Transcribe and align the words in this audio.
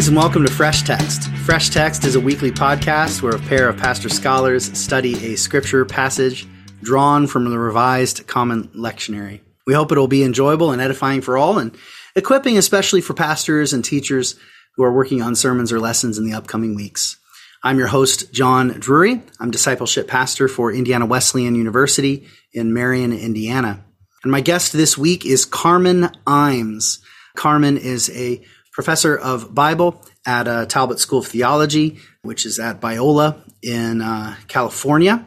Greetings 0.00 0.16
and 0.16 0.16
welcome 0.16 0.46
to 0.46 0.50
Fresh 0.50 0.84
Text. 0.84 1.28
Fresh 1.44 1.68
Text 1.68 2.04
is 2.06 2.14
a 2.14 2.20
weekly 2.20 2.50
podcast 2.50 3.20
where 3.20 3.36
a 3.36 3.38
pair 3.38 3.68
of 3.68 3.76
pastor 3.76 4.08
scholars 4.08 4.72
study 4.78 5.34
a 5.34 5.36
scripture 5.36 5.84
passage 5.84 6.46
drawn 6.82 7.26
from 7.26 7.44
the 7.44 7.58
Revised 7.58 8.26
Common 8.26 8.68
Lectionary. 8.68 9.40
We 9.66 9.74
hope 9.74 9.92
it 9.92 9.98
will 9.98 10.08
be 10.08 10.24
enjoyable 10.24 10.72
and 10.72 10.80
edifying 10.80 11.20
for 11.20 11.36
all 11.36 11.58
and 11.58 11.76
equipping 12.16 12.56
especially 12.56 13.02
for 13.02 13.12
pastors 13.12 13.74
and 13.74 13.84
teachers 13.84 14.36
who 14.74 14.84
are 14.84 14.92
working 14.92 15.20
on 15.20 15.34
sermons 15.34 15.70
or 15.70 15.78
lessons 15.78 16.16
in 16.16 16.24
the 16.24 16.32
upcoming 16.32 16.74
weeks. 16.74 17.18
I'm 17.62 17.76
your 17.76 17.88
host, 17.88 18.32
John 18.32 18.68
Drury. 18.68 19.20
I'm 19.38 19.50
discipleship 19.50 20.08
pastor 20.08 20.48
for 20.48 20.72
Indiana 20.72 21.04
Wesleyan 21.04 21.56
University 21.56 22.26
in 22.54 22.72
Marion, 22.72 23.12
Indiana. 23.12 23.84
And 24.22 24.32
my 24.32 24.40
guest 24.40 24.72
this 24.72 24.96
week 24.96 25.26
is 25.26 25.44
Carmen 25.44 26.04
Imes. 26.26 27.00
Carmen 27.36 27.76
is 27.76 28.08
a 28.16 28.42
professor 28.72 29.16
of 29.16 29.54
Bible 29.54 30.02
at 30.26 30.46
uh, 30.48 30.66
Talbot 30.66 30.98
School 30.98 31.20
of 31.20 31.26
Theology, 31.26 31.98
which 32.22 32.46
is 32.46 32.58
at 32.58 32.80
Biola 32.80 33.40
in 33.62 34.00
uh, 34.00 34.36
California. 34.48 35.26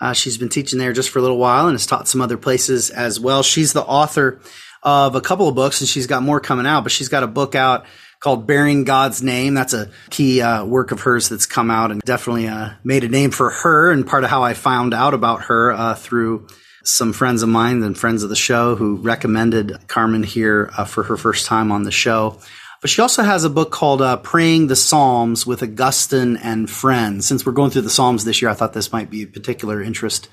Uh, 0.00 0.12
she's 0.12 0.36
been 0.36 0.48
teaching 0.48 0.78
there 0.78 0.92
just 0.92 1.10
for 1.10 1.18
a 1.18 1.22
little 1.22 1.38
while 1.38 1.66
and 1.66 1.74
has 1.74 1.86
taught 1.86 2.08
some 2.08 2.20
other 2.20 2.36
places 2.36 2.90
as 2.90 3.18
well. 3.18 3.42
She's 3.42 3.72
the 3.72 3.82
author 3.82 4.40
of 4.82 5.14
a 5.14 5.20
couple 5.20 5.48
of 5.48 5.54
books 5.54 5.80
and 5.80 5.88
she's 5.88 6.06
got 6.06 6.22
more 6.22 6.40
coming 6.40 6.66
out, 6.66 6.82
but 6.82 6.92
she's 6.92 7.08
got 7.08 7.22
a 7.22 7.28
book 7.28 7.54
out 7.54 7.86
called 8.20 8.46
Bearing 8.46 8.84
God's 8.84 9.22
Name. 9.22 9.54
That's 9.54 9.72
a 9.72 9.90
key 10.10 10.42
uh, 10.42 10.64
work 10.64 10.92
of 10.92 11.00
hers 11.00 11.28
that's 11.28 11.46
come 11.46 11.70
out 11.70 11.90
and 11.90 12.00
definitely 12.02 12.48
uh, 12.48 12.70
made 12.82 13.04
a 13.04 13.08
name 13.08 13.30
for 13.30 13.50
her. 13.50 13.90
And 13.90 14.06
part 14.06 14.24
of 14.24 14.30
how 14.30 14.42
I 14.42 14.54
found 14.54 14.94
out 14.94 15.14
about 15.14 15.44
her 15.44 15.72
uh, 15.72 15.94
through 15.94 16.48
some 16.84 17.12
friends 17.12 17.42
of 17.42 17.48
mine 17.48 17.82
and 17.82 17.96
friends 17.96 18.22
of 18.22 18.28
the 18.28 18.36
show 18.36 18.76
who 18.76 18.96
recommended 18.96 19.88
Carmen 19.88 20.22
here 20.22 20.70
uh, 20.76 20.84
for 20.84 21.02
her 21.04 21.16
first 21.16 21.46
time 21.46 21.72
on 21.72 21.84
the 21.84 21.90
show. 21.90 22.40
But 22.84 22.90
she 22.90 23.00
also 23.00 23.22
has 23.22 23.44
a 23.44 23.48
book 23.48 23.70
called 23.70 24.02
uh, 24.02 24.18
Praying 24.18 24.66
the 24.66 24.76
Psalms 24.76 25.46
with 25.46 25.62
Augustine 25.62 26.36
and 26.36 26.68
Friends. 26.68 27.26
Since 27.26 27.46
we're 27.46 27.52
going 27.52 27.70
through 27.70 27.80
the 27.80 27.88
Psalms 27.88 28.26
this 28.26 28.42
year, 28.42 28.50
I 28.50 28.54
thought 28.54 28.74
this 28.74 28.92
might 28.92 29.08
be 29.08 29.22
of 29.22 29.32
particular 29.32 29.82
interest 29.82 30.28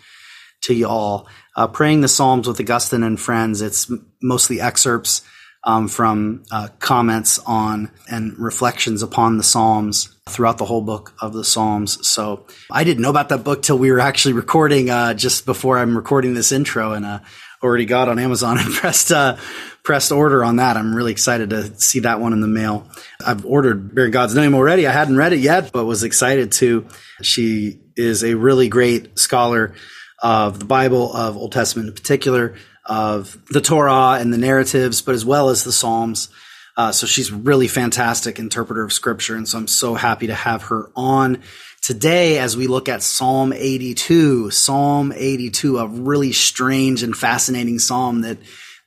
to 0.64 0.74
you 0.74 0.86
all. 0.86 1.30
Uh, 1.56 1.68
Praying 1.68 2.02
the 2.02 2.10
Psalms 2.10 2.50
with 2.50 2.60
Augustine 2.60 3.04
and 3.04 3.18
Friends. 3.18 3.62
It's 3.62 3.90
mostly 4.22 4.60
excerpts 4.60 5.22
um, 5.64 5.88
from 5.88 6.44
uh, 6.52 6.68
comments 6.80 7.40
on 7.40 7.90
and 8.10 8.38
reflections 8.38 9.02
upon 9.02 9.38
the 9.38 9.44
Psalms 9.44 10.14
throughout 10.28 10.58
the 10.58 10.66
whole 10.66 10.82
book 10.82 11.14
of 11.22 11.32
the 11.32 11.46
Psalms. 11.46 12.06
So 12.06 12.46
I 12.70 12.84
didn't 12.84 13.02
know 13.02 13.10
about 13.10 13.30
that 13.30 13.46
book 13.46 13.62
till 13.62 13.78
we 13.78 13.94
were 13.94 14.02
actually 14.02 14.34
recording 14.34 14.90
uh, 14.90 15.14
just 15.14 15.46
before 15.46 15.78
I'm 15.78 15.96
recording 15.96 16.34
this 16.34 16.52
intro 16.52 16.92
and 16.92 17.06
uh, 17.06 17.20
already 17.64 17.86
got 17.86 18.10
on 18.10 18.20
Amazon 18.20 18.58
and 18.58 18.74
pressed 18.74 19.12
uh, 19.12 19.38
pressed 19.84 20.12
order 20.12 20.44
on 20.44 20.58
that. 20.58 20.78
I'm 20.78 20.96
really 20.96 21.12
excited 21.12 21.50
to 21.52 21.80
see 21.80 22.02
that 22.02 22.20
one 22.20 22.34
in 22.34 22.42
the 22.42 22.48
mail. 22.48 22.88
I've 23.26 23.46
ordered 23.46 23.96
Bear 23.96 24.10
God's 24.10 24.36
Name 24.36 24.54
already. 24.54 24.88
I 24.88 24.92
hadn't 24.92 25.18
read 25.18 25.34
it 25.34 25.40
yet, 25.40 25.72
but 25.72 25.86
was 25.86 26.04
excited 26.04 26.52
to. 26.54 26.88
She 27.22 27.80
is 27.96 28.24
a 28.24 28.36
really 28.36 28.70
great 28.70 29.18
scholar 29.18 29.74
of 30.22 30.60
the 30.60 30.66
Bible, 30.66 31.14
of 31.16 31.36
Old 31.38 31.52
Testament 31.52 31.90
in 31.90 31.96
particular 31.96 32.56
of 32.86 33.38
the 33.50 33.62
Torah 33.62 34.18
and 34.20 34.34
the 34.34 34.38
narratives, 34.38 35.02
but 35.02 35.16
as 35.16 35.26
well 35.26 35.50
as 35.50 35.64
the 35.64 35.72
Psalms. 35.72 36.30
Uh, 36.78 36.92
so 36.92 37.06
she's 37.06 37.32
really 37.32 37.68
fantastic 37.68 38.40
interpreter 38.40 38.84
of 38.84 38.94
scripture. 38.94 39.36
And 39.36 39.48
so 39.48 39.58
I'm 39.58 39.68
so 39.68 39.94
happy 39.94 40.28
to 40.28 40.34
have 40.34 40.64
her 40.64 40.90
on 40.96 41.42
today 41.82 42.38
as 42.40 42.56
we 42.56 42.68
look 42.68 42.88
at 42.88 43.04
Psalm 43.04 43.54
82. 43.54 44.52
Psalm 44.52 45.12
82, 45.16 45.78
a 45.78 45.88
really 45.88 46.32
strange 46.32 47.04
and 47.04 47.16
fascinating 47.16 47.80
psalm 47.80 48.22
that, 48.22 48.38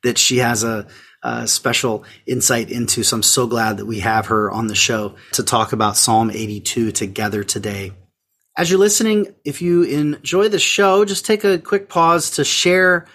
that 0.02 0.18
she 0.18 0.38
has 0.38 0.64
a, 0.64 0.86
a 1.22 1.46
special 1.46 2.04
insight 2.26 2.70
into. 2.70 3.02
So 3.02 3.16
I'm 3.16 3.22
so 3.22 3.46
glad 3.46 3.78
that 3.78 3.86
we 3.86 4.00
have 4.00 4.26
her 4.26 4.50
on 4.50 4.66
the 4.66 4.74
show 4.74 5.16
to 5.32 5.42
talk 5.42 5.72
about 5.72 5.96
Psalm 5.96 6.30
82 6.30 6.92
together 6.92 7.44
today. 7.44 7.92
As 8.56 8.70
you're 8.70 8.78
listening, 8.78 9.34
if 9.44 9.60
you 9.60 9.82
enjoy 9.82 10.48
the 10.48 10.60
show, 10.60 11.04
just 11.04 11.26
take 11.26 11.42
a 11.42 11.58
quick 11.58 11.88
pause 11.88 12.30
to 12.32 12.44
share 12.44 13.06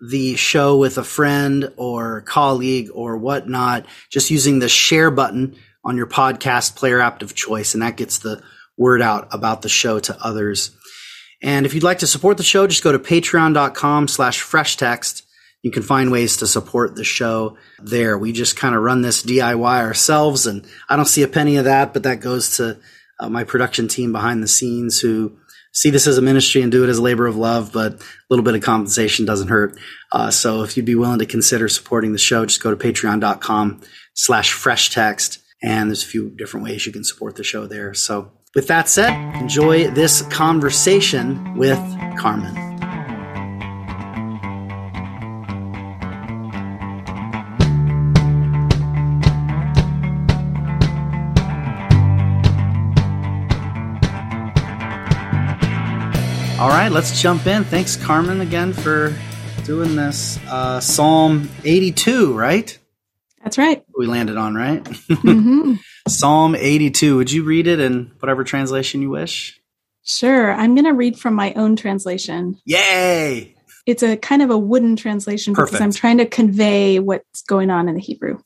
the 0.00 0.36
show 0.36 0.76
with 0.76 0.98
a 0.98 1.04
friend 1.04 1.72
or 1.76 2.22
colleague 2.22 2.88
or 2.94 3.16
whatnot, 3.16 3.86
just 4.10 4.30
using 4.30 4.58
the 4.58 4.68
share 4.68 5.10
button 5.10 5.56
on 5.84 5.96
your 5.96 6.06
podcast 6.06 6.76
player 6.76 7.00
app 7.00 7.22
of 7.22 7.34
choice. 7.34 7.74
And 7.74 7.82
that 7.82 7.96
gets 7.96 8.18
the 8.18 8.42
word 8.76 9.02
out 9.02 9.28
about 9.32 9.62
the 9.62 9.68
show 9.68 9.98
to 9.98 10.16
others. 10.22 10.70
And 11.42 11.66
if 11.66 11.74
you'd 11.74 11.82
like 11.82 11.98
to 11.98 12.06
support 12.06 12.36
the 12.36 12.42
show, 12.42 12.66
just 12.66 12.84
go 12.84 12.92
to 12.92 12.98
patreon.com 12.98 14.08
slash 14.08 14.40
fresh 14.40 14.76
text. 14.76 15.24
You 15.62 15.70
can 15.70 15.82
find 15.82 16.12
ways 16.12 16.36
to 16.38 16.46
support 16.46 16.94
the 16.94 17.04
show 17.04 17.56
there. 17.80 18.16
We 18.16 18.32
just 18.32 18.56
kind 18.56 18.74
of 18.74 18.82
run 18.82 19.02
this 19.02 19.24
DIY 19.24 19.80
ourselves 19.80 20.46
and 20.46 20.64
I 20.88 20.96
don't 20.96 21.06
see 21.06 21.22
a 21.22 21.28
penny 21.28 21.56
of 21.56 21.64
that, 21.64 21.92
but 21.92 22.04
that 22.04 22.20
goes 22.20 22.56
to 22.56 22.78
uh, 23.20 23.28
my 23.28 23.44
production 23.44 23.88
team 23.88 24.12
behind 24.12 24.42
the 24.42 24.48
scenes 24.48 25.00
who 25.00 25.38
see 25.72 25.90
this 25.90 26.06
as 26.06 26.18
a 26.18 26.22
ministry 26.22 26.62
and 26.62 26.72
do 26.72 26.84
it 26.84 26.88
as 26.88 26.98
a 26.98 27.02
labor 27.02 27.26
of 27.26 27.36
love, 27.36 27.72
but 27.72 27.94
a 27.94 28.04
little 28.30 28.44
bit 28.44 28.54
of 28.54 28.62
compensation 28.62 29.24
doesn't 29.24 29.48
hurt. 29.48 29.78
Uh, 30.12 30.30
so 30.30 30.62
if 30.62 30.76
you'd 30.76 30.86
be 30.86 30.94
willing 30.94 31.18
to 31.18 31.26
consider 31.26 31.68
supporting 31.68 32.12
the 32.12 32.18
show, 32.18 32.44
just 32.46 32.62
go 32.62 32.74
to 32.74 32.76
patreon.com 32.76 33.80
slash 34.14 34.52
fresh 34.52 34.90
text. 34.90 35.40
And 35.62 35.90
there's 35.90 36.04
a 36.04 36.06
few 36.06 36.30
different 36.30 36.64
ways 36.64 36.86
you 36.86 36.92
can 36.92 37.04
support 37.04 37.36
the 37.36 37.44
show 37.44 37.66
there. 37.66 37.94
So 37.94 38.30
with 38.54 38.68
that 38.68 38.88
said, 38.88 39.12
enjoy 39.36 39.90
this 39.90 40.22
conversation 40.22 41.56
with 41.56 41.78
Carmen. 42.18 42.67
All 56.58 56.70
right, 56.70 56.90
let's 56.90 57.22
jump 57.22 57.46
in. 57.46 57.62
Thanks, 57.62 57.94
Carmen, 57.94 58.40
again 58.40 58.72
for 58.72 59.16
doing 59.62 59.94
this. 59.94 60.40
Uh, 60.48 60.80
Psalm 60.80 61.48
82, 61.62 62.36
right? 62.36 62.76
That's 63.44 63.58
right. 63.58 63.84
We 63.96 64.06
landed 64.06 64.36
on, 64.36 64.56
right? 64.56 64.82
Mm-hmm. 64.82 65.74
Psalm 66.08 66.56
82. 66.56 67.16
Would 67.16 67.30
you 67.30 67.44
read 67.44 67.68
it 67.68 67.78
in 67.78 68.10
whatever 68.18 68.42
translation 68.42 69.00
you 69.02 69.08
wish? 69.08 69.60
Sure. 70.02 70.52
I'm 70.52 70.74
going 70.74 70.86
to 70.86 70.94
read 70.94 71.16
from 71.16 71.34
my 71.34 71.52
own 71.52 71.76
translation. 71.76 72.58
Yay! 72.64 73.54
It's 73.86 74.02
a 74.02 74.16
kind 74.16 74.42
of 74.42 74.50
a 74.50 74.58
wooden 74.58 74.96
translation 74.96 75.54
Perfect. 75.54 75.74
because 75.74 75.84
I'm 75.84 75.92
trying 75.92 76.18
to 76.18 76.26
convey 76.26 76.98
what's 76.98 77.42
going 77.42 77.70
on 77.70 77.88
in 77.88 77.94
the 77.94 78.00
Hebrew. 78.00 78.40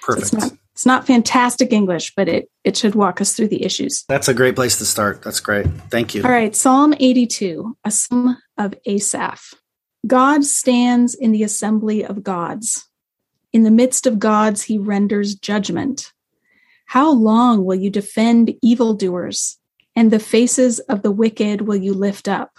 Perfect. 0.00 0.28
So 0.28 0.36
it's, 0.38 0.50
not, 0.50 0.58
it's 0.74 0.84
not 0.84 1.06
fantastic 1.06 1.72
English, 1.72 2.14
but 2.16 2.28
it, 2.28 2.50
it 2.64 2.76
should 2.76 2.96
walk 2.96 3.20
us 3.20 3.36
through 3.36 3.46
the 3.46 3.64
issues. 3.64 4.04
That's 4.08 4.26
a 4.26 4.34
great 4.34 4.56
place 4.56 4.76
to 4.78 4.84
start. 4.84 5.22
That's 5.22 5.38
great. 5.38 5.66
Thank 5.88 6.16
you. 6.16 6.24
All 6.24 6.30
right. 6.30 6.54
Psalm 6.56 6.94
82, 6.98 7.76
a 7.84 7.90
psalm 7.92 8.38
of 8.58 8.74
Asaph. 8.84 9.54
God 10.04 10.44
stands 10.44 11.14
in 11.14 11.30
the 11.30 11.44
assembly 11.44 12.04
of 12.04 12.24
gods. 12.24 12.88
In 13.52 13.62
the 13.62 13.70
midst 13.70 14.04
of 14.04 14.18
gods, 14.18 14.62
he 14.62 14.76
renders 14.76 15.36
judgment. 15.36 16.12
How 16.86 17.08
long 17.12 17.64
will 17.64 17.76
you 17.76 17.88
defend 17.88 18.52
evildoers, 18.60 19.58
and 19.94 20.10
the 20.10 20.18
faces 20.18 20.80
of 20.80 21.02
the 21.02 21.12
wicked 21.12 21.62
will 21.62 21.76
you 21.76 21.94
lift 21.94 22.26
up? 22.26 22.58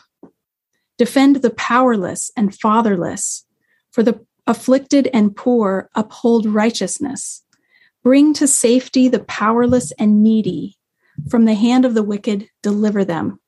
Defend 0.98 1.38
the 1.38 1.50
powerless 1.50 2.32
and 2.38 2.56
fatherless, 2.56 3.46
for 3.92 4.04
the 4.04 4.26
afflicted 4.48 5.10
and 5.14 5.36
poor 5.36 5.90
uphold 5.96 6.46
righteousness. 6.46 7.44
Bring 8.06 8.36
to 8.36 8.48
safety 8.48 9.08
the 9.08 9.24
powerless 9.24 9.92
and 9.94 10.22
needy. 10.22 10.78
From 11.28 11.46
the 11.46 11.56
hand 11.56 11.86
of 11.86 11.96
the 11.96 12.04
wicked, 12.04 12.48
deliver 12.62 13.04
them. 13.04 13.40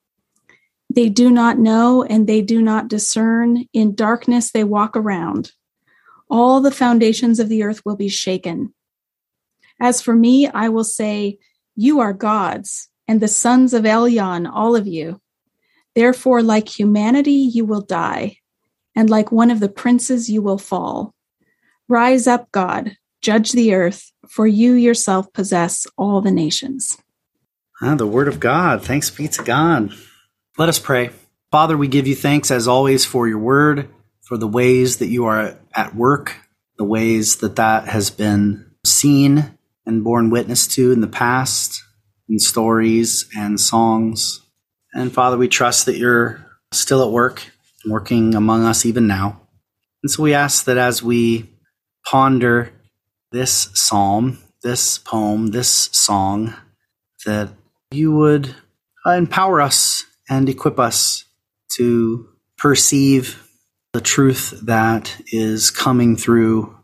They 0.90 1.10
do 1.10 1.30
not 1.30 1.60
know 1.60 2.02
and 2.02 2.26
they 2.26 2.42
do 2.42 2.60
not 2.60 2.88
discern. 2.88 3.66
In 3.72 3.94
darkness, 3.94 4.50
they 4.50 4.64
walk 4.64 4.98
around. 4.98 5.52
All 6.28 6.60
the 6.60 6.72
foundations 6.72 7.40
of 7.40 7.50
the 7.50 7.62
earth 7.62 7.84
will 7.86 7.96
be 7.96 8.10
shaken. 8.10 8.74
As 9.80 10.02
for 10.02 10.16
me, 10.16 10.48
I 10.48 10.70
will 10.70 10.84
say, 10.84 11.38
You 11.76 12.00
are 12.00 12.12
gods, 12.12 12.90
and 13.08 13.20
the 13.20 13.28
sons 13.28 13.76
of 13.76 13.84
Elyon, 13.84 14.50
all 14.52 14.76
of 14.76 14.88
you. 14.88 15.22
Therefore, 15.94 16.42
like 16.42 16.68
humanity, 16.68 17.32
you 17.54 17.64
will 17.64 17.82
die, 17.82 18.38
and 18.96 19.08
like 19.08 19.32
one 19.32 19.52
of 19.52 19.60
the 19.60 19.70
princes, 19.70 20.32
you 20.32 20.42
will 20.42 20.58
fall. 20.58 21.14
Rise 21.88 22.26
up, 22.26 22.52
God, 22.52 22.98
judge 23.22 23.52
the 23.52 23.74
earth, 23.74 24.12
for 24.30 24.48
you 24.48 24.74
yourself 24.74 25.32
possess 25.34 25.88
all 25.98 26.22
the 26.22 26.32
nations. 26.32 26.98
Ah, 27.82 27.96
the 27.96 28.08
word 28.08 28.28
of 28.28 28.40
God. 28.40 28.84
Thanks 28.84 29.10
be 29.10 29.28
to 29.28 29.44
God. 29.44 29.94
Let 30.58 30.70
us 30.70 30.80
pray. 30.80 31.12
Father, 31.52 31.78
we 31.78 31.88
give 31.88 32.08
you 32.08 32.16
thanks 32.16 32.52
as 32.52 32.68
always 32.68 33.06
for 33.06 33.28
your 33.28 33.40
word, 33.40 33.90
for 34.22 34.38
the 34.38 34.48
ways 34.48 34.98
that 34.98 35.08
you 35.08 35.26
are 35.26 35.56
at 35.76 35.96
work, 35.96 36.36
the 36.78 36.84
ways 36.84 37.38
that 37.38 37.56
that 37.58 37.88
has 37.88 38.10
been 38.10 38.72
seen 38.86 39.58
and 39.86 40.04
borne 40.04 40.30
witness 40.30 40.68
to 40.68 40.92
in 40.92 41.02
the 41.02 41.08
past, 41.08 41.84
in 42.28 42.40
stories 42.40 43.30
and 43.38 43.60
songs. 43.60 44.42
And 44.94 45.14
Father, 45.14 45.38
we 45.38 45.48
trust 45.48 45.86
that 45.86 45.98
you're 45.98 46.46
still 46.74 47.06
at 47.06 47.12
work, 47.12 47.44
working 47.86 48.36
among 48.36 48.66
us 48.66 48.86
even 48.86 49.08
now. 49.08 49.42
And 50.04 50.12
so 50.12 50.24
we 50.24 50.34
ask 50.34 50.66
that 50.66 50.78
as 50.78 51.02
we 51.02 51.50
ponder 52.06 52.72
this 53.38 53.70
psalm, 53.76 54.40
this 54.64 54.98
poem, 54.98 55.48
this 55.48 55.90
song, 55.92 56.56
that 57.26 57.50
you 57.92 58.12
would 58.12 58.56
empower 59.06 59.62
us 59.62 60.06
and 60.28 60.50
equip 60.50 60.80
us 60.80 61.26
to 61.76 62.28
perceive 62.58 63.48
the 63.94 64.02
truth 64.02 64.60
that 64.64 65.16
is 65.28 65.70
coming 65.70 66.16
through 66.16 66.76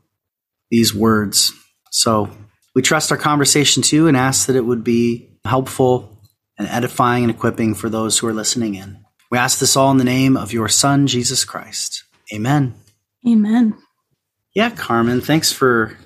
these 0.69 0.93
words. 0.93 1.53
So 1.89 2.29
we 2.75 2.83
trust 2.83 3.11
our 3.11 3.17
conversation 3.17 3.81
too 3.81 4.07
and 4.07 4.15
ask 4.15 4.45
that 4.45 4.55
it 4.55 4.65
would 4.65 4.83
be 4.83 5.29
helpful 5.45 6.21
and 6.59 6.67
edifying 6.67 7.23
and 7.23 7.31
equipping 7.31 7.73
for 7.73 7.89
those 7.89 8.19
who 8.19 8.27
are 8.27 8.33
listening 8.33 8.75
in. 8.75 9.03
We 9.31 9.39
ask 9.39 9.57
this 9.57 9.75
all 9.75 9.89
in 9.89 9.97
the 9.97 10.03
name 10.03 10.37
of 10.37 10.53
your 10.53 10.69
Son, 10.69 11.07
Jesus 11.07 11.45
Christ. 11.45 12.03
Amen. 12.31 12.75
Amen. 13.27 13.75
Yeah, 14.53 14.69
Carmen, 14.69 15.21
thanks 15.21 15.51
for 15.51 15.97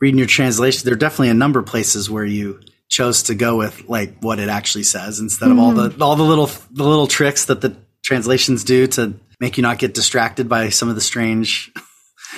reading 0.00 0.18
your 0.18 0.26
translation. 0.26 0.82
There 0.84 0.94
are 0.94 0.98
definitely 0.98 1.30
a 1.30 1.34
number 1.34 1.58
of 1.58 1.66
places 1.66 2.10
where 2.10 2.24
you 2.24 2.60
chose 2.88 3.24
to 3.24 3.34
go 3.34 3.56
with 3.56 3.88
like 3.88 4.20
what 4.20 4.38
it 4.38 4.48
actually 4.48 4.84
says 4.84 5.18
instead 5.18 5.50
of 5.50 5.56
mm-hmm. 5.56 5.78
all 5.78 5.88
the 5.88 6.04
all 6.04 6.16
the 6.16 6.22
little 6.22 6.46
the 6.46 6.84
little 6.84 7.06
tricks 7.06 7.46
that 7.46 7.60
the 7.60 7.76
translations 8.02 8.62
do 8.62 8.86
to 8.86 9.14
make 9.40 9.56
you 9.56 9.62
not 9.62 9.78
get 9.78 9.92
distracted 9.92 10.48
by 10.48 10.68
some 10.68 10.88
of 10.88 10.94
the 10.94 11.00
strange 11.00 11.72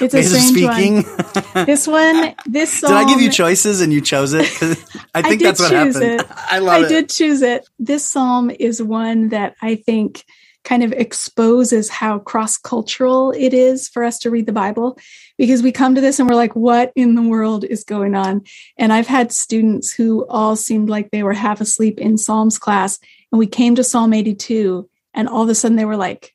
it's 0.01 0.15
a 0.15 0.23
strange 0.23 0.49
speaking. 0.49 1.03
one. 1.03 1.67
This 1.67 1.87
one, 1.87 2.35
this 2.47 2.73
song. 2.81 2.91
Did 2.91 2.97
I 2.97 3.09
give 3.09 3.21
you 3.21 3.31
choices 3.31 3.81
and 3.81 3.93
you 3.93 4.01
chose 4.01 4.33
it? 4.33 4.47
I 5.15 5.23
think 5.23 5.43
I 5.43 5.47
that's 5.47 5.61
what 5.61 5.73
happened. 5.73 6.21
It. 6.21 6.27
I 6.31 6.59
love 6.59 6.75
I 6.75 6.79
it. 6.81 6.85
I 6.85 6.89
did 6.89 7.09
choose 7.09 7.43
it. 7.43 7.69
This 7.79 8.05
psalm 8.05 8.51
is 8.51 8.83
one 8.83 9.31
that 9.31 9.57
I 9.61 9.75
think 9.75 10.25
kind 10.65 10.83
of 10.83 10.93
exposes 10.93 11.89
how 11.89 12.19
cross 12.19 12.59
cultural 12.59 13.33
it 13.33 13.55
is 13.55 13.89
for 13.89 14.05
us 14.05 14.19
to 14.21 14.31
read 14.31 14.47
the 14.47 14.53
Bible 14.53 14.99
because 15.39 15.63
we 15.63 15.73
come 15.73 15.95
to 15.95 16.01
this 16.01 16.19
and 16.19 16.29
we're 16.29 16.35
like, 16.35 16.55
what 16.55 16.93
in 16.95 17.15
the 17.15 17.23
world 17.23 17.65
is 17.65 17.85
going 17.85 18.15
on? 18.15 18.43
And 18.77 18.93
I've 18.93 19.07
had 19.07 19.33
students 19.33 19.93
who 19.93 20.27
all 20.27 20.57
seemed 20.57 20.91
like 20.91 21.11
they 21.11 21.23
were 21.23 21.33
half 21.33 21.61
asleep 21.61 21.99
in 21.99 22.19
Psalms 22.19 22.59
class. 22.59 22.99
And 23.33 23.39
we 23.39 23.47
came 23.47 23.77
to 23.77 23.85
Psalm 23.85 24.13
82, 24.13 24.89
and 25.15 25.29
all 25.29 25.43
of 25.43 25.49
a 25.49 25.55
sudden 25.55 25.77
they 25.77 25.85
were 25.85 25.97
like, 25.97 26.35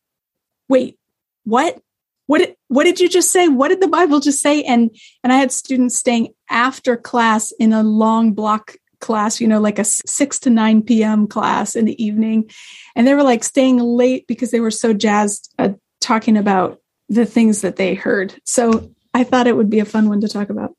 wait, 0.70 0.98
what? 1.44 1.80
What 2.26 2.38
did, 2.38 2.56
what 2.70 2.86
did 2.86 3.02
you 3.02 3.10
just 3.10 3.32
say? 3.32 3.50
What 3.50 3.68
did 3.68 3.82
the 3.82 3.88
Bible 3.90 4.22
just 4.22 4.42
say? 4.42 4.64
And 4.64 4.96
and 5.24 5.34
I 5.34 5.36
had 5.36 5.52
students 5.52 5.98
staying 5.98 6.30
after 6.50 6.96
class 6.96 7.52
in 7.60 7.74
a 7.74 7.84
long 7.84 8.32
block 8.32 8.78
class, 9.02 9.42
you 9.42 9.48
know, 9.48 9.60
like 9.60 9.78
a 9.78 9.84
6 9.84 10.40
to 10.40 10.50
9 10.50 10.84
p.m. 10.84 11.28
class 11.28 11.76
in 11.76 11.84
the 11.84 12.02
evening. 12.02 12.50
And 12.96 13.06
they 13.06 13.14
were 13.14 13.24
like 13.24 13.44
staying 13.44 13.78
late 13.78 14.26
because 14.26 14.52
they 14.52 14.62
were 14.62 14.72
so 14.72 14.94
jazzed 14.94 15.54
uh, 15.60 15.74
talking 16.00 16.38
about 16.38 16.80
the 17.14 17.26
things 17.26 17.62
that 17.62 17.76
they 17.76 17.94
heard. 17.94 18.34
So 18.46 18.92
I 19.14 19.24
thought 19.24 19.48
it 19.48 19.56
would 19.56 19.70
be 19.70 19.80
a 19.80 19.86
fun 19.86 20.10
one 20.10 20.22
to 20.22 20.28
talk 20.28 20.50
about. 20.50 20.76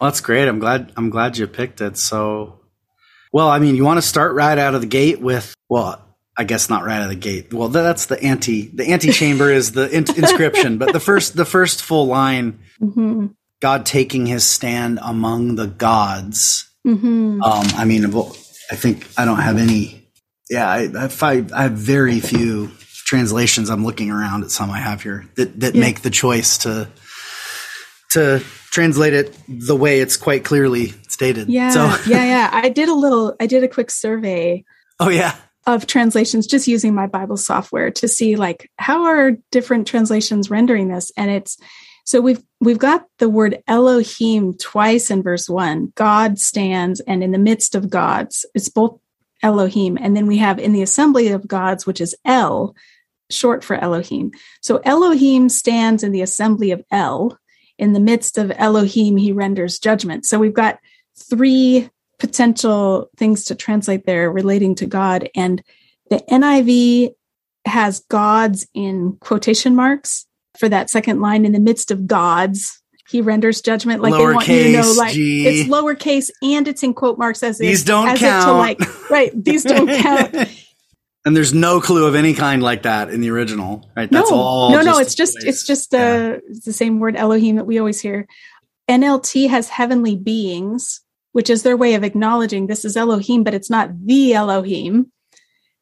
Well, 0.00 0.10
that's 0.10 0.20
great. 0.20 0.48
I'm 0.48 0.58
glad 0.58 0.92
I'm 0.96 1.10
glad 1.10 1.36
you 1.36 1.46
picked 1.46 1.80
it. 1.80 1.98
So 1.98 2.60
well, 3.32 3.48
I 3.48 3.58
mean, 3.58 3.76
you 3.76 3.84
want 3.84 3.98
to 3.98 4.02
start 4.02 4.34
right 4.34 4.58
out 4.58 4.74
of 4.74 4.80
the 4.80 4.86
gate 4.86 5.20
with 5.20 5.54
well, 5.68 6.04
I 6.36 6.44
guess 6.44 6.70
not 6.70 6.84
right 6.84 6.96
out 6.96 7.04
of 7.04 7.08
the 7.10 7.16
gate. 7.16 7.52
Well, 7.52 7.68
that's 7.68 8.06
the 8.06 8.20
anti 8.22 8.68
the 8.68 8.90
antechamber 8.90 9.50
is 9.50 9.72
the 9.72 9.88
in- 9.90 10.06
inscription, 10.16 10.78
but 10.78 10.92
the 10.92 11.00
first 11.00 11.36
the 11.36 11.44
first 11.44 11.82
full 11.82 12.06
line 12.06 12.60
mm-hmm. 12.80 13.26
God 13.60 13.84
taking 13.84 14.26
his 14.26 14.46
stand 14.46 14.98
among 15.02 15.56
the 15.56 15.66
gods. 15.66 16.68
Mm-hmm. 16.86 17.42
Um, 17.42 17.66
I 17.74 17.84
mean, 17.84 18.06
I 18.06 18.76
think 18.76 19.06
I 19.18 19.24
don't 19.24 19.40
have 19.40 19.58
any. 19.58 20.08
Yeah, 20.48 20.68
I, 20.68 20.88
I, 20.96 21.46
I 21.54 21.62
have 21.62 21.72
very 21.72 22.18
few 22.18 22.72
translations. 23.10 23.70
I'm 23.70 23.84
looking 23.84 24.08
around 24.08 24.44
at 24.44 24.52
some 24.52 24.70
I 24.70 24.78
have 24.78 25.02
here 25.02 25.26
that 25.34 25.58
that 25.58 25.74
yeah. 25.74 25.80
make 25.80 26.02
the 26.02 26.10
choice 26.10 26.58
to 26.58 26.88
to 28.10 28.40
translate 28.70 29.14
it 29.14 29.36
the 29.48 29.74
way 29.74 30.00
it's 30.00 30.16
quite 30.16 30.44
clearly 30.44 30.94
stated. 31.08 31.48
Yeah, 31.48 31.70
so. 31.70 31.86
yeah, 32.10 32.24
yeah. 32.24 32.50
I 32.52 32.68
did 32.68 32.88
a 32.88 32.94
little. 32.94 33.34
I 33.40 33.46
did 33.46 33.64
a 33.64 33.68
quick 33.68 33.90
survey. 33.90 34.64
Oh 35.00 35.08
yeah. 35.08 35.34
Of 35.66 35.88
translations, 35.88 36.46
just 36.46 36.68
using 36.68 36.94
my 36.94 37.08
Bible 37.08 37.36
software 37.36 37.90
to 37.90 38.06
see 38.06 38.36
like 38.36 38.70
how 38.76 39.04
are 39.04 39.32
different 39.50 39.88
translations 39.88 40.48
rendering 40.48 40.88
this, 40.88 41.10
and 41.16 41.32
it's 41.32 41.58
so 42.04 42.20
we've 42.20 42.42
we've 42.60 42.78
got 42.78 43.06
the 43.18 43.28
word 43.28 43.60
Elohim 43.66 44.54
twice 44.54 45.10
in 45.10 45.22
verse 45.24 45.48
one. 45.48 45.92
God 45.96 46.38
stands, 46.38 47.00
and 47.00 47.24
in 47.24 47.32
the 47.32 47.38
midst 47.38 47.74
of 47.74 47.90
gods, 47.90 48.46
it's 48.54 48.68
both 48.68 49.00
Elohim, 49.42 49.98
and 50.00 50.16
then 50.16 50.28
we 50.28 50.38
have 50.38 50.60
in 50.60 50.72
the 50.72 50.82
assembly 50.82 51.28
of 51.28 51.48
gods, 51.48 51.86
which 51.86 52.00
is 52.00 52.16
El, 52.24 52.74
short 53.30 53.64
for 53.64 53.76
Elohim. 53.76 54.32
So 54.60 54.80
Elohim 54.84 55.48
stands 55.48 56.02
in 56.02 56.12
the 56.12 56.22
assembly 56.22 56.70
of 56.70 56.82
El, 56.90 57.38
in 57.80 57.94
the 57.94 58.00
midst 58.00 58.36
of 58.36 58.52
Elohim, 58.56 59.16
he 59.16 59.32
renders 59.32 59.78
judgment. 59.78 60.26
So 60.26 60.38
we've 60.38 60.52
got 60.52 60.78
three 61.18 61.88
potential 62.18 63.08
things 63.16 63.44
to 63.46 63.54
translate 63.54 64.04
there 64.04 64.30
relating 64.30 64.74
to 64.76 64.86
God. 64.86 65.30
And 65.34 65.62
the 66.10 66.22
NIV 66.30 67.14
has 67.64 68.00
gods 68.10 68.66
in 68.74 69.16
quotation 69.20 69.74
marks 69.74 70.26
for 70.58 70.68
that 70.68 70.90
second 70.90 71.20
line 71.20 71.46
in 71.46 71.52
the 71.52 71.58
midst 71.58 71.90
of 71.90 72.06
gods. 72.06 72.82
He 73.08 73.22
renders 73.22 73.62
judgment 73.62 74.02
like 74.02 74.12
they 74.12 74.22
want 74.22 74.46
you 74.46 74.64
to 74.64 74.72
know, 74.72 74.94
like 74.96 75.14
G. 75.14 75.46
it's 75.46 75.68
lowercase 75.68 76.30
and 76.42 76.68
it's 76.68 76.82
in 76.82 76.94
quote 76.94 77.18
marks 77.18 77.42
as 77.42 77.58
these 77.58 77.80
if, 77.80 77.86
don't 77.86 78.08
as 78.08 78.20
count. 78.20 78.44
to 78.44 78.52
like 78.52 79.10
right. 79.10 79.32
These 79.34 79.64
don't 79.64 79.88
count. 80.02 80.36
And 81.24 81.36
there's 81.36 81.52
no 81.52 81.80
clue 81.80 82.06
of 82.06 82.14
any 82.14 82.34
kind 82.34 82.62
like 82.62 82.82
that 82.82 83.10
in 83.10 83.20
the 83.20 83.30
original, 83.30 83.88
right? 83.96 84.10
That's 84.10 84.30
no, 84.30 84.36
all. 84.36 84.70
No, 84.70 84.82
no, 84.82 84.98
it's 84.98 85.14
just 85.14 85.34
place. 85.34 85.44
it's 85.44 85.66
just 85.66 85.92
yeah. 85.92 86.38
the 86.64 86.72
same 86.72 86.98
word 86.98 87.16
Elohim 87.16 87.56
that 87.56 87.66
we 87.66 87.78
always 87.78 88.00
hear. 88.00 88.26
NLT 88.88 89.48
has 89.48 89.68
heavenly 89.68 90.16
beings, 90.16 91.00
which 91.32 91.50
is 91.50 91.62
their 91.62 91.76
way 91.76 91.94
of 91.94 92.04
acknowledging 92.04 92.66
this 92.66 92.84
is 92.84 92.96
Elohim, 92.96 93.44
but 93.44 93.54
it's 93.54 93.70
not 93.70 93.90
the 94.06 94.34
Elohim. 94.34 95.12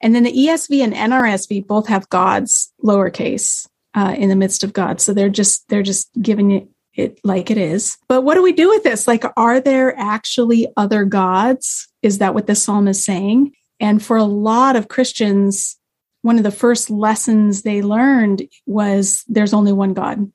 And 0.03 0.15
then 0.15 0.25
the 0.25 0.33
ESV 0.33 0.83
and 0.83 0.93
NRSV 0.93 1.67
both 1.67 1.89
have 1.89 2.09
gods 2.09 2.73
lowercase 2.85 3.69
uh, 3.95 4.15
in 4.17 4.29
the 4.29 4.37
midst 4.37 4.63
of 4.63 4.73
God, 4.73 5.01
so 5.01 5.13
they're 5.13 5.29
just 5.29 5.69
they're 5.69 5.83
just 5.83 6.11
giving 6.21 6.51
it 6.51 6.69
it 6.95 7.21
like 7.23 7.51
it 7.51 7.59
is. 7.59 7.97
But 8.09 8.23
what 8.23 8.35
do 8.35 8.43
we 8.43 8.53
do 8.53 8.69
with 8.69 8.83
this? 8.83 9.07
Like, 9.07 9.25
are 9.37 9.61
there 9.61 9.97
actually 9.97 10.67
other 10.77 11.05
gods? 11.05 11.89
Is 12.03 12.19
that 12.19 12.35
what 12.35 12.49
the 12.49 12.57
psalm 12.57 12.89
is 12.89 13.03
saying? 13.03 13.53
And 13.81 14.03
for 14.03 14.17
a 14.17 14.25
lot 14.25 14.77
of 14.77 14.89
Christians, 14.89 15.77
one 16.23 16.37
of 16.37 16.43
the 16.43 16.51
first 16.51 16.91
lessons 16.91 17.63
they 17.63 17.83
learned 17.83 18.43
was 18.67 19.25
there's 19.29 19.55
only 19.55 19.73
one 19.73 19.95
God. 19.95 20.31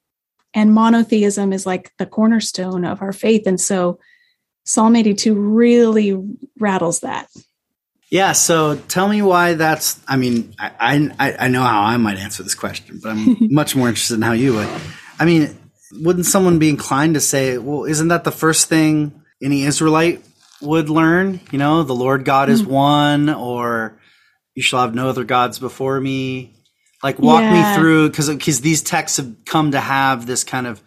And 0.54 0.74
monotheism 0.74 1.52
is 1.52 1.66
like 1.66 1.92
the 1.98 2.06
cornerstone 2.06 2.86
of 2.86 3.02
our 3.02 3.12
faith. 3.12 3.48
And 3.48 3.60
so 3.60 4.00
Psalm 4.66 4.96
82 4.96 5.34
really 5.34 6.18
rattles 6.60 7.02
that. 7.02 7.28
Yeah. 8.10 8.34
So 8.34 8.76
tell 8.76 9.10
me 9.10 9.22
why 9.24 9.56
that's, 9.56 10.00
I 10.08 10.18
mean, 10.18 10.54
I, 10.60 11.10
I, 11.20 11.36
I 11.40 11.48
know 11.48 11.64
how 11.64 11.82
I 11.82 11.98
might 11.98 12.18
answer 12.18 12.44
this 12.44 12.54
question, 12.54 13.00
but 13.02 13.10
I'm 13.10 13.38
much 13.54 13.76
more 13.76 13.88
interested 13.88 14.16
in 14.16 14.22
how 14.22 14.34
you 14.34 14.54
would. 14.54 14.70
I 15.20 15.26
mean, 15.26 15.58
wouldn't 15.92 16.28
someone 16.28 16.60
be 16.60 16.70
inclined 16.70 17.16
to 17.16 17.20
say, 17.20 17.58
well, 17.58 17.86
isn't 17.86 18.10
that 18.10 18.24
the 18.24 18.32
first 18.32 18.70
thing 18.70 19.24
any 19.42 19.64
Israelite 19.64 20.24
would 20.63 20.89
learn. 20.89 21.39
You 21.51 21.60
know, 21.60 21.84
the 21.84 21.96
Lord 21.96 22.25
God 22.25 22.50
is 22.50 22.62
hmm. 22.62 22.72
one, 22.72 23.29
or 23.29 24.00
you 24.55 24.63
shall 24.63 24.82
have 24.82 24.96
no 24.96 25.10
other 25.10 25.24
gods 25.24 25.60
before 25.60 26.00
me. 26.00 26.55
Like 27.01 27.20
walk 27.20 27.41
yeah. 27.41 27.75
me 27.75 27.77
through 27.77 28.10
because 28.10 28.29
because 28.29 28.62
these 28.62 28.82
texts 28.82 29.17
have 29.17 29.36
come 29.46 29.72
to 29.72 29.79
have 29.79 30.25
this 30.25 30.43
kind 30.43 30.67
of 30.67 30.82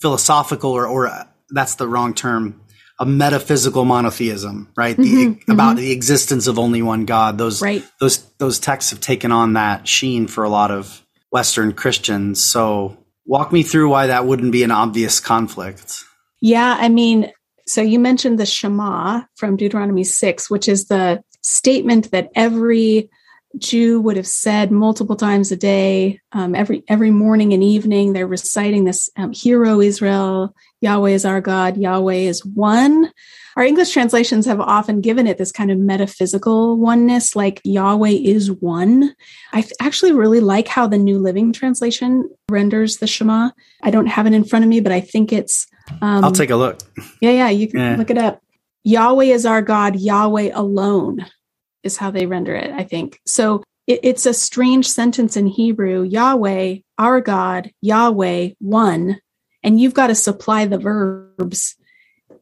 philosophical 0.00 0.70
or 0.70 0.86
or 0.86 1.08
uh, 1.08 1.24
that's 1.50 1.74
the 1.74 1.86
wrong 1.86 2.14
term 2.14 2.62
a 3.02 3.04
metaphysical 3.04 3.84
monotheism, 3.84 4.70
right? 4.76 4.96
Mm-hmm, 4.96 5.40
the, 5.46 5.52
about 5.52 5.70
mm-hmm. 5.70 5.78
the 5.78 5.90
existence 5.90 6.46
of 6.46 6.58
only 6.58 6.82
one 6.82 7.04
God. 7.04 7.36
Those 7.36 7.60
right. 7.60 7.84
those 7.98 8.22
those 8.38 8.60
texts 8.60 8.92
have 8.92 9.00
taken 9.00 9.32
on 9.32 9.54
that 9.54 9.88
sheen 9.88 10.28
for 10.28 10.44
a 10.44 10.48
lot 10.48 10.70
of 10.70 11.04
Western 11.30 11.72
Christians. 11.72 12.42
So 12.42 12.96
walk 13.26 13.52
me 13.52 13.64
through 13.64 13.88
why 13.88 14.06
that 14.06 14.24
wouldn't 14.24 14.52
be 14.52 14.62
an 14.62 14.70
obvious 14.70 15.18
conflict. 15.18 16.04
Yeah, 16.40 16.76
I 16.78 16.88
mean, 16.88 17.32
so 17.66 17.80
you 17.80 17.98
mentioned 17.98 18.38
the 18.38 18.46
Shema 18.46 19.22
from 19.36 19.56
Deuteronomy 19.56 20.04
6, 20.04 20.50
which 20.50 20.68
is 20.68 20.86
the 20.86 21.22
statement 21.42 22.10
that 22.10 22.30
every 22.34 23.10
Jew 23.58 24.00
would 24.00 24.16
have 24.16 24.26
said 24.26 24.70
multiple 24.70 25.16
times 25.16 25.52
a 25.52 25.56
day, 25.56 26.20
um, 26.32 26.54
every 26.54 26.84
every 26.88 27.10
morning 27.10 27.52
and 27.52 27.62
evening. 27.62 28.12
They're 28.12 28.26
reciting 28.26 28.84
this 28.84 29.10
um, 29.16 29.32
"Hear 29.32 29.66
O 29.66 29.80
Israel, 29.80 30.54
Yahweh 30.80 31.10
is 31.10 31.24
our 31.24 31.40
God, 31.40 31.76
Yahweh 31.76 32.14
is 32.14 32.44
one." 32.44 33.12
Our 33.56 33.64
English 33.64 33.92
translations 33.92 34.46
have 34.46 34.60
often 34.60 35.00
given 35.00 35.26
it 35.26 35.38
this 35.38 35.52
kind 35.52 35.70
of 35.70 35.78
metaphysical 35.78 36.78
oneness, 36.78 37.36
like 37.36 37.60
Yahweh 37.64 38.10
is 38.10 38.50
one. 38.50 39.14
I 39.52 39.64
actually 39.80 40.12
really 40.12 40.40
like 40.40 40.68
how 40.68 40.86
the 40.86 40.98
New 40.98 41.18
Living 41.18 41.52
Translation 41.52 42.28
renders 42.50 42.98
the 42.98 43.06
Shema. 43.06 43.50
I 43.82 43.90
don't 43.90 44.06
have 44.06 44.26
it 44.26 44.32
in 44.32 44.44
front 44.44 44.64
of 44.64 44.68
me, 44.68 44.80
but 44.80 44.92
I 44.92 45.00
think 45.00 45.32
it's 45.32 45.66
um, 46.00 46.24
I'll 46.24 46.32
take 46.32 46.50
a 46.50 46.56
look. 46.56 46.80
Yeah, 47.20 47.30
yeah, 47.30 47.48
you 47.50 47.68
can 47.68 47.80
yeah. 47.80 47.96
look 47.96 48.10
it 48.10 48.18
up. 48.18 48.40
Yahweh 48.84 49.26
is 49.26 49.46
our 49.46 49.62
God, 49.62 49.96
Yahweh 49.96 50.50
alone 50.54 51.26
is 51.82 51.96
how 51.96 52.10
they 52.10 52.26
render 52.26 52.54
it, 52.54 52.72
I 52.72 52.84
think. 52.84 53.20
So 53.26 53.62
it, 53.86 54.00
it's 54.02 54.26
a 54.26 54.34
strange 54.34 54.88
sentence 54.88 55.36
in 55.36 55.46
Hebrew 55.46 56.02
Yahweh, 56.02 56.76
our 56.98 57.20
God, 57.20 57.70
Yahweh, 57.80 58.50
one. 58.58 59.20
And 59.62 59.80
you've 59.80 59.94
got 59.94 60.08
to 60.08 60.14
supply 60.14 60.66
the 60.66 60.78
verbs 60.78 61.76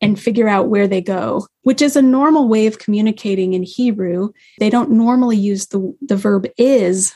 and 0.00 0.20
figure 0.20 0.48
out 0.48 0.68
where 0.68 0.88
they 0.88 1.00
go, 1.00 1.46
which 1.62 1.82
is 1.82 1.96
a 1.96 2.02
normal 2.02 2.48
way 2.48 2.66
of 2.66 2.78
communicating 2.78 3.52
in 3.52 3.62
Hebrew. 3.62 4.30
They 4.58 4.70
don't 4.70 4.90
normally 4.90 5.36
use 5.36 5.66
the, 5.66 5.94
the 6.00 6.16
verb 6.16 6.46
is, 6.56 7.12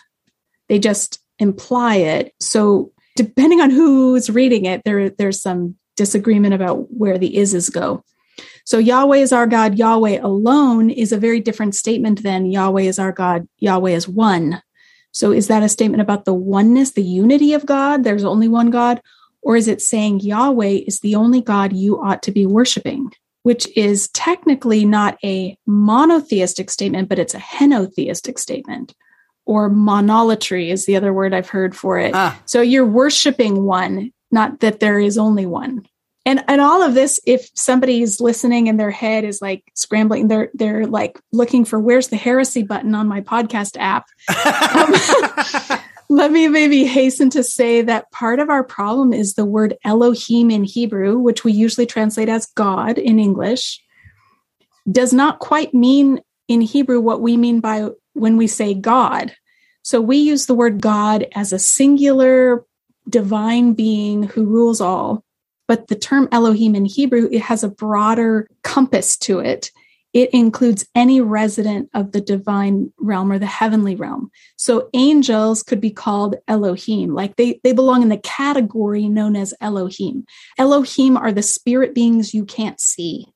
they 0.68 0.78
just 0.78 1.20
imply 1.38 1.96
it. 1.96 2.34
So 2.40 2.92
depending 3.16 3.60
on 3.60 3.70
who's 3.70 4.30
reading 4.30 4.66
it, 4.66 4.82
there, 4.84 5.10
there's 5.10 5.40
some 5.40 5.76
disagreement 5.96 6.54
about 6.54 6.92
where 6.92 7.18
the 7.18 7.36
ises 7.36 7.72
go. 7.72 8.04
So 8.66 8.78
Yahweh 8.78 9.18
is 9.18 9.32
our 9.32 9.46
God, 9.46 9.78
Yahweh 9.78 10.20
alone 10.22 10.90
is 10.90 11.12
a 11.12 11.18
very 11.18 11.38
different 11.40 11.74
statement 11.74 12.22
than 12.22 12.50
Yahweh 12.50 12.82
is 12.82 12.98
our 12.98 13.12
God, 13.12 13.46
Yahweh 13.58 13.92
is 13.92 14.08
one. 14.08 14.62
So 15.12 15.30
is 15.30 15.46
that 15.46 15.62
a 15.62 15.68
statement 15.68 16.00
about 16.00 16.24
the 16.24 16.34
oneness, 16.34 16.92
the 16.92 17.02
unity 17.02 17.52
of 17.52 17.66
God? 17.66 18.02
There's 18.02 18.24
only 18.24 18.48
one 18.48 18.70
God. 18.70 19.00
Or 19.44 19.56
is 19.56 19.68
it 19.68 19.82
saying 19.82 20.20
Yahweh 20.20 20.80
is 20.86 21.00
the 21.00 21.14
only 21.14 21.40
God 21.40 21.72
you 21.72 22.00
ought 22.00 22.22
to 22.24 22.32
be 22.32 22.46
worshiping? 22.46 23.12
Which 23.42 23.68
is 23.76 24.08
technically 24.08 24.84
not 24.86 25.18
a 25.22 25.56
monotheistic 25.66 26.70
statement, 26.70 27.08
but 27.08 27.18
it's 27.18 27.34
a 27.34 27.38
henotheistic 27.38 28.38
statement. 28.38 28.94
Or 29.44 29.68
monolatry 29.68 30.70
is 30.70 30.86
the 30.86 30.96
other 30.96 31.12
word 31.12 31.34
I've 31.34 31.50
heard 31.50 31.76
for 31.76 31.98
it. 31.98 32.14
Ah. 32.14 32.40
So 32.46 32.62
you're 32.62 32.86
worshiping 32.86 33.64
one, 33.64 34.12
not 34.30 34.60
that 34.60 34.80
there 34.80 34.98
is 34.98 35.18
only 35.18 35.44
one 35.44 35.86
and 36.26 36.44
and 36.48 36.60
all 36.60 36.82
of 36.82 36.94
this 36.94 37.20
if 37.26 37.48
somebody's 37.54 38.20
listening 38.20 38.68
and 38.68 38.78
their 38.78 38.90
head 38.90 39.24
is 39.24 39.42
like 39.42 39.64
scrambling 39.74 40.28
they're 40.28 40.50
they're 40.54 40.86
like 40.86 41.20
looking 41.32 41.64
for 41.64 41.78
where's 41.78 42.08
the 42.08 42.16
heresy 42.16 42.62
button 42.62 42.94
on 42.94 43.08
my 43.08 43.20
podcast 43.20 43.76
app 43.78 44.06
um, 45.70 45.80
let 46.14 46.30
me 46.30 46.46
maybe 46.46 46.84
hasten 46.84 47.28
to 47.28 47.42
say 47.42 47.82
that 47.82 48.10
part 48.12 48.38
of 48.38 48.48
our 48.48 48.62
problem 48.62 49.12
is 49.12 49.34
the 49.34 49.44
word 49.44 49.76
elohim 49.84 50.50
in 50.50 50.62
hebrew 50.62 51.18
which 51.18 51.42
we 51.42 51.52
usually 51.52 51.86
translate 51.86 52.28
as 52.28 52.46
god 52.54 52.98
in 52.98 53.18
english 53.18 53.82
does 54.90 55.12
not 55.12 55.40
quite 55.40 55.74
mean 55.74 56.20
in 56.46 56.60
hebrew 56.60 57.00
what 57.00 57.20
we 57.20 57.36
mean 57.36 57.58
by 57.58 57.88
when 58.12 58.36
we 58.36 58.46
say 58.46 58.74
god 58.74 59.34
so 59.82 60.00
we 60.00 60.16
use 60.16 60.46
the 60.46 60.54
word 60.54 60.80
god 60.80 61.26
as 61.34 61.52
a 61.52 61.58
singular 61.58 62.64
divine 63.08 63.74
being 63.74 64.22
who 64.22 64.44
rules 64.44 64.80
all 64.80 65.24
but 65.66 65.88
the 65.88 65.94
term 65.96 66.28
Elohim 66.30 66.74
in 66.74 66.84
Hebrew, 66.84 67.28
it 67.32 67.40
has 67.40 67.64
a 67.64 67.68
broader 67.68 68.48
compass 68.62 69.16
to 69.18 69.38
it. 69.38 69.70
It 70.14 70.32
includes 70.32 70.86
any 70.94 71.20
resident 71.20 71.90
of 71.92 72.12
the 72.12 72.20
divine 72.20 72.92
realm 72.98 73.32
or 73.32 73.38
the 73.38 73.46
heavenly 73.46 73.96
realm. 73.96 74.30
So 74.56 74.88
angels 74.94 75.64
could 75.64 75.80
be 75.80 75.90
called 75.90 76.36
Elohim, 76.46 77.12
like 77.12 77.34
they, 77.34 77.60
they 77.64 77.72
belong 77.72 78.00
in 78.00 78.08
the 78.08 78.16
category 78.16 79.08
known 79.08 79.34
as 79.34 79.52
Elohim. 79.60 80.24
Elohim 80.56 81.16
are 81.16 81.32
the 81.32 81.42
spirit 81.42 81.94
beings 81.94 82.32
you 82.32 82.44
can't 82.44 82.80
see. 82.80 83.26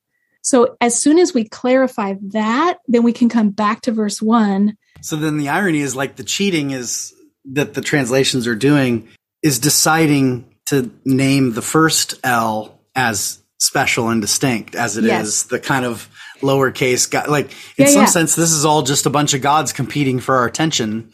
So 0.41 0.77
as 0.81 1.01
soon 1.01 1.19
as 1.19 1.35
we 1.35 1.49
clarify 1.49 2.15
that, 2.29 2.79
then 2.87 3.03
we 3.03 3.13
can 3.13 3.29
come 3.29 3.51
back 3.51 3.83
to 3.83 3.93
verse 3.93 4.23
one. 4.23 4.79
So 5.03 5.17
then 5.17 5.37
the 5.37 5.49
irony 5.49 5.81
is 5.81 5.97
like 5.97 6.17
the 6.17 6.25
cheating 6.25 6.71
is 6.71 7.13
that 7.53 7.75
the 7.75 7.83
translations 7.83 8.47
are 8.47 8.55
doing 8.55 9.09
is 9.43 9.59
deciding 9.59 10.45
to 10.67 10.91
name 11.05 11.55
the 11.55 11.63
first 11.63 12.15
El 12.23 12.81
as 12.95 13.43
special 13.59 14.09
and 14.09 14.21
distinct 14.21 14.75
as 14.75 14.97
it 14.97 15.05
yes. 15.05 15.27
is 15.27 15.45
the 15.45 15.59
kind 15.59 15.85
of 15.85 16.09
lowercase 16.41 17.11
god. 17.11 17.29
Like 17.29 17.51
in 17.77 17.87
yeah, 17.87 17.87
some 17.87 18.03
yeah. 18.03 18.07
sense, 18.07 18.35
this 18.35 18.53
is 18.53 18.65
all 18.65 18.83
just 18.83 19.07
a 19.07 19.11
bunch 19.11 19.35
of 19.35 19.43
gods 19.43 19.73
competing 19.73 20.21
for 20.21 20.37
our 20.37 20.47
attention. 20.47 21.13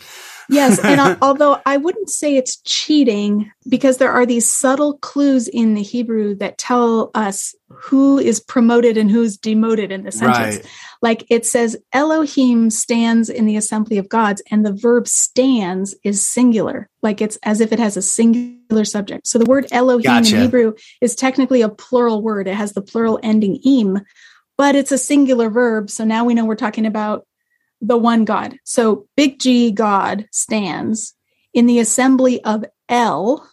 yes, 0.48 0.78
and 0.82 1.18
although 1.22 1.60
I 1.64 1.76
wouldn't 1.76 2.10
say 2.10 2.36
it's 2.36 2.60
cheating 2.62 3.50
because 3.68 3.98
there 3.98 4.12
are 4.12 4.26
these 4.26 4.50
subtle 4.50 4.98
clues 4.98 5.48
in 5.48 5.74
the 5.74 5.82
Hebrew 5.82 6.34
that 6.36 6.58
tell 6.58 7.10
us 7.14 7.54
who 7.68 8.18
is 8.18 8.40
promoted 8.40 8.96
and 8.96 9.10
who's 9.10 9.36
demoted 9.36 9.90
in 9.90 10.04
the 10.04 10.12
sentence. 10.12 10.56
Right. 10.56 10.66
Like 11.02 11.26
it 11.28 11.44
says 11.44 11.76
Elohim 11.92 12.70
stands 12.70 13.28
in 13.28 13.46
the 13.46 13.56
assembly 13.56 13.98
of 13.98 14.08
gods 14.08 14.42
and 14.50 14.64
the 14.64 14.72
verb 14.72 15.06
stands 15.08 15.94
is 16.02 16.26
singular. 16.26 16.88
Like 17.02 17.20
it's 17.20 17.36
as 17.42 17.60
if 17.60 17.72
it 17.72 17.78
has 17.78 17.96
a 17.96 18.02
singular 18.02 18.84
subject. 18.84 19.26
So 19.26 19.38
the 19.38 19.44
word 19.44 19.66
Elohim 19.70 20.02
gotcha. 20.02 20.36
in 20.36 20.42
Hebrew 20.42 20.74
is 21.00 21.14
technically 21.14 21.62
a 21.62 21.68
plural 21.68 22.22
word. 22.22 22.48
It 22.48 22.54
has 22.54 22.72
the 22.72 22.82
plural 22.82 23.20
ending 23.22 23.56
im, 23.66 24.00
but 24.56 24.76
it's 24.76 24.92
a 24.92 24.98
singular 24.98 25.50
verb. 25.50 25.90
So 25.90 26.04
now 26.04 26.24
we 26.24 26.34
know 26.34 26.44
we're 26.44 26.56
talking 26.56 26.86
about 26.86 27.26
the 27.80 27.96
one 27.96 28.24
God. 28.24 28.58
So 28.64 29.06
big 29.16 29.38
G 29.38 29.70
God 29.70 30.26
stands 30.32 31.14
in 31.52 31.66
the 31.66 31.78
assembly 31.78 32.42
of 32.44 32.64
El. 32.88 33.48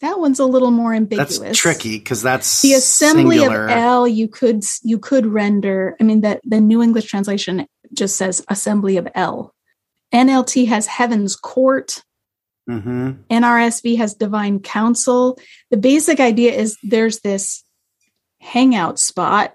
That 0.00 0.18
one's 0.18 0.38
a 0.38 0.44
little 0.44 0.70
more 0.70 0.92
ambiguous. 0.92 1.38
That's 1.38 1.58
tricky 1.58 1.98
because 1.98 2.22
that's 2.22 2.62
the 2.62 2.74
assembly 2.74 3.38
singular. 3.38 3.64
of 3.64 3.70
El. 3.70 4.08
You 4.08 4.28
could 4.28 4.64
you 4.82 4.98
could 4.98 5.26
render. 5.26 5.96
I 6.00 6.04
mean, 6.04 6.20
that 6.22 6.40
the 6.44 6.60
New 6.60 6.82
English 6.82 7.06
translation 7.06 7.66
just 7.92 8.16
says 8.16 8.44
assembly 8.48 8.96
of 8.96 9.08
El. 9.14 9.54
NLT 10.12 10.68
has 10.68 10.86
heaven's 10.86 11.36
court. 11.36 12.02
Mm-hmm. 12.68 13.12
NRSV 13.30 13.96
has 13.98 14.14
divine 14.14 14.60
council. 14.60 15.38
The 15.70 15.76
basic 15.76 16.20
idea 16.20 16.52
is 16.52 16.78
there's 16.82 17.20
this 17.20 17.62
hangout 18.40 18.98
spot 18.98 19.54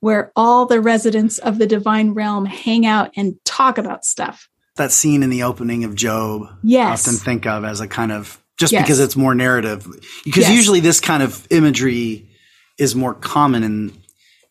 where 0.00 0.32
all 0.36 0.66
the 0.66 0.80
residents 0.80 1.38
of 1.38 1.58
the 1.58 1.66
divine 1.66 2.14
realm 2.14 2.44
hang 2.44 2.86
out 2.86 3.10
and 3.16 3.36
talk 3.44 3.78
about 3.78 4.04
stuff. 4.04 4.48
That 4.76 4.92
scene 4.92 5.22
in 5.22 5.30
the 5.30 5.42
opening 5.42 5.84
of 5.84 5.94
Job, 5.94 6.46
yes. 6.62 6.86
I 6.86 6.92
often 7.10 7.24
think 7.24 7.46
of 7.46 7.64
as 7.64 7.80
a 7.80 7.88
kind 7.88 8.12
of 8.12 8.40
just 8.58 8.72
yes. 8.72 8.82
because 8.82 9.00
it's 9.00 9.16
more 9.16 9.34
narrative. 9.34 9.86
Because 10.24 10.44
yes. 10.44 10.52
usually 10.52 10.80
this 10.80 11.00
kind 11.00 11.22
of 11.22 11.46
imagery 11.50 12.30
is 12.78 12.94
more 12.94 13.14
common 13.14 13.64
in 13.64 13.92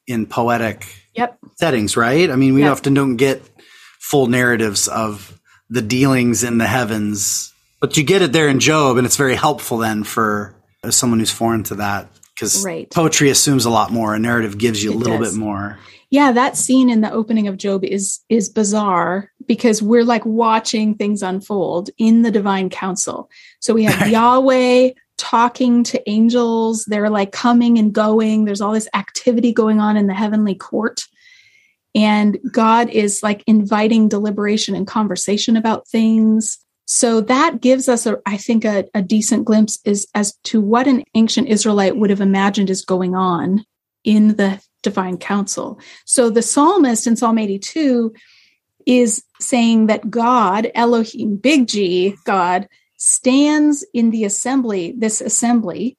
in 0.06 0.26
poetic 0.26 0.86
yep. 1.14 1.38
settings, 1.56 1.98
right? 1.98 2.30
I 2.30 2.36
mean, 2.36 2.54
we 2.54 2.62
yep. 2.62 2.72
often 2.72 2.94
don't 2.94 3.18
get 3.18 3.42
full 4.00 4.28
narratives 4.28 4.88
of 4.88 5.38
the 5.70 5.82
dealings 5.82 6.44
in 6.44 6.58
the 6.58 6.68
heavens, 6.68 7.54
but 7.82 7.98
you 7.98 8.04
get 8.04 8.22
it 8.22 8.32
there 8.32 8.48
in 8.48 8.60
Job, 8.60 8.98
and 8.98 9.06
it's 9.06 9.18
very 9.18 9.36
helpful 9.36 9.80
then 9.80 10.04
for 10.04 10.56
someone 10.90 11.20
who's 11.20 11.32
foreign 11.32 11.64
to 11.64 11.76
that 11.76 12.08
because 12.38 12.64
right. 12.64 12.90
poetry 12.92 13.30
assumes 13.30 13.66
a 13.66 13.70
lot 13.70 13.92
more. 13.92 14.14
A 14.14 14.20
narrative 14.20 14.58
gives 14.58 14.84
you 14.84 14.92
a 14.92 14.96
little 14.96 15.18
does. 15.18 15.34
bit 15.34 15.40
more. 15.40 15.80
Yeah, 16.10 16.32
that 16.32 16.56
scene 16.56 16.90
in 16.90 17.02
the 17.02 17.12
opening 17.12 17.48
of 17.48 17.58
Job 17.58 17.84
is 17.84 18.20
is 18.30 18.48
bizarre 18.48 19.32
because 19.46 19.82
we're 19.82 20.06
like 20.06 20.26
watching 20.26 20.96
things 20.96 21.22
unfold 21.22 21.90
in 21.98 22.22
the 22.22 22.32
divine 22.32 22.70
council. 22.70 23.30
So 23.60 23.74
we 23.74 23.84
have 23.84 24.08
Yahweh 24.12 24.92
talking 25.18 25.84
to 25.84 26.10
angels. 26.10 26.86
They're 26.86 27.10
like 27.10 27.32
coming 27.32 27.78
and 27.78 27.92
going. 27.92 28.46
There's 28.46 28.62
all 28.62 28.74
this 28.74 28.88
activity 28.94 29.52
going 29.52 29.80
on 29.80 29.98
in 29.98 30.08
the 30.08 30.14
heavenly 30.14 30.56
court. 30.56 31.04
And 31.96 32.38
God 32.52 32.90
is 32.90 33.24
like 33.24 33.44
inviting 33.48 34.08
deliberation 34.08 34.76
and 34.76 34.86
conversation 34.86 35.58
about 35.58 35.88
things. 35.88 36.60
So 36.88 37.20
that 37.20 37.60
gives 37.60 37.90
us, 37.90 38.06
a, 38.06 38.18
I 38.26 38.38
think, 38.38 38.64
a, 38.64 38.86
a 38.94 39.02
decent 39.02 39.44
glimpse 39.44 39.78
is 39.84 40.08
as 40.16 40.34
to 40.46 40.62
what 40.62 40.88
an 40.88 41.04
ancient 41.16 41.50
Israelite 41.50 41.98
would 41.98 42.10
have 42.10 42.22
imagined 42.22 42.70
is 42.70 42.86
going 42.86 43.14
on 43.14 43.66
in 44.06 44.38
the 44.38 44.62
divine 44.84 45.18
council. 45.18 45.82
So 46.06 46.30
the 46.30 46.42
psalmist 46.42 47.06
in 47.06 47.18
Psalm 47.18 47.38
82 47.38 48.14
is 48.86 49.22
saying 49.42 49.88
that 49.88 50.10
God, 50.10 50.72
Elohim, 50.74 51.36
big 51.36 51.68
G, 51.68 52.16
God, 52.24 52.70
stands 52.98 53.86
in 53.94 54.12
the 54.12 54.24
assembly, 54.24 54.94
this 54.98 55.20
assembly, 55.20 55.98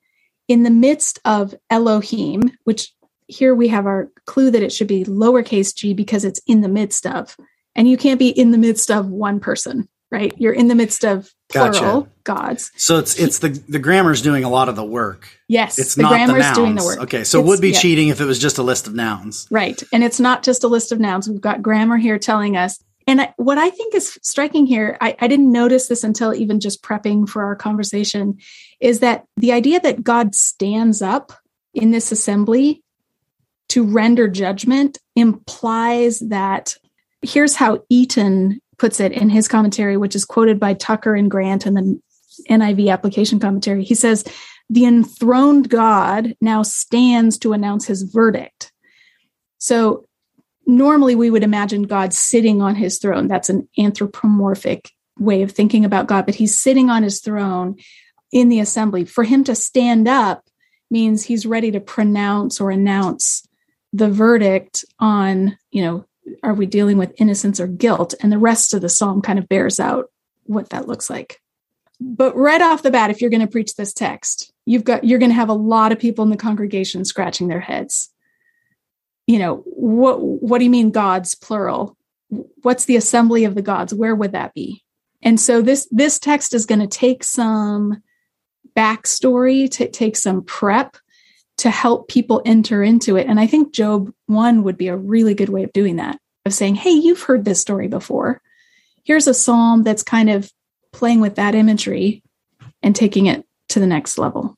in 0.48 0.62
the 0.62 0.70
midst 0.70 1.18
of 1.26 1.54
Elohim, 1.68 2.50
which 2.64 2.94
here 3.26 3.54
we 3.54 3.68
have 3.68 3.84
our 3.84 4.10
clue 4.24 4.50
that 4.50 4.62
it 4.62 4.72
should 4.72 4.86
be 4.86 5.04
lowercase 5.04 5.76
g 5.76 5.92
because 5.92 6.24
it's 6.24 6.40
in 6.46 6.62
the 6.62 6.68
midst 6.68 7.04
of. 7.04 7.36
And 7.74 7.86
you 7.86 7.98
can't 7.98 8.18
be 8.18 8.30
in 8.30 8.52
the 8.52 8.58
midst 8.58 8.90
of 8.90 9.10
one 9.10 9.38
person 9.38 9.86
right? 10.10 10.32
You're 10.38 10.52
in 10.52 10.68
the 10.68 10.74
midst 10.74 11.04
of 11.04 11.32
plural 11.48 11.72
gotcha. 11.72 12.10
gods. 12.24 12.72
So 12.76 12.98
it's 12.98 13.18
it's 13.18 13.38
the 13.38 13.48
the 13.68 13.78
grammar's 13.78 14.22
doing 14.22 14.44
a 14.44 14.50
lot 14.50 14.68
of 14.68 14.76
the 14.76 14.84
work. 14.84 15.28
Yes, 15.48 15.78
it's 15.78 15.94
the 15.94 16.02
not 16.02 16.10
grammar's 16.10 16.36
the 16.36 16.38
nouns. 16.38 16.56
doing 16.56 16.74
the 16.74 16.84
work. 16.84 16.98
Okay, 17.00 17.24
so 17.24 17.38
it's, 17.38 17.46
it 17.46 17.48
would 17.48 17.60
be 17.60 17.70
yeah. 17.70 17.78
cheating 17.78 18.08
if 18.08 18.20
it 18.20 18.24
was 18.24 18.38
just 18.38 18.58
a 18.58 18.62
list 18.62 18.86
of 18.86 18.94
nouns. 18.94 19.46
Right, 19.50 19.82
and 19.92 20.02
it's 20.04 20.20
not 20.20 20.42
just 20.42 20.64
a 20.64 20.68
list 20.68 20.92
of 20.92 21.00
nouns. 21.00 21.28
We've 21.28 21.40
got 21.40 21.62
grammar 21.62 21.96
here 21.96 22.18
telling 22.18 22.56
us. 22.56 22.82
And 23.06 23.22
I, 23.22 23.32
what 23.38 23.56
I 23.56 23.70
think 23.70 23.94
is 23.94 24.18
striking 24.22 24.66
here, 24.66 24.98
I, 25.00 25.16
I 25.18 25.28
didn't 25.28 25.50
notice 25.50 25.88
this 25.88 26.04
until 26.04 26.34
even 26.34 26.60
just 26.60 26.82
prepping 26.82 27.26
for 27.26 27.42
our 27.42 27.56
conversation, 27.56 28.36
is 28.80 29.00
that 29.00 29.24
the 29.38 29.52
idea 29.52 29.80
that 29.80 30.04
God 30.04 30.34
stands 30.34 31.00
up 31.00 31.32
in 31.72 31.90
this 31.90 32.12
assembly 32.12 32.82
to 33.70 33.84
render 33.84 34.28
judgment 34.28 34.98
implies 35.16 36.20
that 36.20 36.74
here's 37.22 37.54
how 37.54 37.82
Eaton 37.88 38.60
puts 38.78 39.00
it 39.00 39.12
in 39.12 39.28
his 39.28 39.48
commentary, 39.48 39.96
which 39.96 40.14
is 40.14 40.24
quoted 40.24 40.58
by 40.60 40.74
Tucker 40.74 41.14
and 41.14 41.30
Grant 41.30 41.66
in 41.66 41.74
the 41.74 42.00
NIV 42.48 42.90
application 42.90 43.40
commentary. 43.40 43.84
He 43.84 43.94
says, 43.94 44.24
The 44.70 44.86
enthroned 44.86 45.68
God 45.68 46.36
now 46.40 46.62
stands 46.62 47.38
to 47.38 47.52
announce 47.52 47.86
his 47.86 48.02
verdict. 48.02 48.72
So 49.58 50.06
normally 50.66 51.14
we 51.14 51.30
would 51.30 51.42
imagine 51.42 51.82
God 51.82 52.12
sitting 52.12 52.62
on 52.62 52.76
his 52.76 52.98
throne. 52.98 53.26
That's 53.26 53.48
an 53.48 53.68
anthropomorphic 53.78 54.90
way 55.18 55.42
of 55.42 55.50
thinking 55.50 55.84
about 55.84 56.06
God, 56.06 56.26
but 56.26 56.36
he's 56.36 56.58
sitting 56.58 56.90
on 56.90 57.02
his 57.02 57.20
throne 57.20 57.76
in 58.30 58.48
the 58.48 58.60
assembly. 58.60 59.04
For 59.04 59.24
him 59.24 59.42
to 59.44 59.54
stand 59.54 60.06
up 60.06 60.44
means 60.90 61.24
he's 61.24 61.46
ready 61.46 61.72
to 61.72 61.80
pronounce 61.80 62.60
or 62.60 62.70
announce 62.70 63.46
the 63.92 64.10
verdict 64.10 64.84
on, 65.00 65.58
you 65.70 65.82
know, 65.82 66.04
are 66.42 66.54
we 66.54 66.66
dealing 66.66 66.98
with 66.98 67.14
innocence 67.20 67.60
or 67.60 67.66
guilt? 67.66 68.14
And 68.20 68.32
the 68.32 68.38
rest 68.38 68.74
of 68.74 68.80
the 68.80 68.88
psalm 68.88 69.22
kind 69.22 69.38
of 69.38 69.48
bears 69.48 69.80
out 69.80 70.10
what 70.44 70.70
that 70.70 70.88
looks 70.88 71.10
like. 71.10 71.40
But 72.00 72.36
right 72.36 72.60
off 72.60 72.82
the 72.82 72.90
bat, 72.90 73.10
if 73.10 73.20
you're 73.20 73.30
going 73.30 73.40
to 73.40 73.46
preach 73.46 73.74
this 73.74 73.92
text, 73.92 74.52
you've 74.66 74.84
got 74.84 75.04
you're 75.04 75.18
going 75.18 75.30
to 75.30 75.34
have 75.34 75.48
a 75.48 75.54
lot 75.54 75.92
of 75.92 75.98
people 75.98 76.22
in 76.22 76.30
the 76.30 76.36
congregation 76.36 77.04
scratching 77.04 77.48
their 77.48 77.60
heads. 77.60 78.10
You 79.26 79.38
know, 79.38 79.62
what 79.66 80.20
what 80.20 80.58
do 80.58 80.64
you 80.64 80.70
mean 80.70 80.90
gods 80.90 81.34
plural? 81.34 81.96
What's 82.62 82.84
the 82.84 82.96
assembly 82.96 83.44
of 83.44 83.54
the 83.54 83.62
gods? 83.62 83.92
Where 83.92 84.14
would 84.14 84.32
that 84.32 84.54
be? 84.54 84.84
And 85.22 85.40
so 85.40 85.60
this 85.60 85.88
this 85.90 86.18
text 86.18 86.54
is 86.54 86.66
going 86.66 86.80
to 86.80 86.86
take 86.86 87.24
some 87.24 88.02
backstory, 88.76 89.68
to 89.72 89.90
take 89.90 90.16
some 90.16 90.44
prep 90.44 90.96
to 91.58 91.70
help 91.70 92.08
people 92.08 92.40
enter 92.44 92.82
into 92.82 93.16
it. 93.16 93.26
And 93.26 93.38
I 93.38 93.46
think 93.46 93.72
Job 93.72 94.12
1 94.26 94.62
would 94.62 94.78
be 94.78 94.88
a 94.88 94.96
really 94.96 95.34
good 95.34 95.48
way 95.48 95.64
of 95.64 95.72
doing 95.72 95.96
that, 95.96 96.18
of 96.46 96.54
saying, 96.54 96.76
hey, 96.76 96.90
you've 96.90 97.22
heard 97.22 97.44
this 97.44 97.60
story 97.60 97.88
before. 97.88 98.40
Here's 99.04 99.26
a 99.26 99.34
psalm 99.34 99.82
that's 99.82 100.02
kind 100.02 100.30
of 100.30 100.50
playing 100.92 101.20
with 101.20 101.34
that 101.36 101.54
imagery 101.54 102.22
and 102.82 102.94
taking 102.94 103.26
it 103.26 103.44
to 103.70 103.80
the 103.80 103.86
next 103.86 104.18
level. 104.18 104.54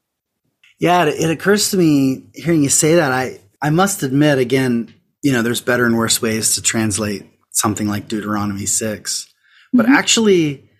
Yeah, 0.78 1.04
it, 1.04 1.20
it 1.20 1.30
occurs 1.30 1.70
to 1.70 1.76
me 1.76 2.24
hearing 2.34 2.62
you 2.62 2.68
say 2.68 2.96
that. 2.96 3.12
I, 3.12 3.40
I 3.62 3.70
must 3.70 4.02
admit, 4.02 4.38
again, 4.38 4.92
you 5.22 5.32
know, 5.32 5.42
there's 5.42 5.60
better 5.60 5.86
and 5.86 5.96
worse 5.96 6.20
ways 6.20 6.54
to 6.54 6.62
translate 6.62 7.24
something 7.50 7.88
like 7.88 8.08
Deuteronomy 8.08 8.66
6. 8.66 9.32
But 9.72 9.86
mm-hmm. 9.86 9.94
actually, 9.94 10.70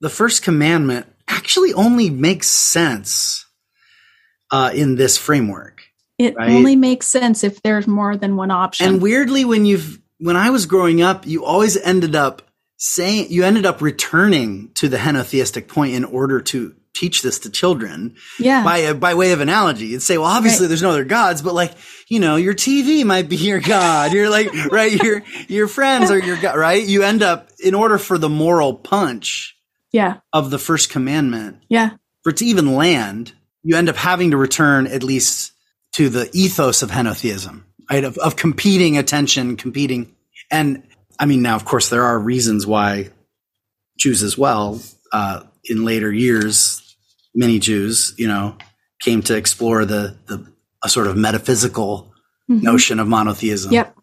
the 0.00 0.10
first 0.10 0.42
commandment 0.42 1.06
actually 1.28 1.72
only 1.74 2.10
makes 2.10 2.48
sense 2.48 3.46
uh, 4.50 4.70
in 4.74 4.96
this 4.96 5.16
framework. 5.16 5.82
It 6.18 6.34
right? 6.36 6.50
only 6.50 6.76
makes 6.76 7.06
sense 7.06 7.44
if 7.44 7.62
there's 7.62 7.86
more 7.86 8.16
than 8.16 8.36
one 8.36 8.50
option. 8.50 8.88
And 8.88 9.02
weirdly, 9.02 9.44
when 9.44 9.64
you've 9.64 10.00
when 10.18 10.36
I 10.36 10.50
was 10.50 10.66
growing 10.66 11.00
up, 11.00 11.26
you 11.26 11.44
always 11.44 11.76
ended 11.76 12.16
up 12.16 12.42
saying 12.76 13.26
you 13.30 13.44
ended 13.44 13.66
up 13.66 13.80
returning 13.80 14.70
to 14.74 14.88
the 14.88 14.96
henotheistic 14.96 15.68
point 15.68 15.94
in 15.94 16.04
order 16.04 16.40
to 16.40 16.74
teach 16.94 17.22
this 17.22 17.38
to 17.40 17.50
children. 17.50 18.16
Yeah. 18.38 18.64
By 18.64 18.92
by 18.94 19.14
way 19.14 19.30
of 19.30 19.40
analogy, 19.40 19.86
you'd 19.86 20.02
say, 20.02 20.18
well, 20.18 20.26
obviously 20.26 20.64
right. 20.64 20.68
there's 20.68 20.82
no 20.82 20.90
other 20.90 21.04
gods, 21.04 21.40
but 21.40 21.54
like 21.54 21.72
you 22.08 22.18
know, 22.18 22.36
your 22.36 22.54
TV 22.54 23.04
might 23.04 23.28
be 23.28 23.36
your 23.36 23.60
god. 23.60 24.12
You're 24.12 24.30
like 24.30 24.52
right, 24.72 24.92
your 24.92 25.22
your 25.46 25.68
friends 25.68 26.10
are 26.10 26.18
your 26.18 26.36
god, 26.36 26.56
right? 26.56 26.84
You 26.84 27.04
end 27.04 27.22
up 27.22 27.50
in 27.62 27.74
order 27.74 27.98
for 27.98 28.18
the 28.18 28.28
moral 28.28 28.74
punch. 28.74 29.54
Yeah. 29.90 30.18
Of 30.34 30.50
the 30.50 30.58
first 30.58 30.90
commandment. 30.90 31.62
Yeah. 31.68 31.92
For 32.22 32.30
it 32.30 32.36
to 32.38 32.44
even 32.44 32.74
land, 32.74 33.32
you 33.68 33.76
end 33.76 33.90
up 33.90 33.96
having 33.96 34.30
to 34.30 34.38
return 34.38 34.86
at 34.86 35.02
least 35.02 35.52
to 35.92 36.08
the 36.08 36.30
ethos 36.32 36.80
of 36.80 36.90
henotheism, 36.90 37.64
right? 37.90 38.02
Of, 38.02 38.16
of 38.16 38.34
competing 38.34 38.96
attention, 38.96 39.58
competing. 39.58 40.16
And 40.50 40.84
I 41.18 41.26
mean, 41.26 41.42
now, 41.42 41.54
of 41.54 41.66
course, 41.66 41.90
there 41.90 42.04
are 42.04 42.18
reasons 42.18 42.66
why 42.66 43.10
Jews 43.98 44.22
as 44.22 44.38
well, 44.38 44.80
uh, 45.12 45.42
in 45.64 45.84
later 45.84 46.10
years, 46.10 46.96
many 47.34 47.58
Jews, 47.58 48.14
you 48.16 48.26
know, 48.26 48.56
came 49.02 49.20
to 49.24 49.36
explore 49.36 49.84
the, 49.84 50.16
the 50.28 50.50
a 50.82 50.88
sort 50.88 51.06
of 51.06 51.18
metaphysical 51.18 52.14
mm-hmm. 52.50 52.64
notion 52.64 52.98
of 52.98 53.06
monotheism. 53.06 53.70
Yep. 53.70 53.94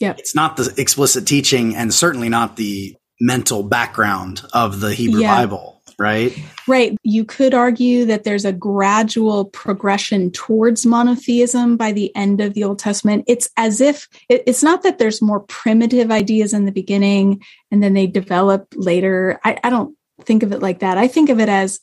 Yep. 0.00 0.18
It's 0.18 0.34
not 0.34 0.58
the 0.58 0.74
explicit 0.76 1.26
teaching 1.26 1.74
and 1.76 1.94
certainly 1.94 2.28
not 2.28 2.56
the 2.56 2.94
mental 3.22 3.62
background 3.62 4.42
of 4.52 4.80
the 4.80 4.92
Hebrew 4.92 5.22
yeah. 5.22 5.34
Bible 5.34 5.73
right? 5.98 6.36
Right. 6.66 6.96
You 7.02 7.24
could 7.24 7.54
argue 7.54 8.06
that 8.06 8.24
there's 8.24 8.44
a 8.44 8.52
gradual 8.52 9.46
progression 9.46 10.30
towards 10.30 10.86
monotheism 10.86 11.76
by 11.76 11.92
the 11.92 12.14
end 12.16 12.40
of 12.40 12.54
the 12.54 12.64
Old 12.64 12.78
Testament. 12.78 13.24
It's 13.26 13.48
as 13.56 13.80
if 13.80 14.08
it, 14.28 14.42
it's 14.46 14.62
not 14.62 14.82
that 14.82 14.98
there's 14.98 15.22
more 15.22 15.40
primitive 15.40 16.10
ideas 16.10 16.52
in 16.52 16.64
the 16.64 16.72
beginning 16.72 17.42
and 17.70 17.82
then 17.82 17.94
they 17.94 18.06
develop 18.06 18.68
later. 18.74 19.40
I, 19.44 19.58
I 19.62 19.70
don't 19.70 19.96
think 20.22 20.42
of 20.42 20.52
it 20.52 20.60
like 20.60 20.80
that. 20.80 20.98
I 20.98 21.08
think 21.08 21.28
of 21.30 21.40
it 21.40 21.48
as 21.48 21.80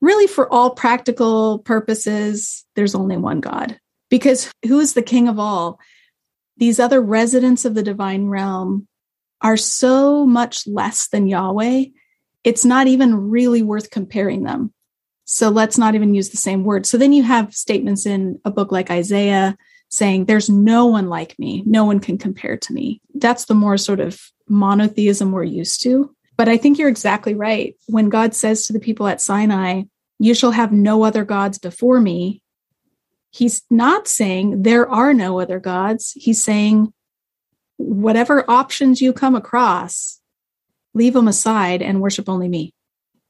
really 0.00 0.26
for 0.26 0.52
all 0.52 0.70
practical 0.70 1.58
purposes, 1.60 2.64
there's 2.76 2.94
only 2.94 3.16
one 3.16 3.40
God. 3.40 3.78
Because 4.10 4.50
who 4.66 4.80
is 4.80 4.94
the 4.94 5.02
king 5.02 5.28
of 5.28 5.38
all? 5.38 5.80
These 6.56 6.80
other 6.80 7.00
residents 7.00 7.64
of 7.64 7.74
the 7.74 7.82
divine 7.82 8.26
realm 8.26 8.88
are 9.40 9.56
so 9.56 10.26
much 10.26 10.66
less 10.66 11.08
than 11.08 11.28
Yahweh 11.28 11.84
it's 12.44 12.64
not 12.64 12.86
even 12.86 13.30
really 13.30 13.62
worth 13.62 13.90
comparing 13.90 14.44
them. 14.44 14.72
So 15.24 15.50
let's 15.50 15.76
not 15.76 15.94
even 15.94 16.14
use 16.14 16.30
the 16.30 16.38
same 16.38 16.64
word. 16.64 16.86
So 16.86 16.96
then 16.96 17.12
you 17.12 17.22
have 17.22 17.54
statements 17.54 18.06
in 18.06 18.40
a 18.44 18.50
book 18.50 18.72
like 18.72 18.90
Isaiah 18.90 19.56
saying, 19.90 20.24
There's 20.24 20.48
no 20.48 20.86
one 20.86 21.08
like 21.08 21.38
me. 21.38 21.62
No 21.66 21.84
one 21.84 22.00
can 22.00 22.16
compare 22.16 22.56
to 22.56 22.72
me. 22.72 23.00
That's 23.14 23.44
the 23.44 23.54
more 23.54 23.76
sort 23.76 24.00
of 24.00 24.20
monotheism 24.48 25.32
we're 25.32 25.44
used 25.44 25.82
to. 25.82 26.14
But 26.36 26.48
I 26.48 26.56
think 26.56 26.78
you're 26.78 26.88
exactly 26.88 27.34
right. 27.34 27.74
When 27.88 28.08
God 28.08 28.34
says 28.34 28.66
to 28.66 28.72
the 28.72 28.80
people 28.80 29.06
at 29.06 29.20
Sinai, 29.20 29.82
You 30.18 30.34
shall 30.34 30.52
have 30.52 30.72
no 30.72 31.02
other 31.02 31.24
gods 31.24 31.58
before 31.58 32.00
me, 32.00 32.42
he's 33.30 33.62
not 33.70 34.08
saying 34.08 34.62
there 34.62 34.88
are 34.88 35.12
no 35.14 35.40
other 35.40 35.60
gods. 35.60 36.12
He's 36.16 36.42
saying, 36.42 36.92
Whatever 37.76 38.50
options 38.50 39.00
you 39.00 39.12
come 39.12 39.34
across, 39.34 40.17
leave 40.94 41.12
them 41.14 41.28
aside 41.28 41.82
and 41.82 42.00
worship 42.00 42.28
only 42.28 42.48
me. 42.48 42.72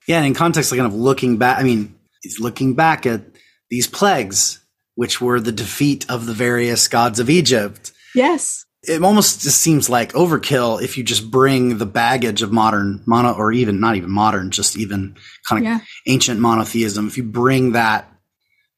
Yeah, 0.06 0.18
and 0.18 0.26
in 0.26 0.34
context, 0.34 0.70
like 0.70 0.78
kind 0.78 0.90
of 0.90 0.98
looking 0.98 1.36
back, 1.36 1.58
I 1.58 1.62
mean, 1.62 1.94
he's 2.22 2.40
looking 2.40 2.74
back 2.74 3.04
at 3.06 3.22
these 3.70 3.86
plagues, 3.86 4.60
which 4.94 5.20
were 5.20 5.40
the 5.40 5.52
defeat 5.52 6.08
of 6.10 6.26
the 6.26 6.32
various 6.32 6.88
gods 6.88 7.20
of 7.20 7.28
Egypt. 7.28 7.92
Yes. 8.14 8.64
It 8.82 9.02
almost 9.02 9.42
just 9.42 9.60
seems 9.60 9.90
like 9.90 10.12
overkill 10.12 10.80
if 10.80 10.96
you 10.96 11.04
just 11.04 11.30
bring 11.30 11.78
the 11.78 11.86
baggage 11.86 12.42
of 12.42 12.52
modern 12.52 13.02
mono, 13.06 13.32
or 13.32 13.52
even 13.52 13.80
not 13.80 13.96
even 13.96 14.10
modern, 14.10 14.50
just 14.50 14.78
even 14.78 15.16
kind 15.46 15.66
of 15.66 15.70
yeah. 15.70 15.80
ancient 16.06 16.40
monotheism. 16.40 17.06
If 17.06 17.16
you 17.16 17.24
bring 17.24 17.72
that 17.72 18.10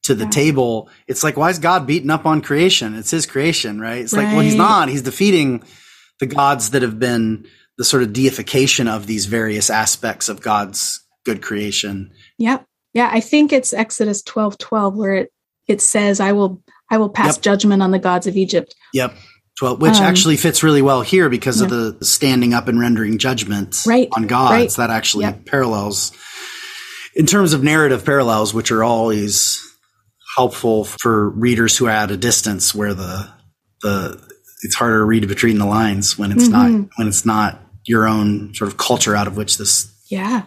to 0.03 0.15
the 0.15 0.25
yeah. 0.25 0.31
table, 0.31 0.89
it's 1.07 1.23
like, 1.23 1.37
why 1.37 1.49
is 1.49 1.59
God 1.59 1.85
beating 1.85 2.09
up 2.09 2.25
on 2.25 2.41
creation? 2.41 2.95
It's 2.95 3.11
his 3.11 3.25
creation, 3.25 3.79
right? 3.79 4.01
It's 4.01 4.13
right. 4.13 4.25
like, 4.25 4.33
well, 4.33 4.41
he's 4.41 4.55
not. 4.55 4.89
He's 4.89 5.03
defeating 5.03 5.63
the 6.19 6.25
gods 6.25 6.71
that 6.71 6.81
have 6.81 6.99
been 6.99 7.45
the 7.77 7.83
sort 7.83 8.03
of 8.03 8.13
deification 8.13 8.87
of 8.87 9.07
these 9.07 9.25
various 9.25 9.69
aspects 9.69 10.29
of 10.29 10.41
God's 10.41 11.05
good 11.25 11.41
creation. 11.41 12.11
Yep. 12.37 12.65
Yeah, 12.93 13.09
I 13.11 13.21
think 13.21 13.53
it's 13.53 13.73
Exodus 13.73 14.21
12, 14.23 14.57
12, 14.57 14.95
where 14.97 15.13
it, 15.13 15.31
it 15.67 15.81
says, 15.81 16.19
I 16.19 16.33
will 16.33 16.61
I 16.89 16.97
will 16.97 17.09
pass 17.09 17.37
yep. 17.37 17.43
judgment 17.43 17.81
on 17.81 17.91
the 17.91 17.99
gods 17.99 18.27
of 18.27 18.35
Egypt. 18.35 18.75
Yep. 18.93 19.15
12, 19.59 19.81
which 19.81 19.95
um, 19.95 20.03
actually 20.03 20.37
fits 20.37 20.63
really 20.63 20.81
well 20.81 21.01
here 21.01 21.29
because 21.29 21.59
yeah. 21.59 21.65
of 21.65 21.69
the 21.99 22.05
standing 22.05 22.53
up 22.53 22.67
and 22.67 22.79
rendering 22.79 23.17
judgments 23.17 23.85
right. 23.87 24.09
on 24.15 24.27
gods. 24.27 24.51
Right. 24.51 24.71
That 24.87 24.89
actually 24.93 25.25
yep. 25.25 25.45
parallels 25.45 26.11
in 27.15 27.25
terms 27.25 27.53
of 27.53 27.63
narrative 27.63 28.05
parallels, 28.05 28.53
which 28.53 28.71
are 28.71 28.83
always 28.83 29.61
helpful 30.35 30.85
for 30.85 31.29
readers 31.29 31.77
who 31.77 31.87
are 31.87 31.91
at 31.91 32.11
a 32.11 32.17
distance 32.17 32.73
where 32.73 32.93
the 32.93 33.29
the 33.81 34.30
it's 34.61 34.75
harder 34.75 34.99
to 34.99 35.05
read 35.05 35.27
between 35.27 35.57
the 35.57 35.65
lines 35.65 36.17
when 36.17 36.31
it's 36.31 36.47
mm-hmm. 36.47 36.81
not 36.81 36.89
when 36.95 37.07
it's 37.07 37.25
not 37.25 37.61
your 37.85 38.07
own 38.07 38.53
sort 38.53 38.69
of 38.69 38.77
culture 38.77 39.15
out 39.15 39.27
of 39.27 39.37
which 39.37 39.57
this 39.57 39.91
yeah. 40.09 40.45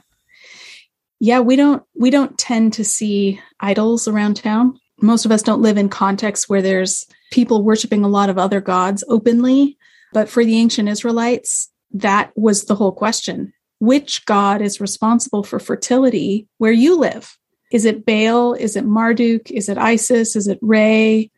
Yeah 1.21 1.41
we 1.41 1.57
don't 1.57 1.83
we 1.99 2.11
don't 2.11 2.37
tend 2.39 2.75
to 2.75 2.85
see 2.85 3.41
idols 3.61 4.09
around 4.09 4.37
town. 4.37 4.79
Most 5.01 5.25
of 5.25 5.33
us 5.33 5.43
don't 5.43 5.63
live 5.63 5.77
in 5.77 5.89
contexts 5.89 6.49
where 6.49 6.63
there's 6.63 7.07
people 7.33 7.63
worshiping 7.63 8.05
a 8.05 8.09
lot 8.09 8.31
of 8.31 8.39
other 8.39 8.61
gods 8.61 9.03
openly. 9.09 9.77
But 10.13 10.29
for 10.29 10.45
the 10.45 10.57
ancient 10.57 10.89
israelites 10.89 11.71
that 11.93 12.33
was 12.37 12.65
the 12.65 12.75
whole 12.75 12.93
question. 12.93 13.53
Which 13.79 14.25
god 14.27 14.63
is 14.63 14.81
responsible 14.81 15.43
for 15.43 15.59
fertility 15.59 16.49
where 16.59 16.73
you 16.73 16.99
live? 16.99 17.37
Is 17.73 17.85
it 17.85 18.07
baal? 18.07 18.55
Is 18.55 18.77
it 18.77 18.85
marduk? 18.85 19.51
Is 19.51 19.69
it 19.69 19.79
isis? 19.79 20.37
Is 20.37 20.47
it 20.47 20.59
Re 20.63 21.31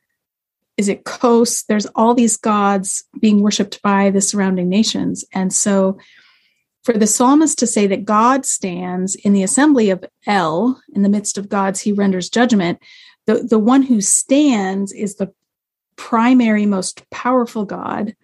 is 0.77 0.89
it 0.89 1.05
Kos? 1.05 1.63
There's 1.65 1.87
all 1.95 2.15
these 2.15 2.37
gods 2.37 3.05
being 3.19 3.41
worshipped 3.41 3.81
by 3.83 4.11
the 4.11 4.21
surrounding 4.21 4.69
nations. 4.69 5.25
And 5.33 5.53
so 5.53 5.99
for 6.85 6.93
the 6.93 7.07
psalmist 7.07 7.59
to 7.59 7.67
say 7.67 7.87
that 7.89 8.05
God 8.05 8.47
stands 8.47 9.15
in 9.15 9.33
the 9.33 9.43
assembly 9.43 9.91
of 9.91 10.05
El, 10.27 10.81
in 10.95 11.03
the 11.03 11.09
midst 11.09 11.39
of 11.39 11.49
gods, 11.49 11.81
he 11.81 11.93
renders 11.93 12.31
judgment. 12.31 12.79
The, 13.27 13.43
the 13.43 13.59
one 13.59 13.83
who 13.83 14.01
stands 14.01 14.93
is 14.93 15.17
the 15.17 15.33
primary, 15.97 16.67
most 16.67 17.09
powerful 17.11 17.65
God. 17.65 18.15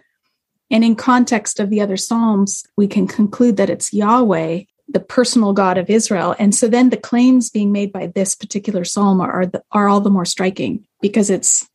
And 0.71 0.85
in 0.85 0.95
context 0.95 1.59
of 1.59 1.71
the 1.71 1.81
other 1.81 1.97
Psalms, 1.97 2.65
we 2.77 2.87
can 2.87 3.07
conclude 3.07 3.57
that 3.57 3.71
it's 3.71 3.93
Yahweh, 3.93 4.62
the 4.88 5.01
personal 5.01 5.53
God 5.55 5.79
of 5.79 5.91
Israel. 5.91 6.37
And 6.38 6.55
so 6.55 6.69
then 6.69 6.91
the 6.91 6.97
claims 6.97 7.51
being 7.51 7.73
made 7.73 7.93
by 7.93 8.09
this 8.09 8.35
particular 8.35 8.85
Psalm 8.85 9.21
are, 9.21 9.33
are, 9.33 9.47
the, 9.47 9.62
are 9.73 9.88
all 9.88 10.01
the 10.01 10.11
more 10.11 10.25
striking 10.25 10.87
because 11.01 11.31
it's 11.31 11.69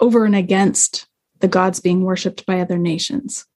over 0.00 0.24
and 0.24 0.34
against 0.36 1.06
the 1.40 1.48
gods 1.48 1.80
being 1.80 2.02
worshipped 2.04 2.46
by 2.46 2.60
other 2.60 2.78
nations. 2.78 3.46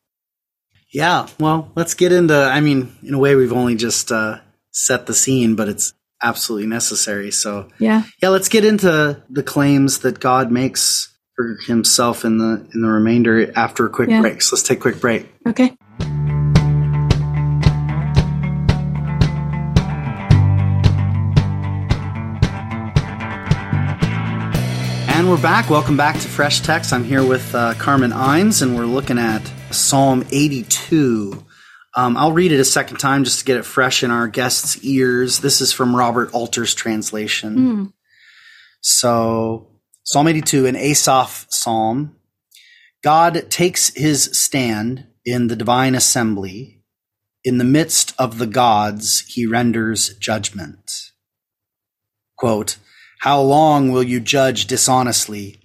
Yeah, 0.93 1.27
well, 1.41 1.73
let's 1.75 1.95
get 1.95 2.13
into. 2.13 2.35
I 2.35 2.61
mean, 2.61 2.95
in 3.03 3.15
a 3.15 3.19
way, 3.19 3.35
we've 3.35 3.53
only 3.53 3.75
just 3.77 4.13
uh, 4.13 4.41
set 4.71 5.07
the 5.07 5.15
scene, 5.15 5.57
but 5.57 5.69
it's. 5.69 5.95
absolutely 6.25 6.69
necessary. 6.69 7.33
So 7.33 7.67
Yeah. 7.81 8.05
yeah, 8.23 8.29
let's 8.29 8.49
get 8.49 8.65
into 8.65 9.21
the 9.29 9.43
claims 9.43 9.99
that 10.07 10.21
God 10.21 10.53
makes 10.53 11.09
for 11.35 11.57
himself 11.67 12.25
in 12.25 12.39
the 12.39 12.65
in 12.73 12.81
the 12.81 12.87
remainder 12.89 13.51
after 13.59 13.87
a 13.87 13.91
quick 13.91 14.09
Yeah. 14.09 14.21
break. 14.21 14.41
So 14.41 14.55
let's 14.55 14.63
take 14.63 14.79
a 14.79 14.81
quick 14.83 15.01
break. 15.01 15.27
Okay. 15.49 15.75
And 25.23 25.31
we're 25.31 25.41
back. 25.41 25.71
Welcome 25.71 25.97
back 25.97 26.19
to 26.19 26.27
Fresh 26.27 26.63
Text. 26.63 26.93
I'm 26.93 27.05
here 27.05 27.25
with 27.25 27.55
uh, 27.55 27.75
Carmen 27.75 28.11
Imes, 28.11 28.61
and 28.61 28.77
we're 28.77 28.87
looking 28.87 29.19
at 29.19 29.41
Psalm 29.71 30.27
82. 30.33 31.47
Um, 31.95 32.17
I'll 32.17 32.33
read 32.33 32.51
it 32.51 32.59
a 32.59 32.65
second 32.65 32.97
time 32.97 33.23
just 33.23 33.39
to 33.39 33.45
get 33.45 33.57
it 33.57 33.65
fresh 33.65 34.03
in 34.03 34.11
our 34.11 34.27
guests' 34.27 34.85
ears. 34.85 35.39
This 35.39 35.61
is 35.61 35.73
from 35.73 35.95
Robert 35.95 36.35
Alter's 36.35 36.75
translation. 36.75 37.57
Mm. 37.57 37.93
So, 38.81 39.69
Psalm 40.03 40.27
82, 40.27 40.67
an 40.67 40.75
Asaph 40.75 41.47
psalm. 41.51 42.17
God 43.05 43.49
takes 43.49 43.95
his 43.95 44.25
stand 44.37 45.07
in 45.25 45.47
the 45.47 45.55
divine 45.55 45.95
assembly. 45.95 46.83
In 47.45 47.59
the 47.59 47.65
midst 47.65 48.13
of 48.19 48.39
the 48.39 48.49
gods, 48.49 49.21
he 49.29 49.47
renders 49.47 50.17
judgment. 50.17 51.13
Quote, 52.37 52.79
How 53.23 53.41
long 53.41 53.93
will 53.93 54.03
you 54.03 54.19
judge 54.19 54.67
dishonestly 54.67 55.61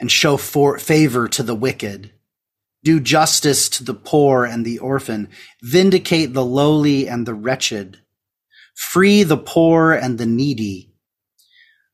and 0.00 0.10
show 0.10 0.36
for 0.36 0.76
favor 0.76 1.28
to 1.28 1.44
the 1.44 1.54
wicked? 1.54 2.10
Do 2.82 2.98
justice 2.98 3.68
to 3.68 3.84
the 3.84 3.94
poor 3.94 4.44
and 4.44 4.66
the 4.66 4.80
orphan. 4.80 5.28
Vindicate 5.62 6.34
the 6.34 6.44
lowly 6.44 7.08
and 7.08 7.24
the 7.24 7.32
wretched. 7.32 8.00
Free 8.74 9.22
the 9.22 9.36
poor 9.36 9.92
and 9.92 10.18
the 10.18 10.26
needy. 10.26 10.96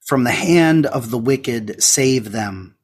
From 0.07 0.25
the 0.25 0.31
hand 0.31 0.87
of 0.87 1.11
the 1.11 1.19
wicked, 1.19 1.83
save 1.83 2.33
them. 2.33 2.79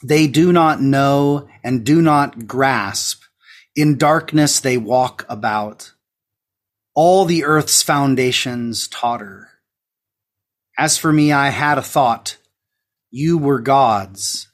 They 0.00 0.28
do 0.28 0.52
not 0.52 0.80
know 0.80 1.48
and 1.64 1.84
do 1.84 2.00
not 2.00 2.46
grasp. 2.46 3.20
In 3.74 3.98
darkness 3.98 4.60
they 4.60 4.78
walk 4.78 5.26
about. 5.28 5.92
All 6.94 7.24
the 7.24 7.42
earth's 7.42 7.82
foundations 7.82 8.86
totter. 8.86 9.51
As 10.78 10.96
for 10.96 11.12
me, 11.12 11.32
I 11.32 11.50
had 11.50 11.78
a 11.78 11.82
thought. 11.82 12.38
You 13.10 13.36
were 13.36 13.60
gods. 13.60 14.48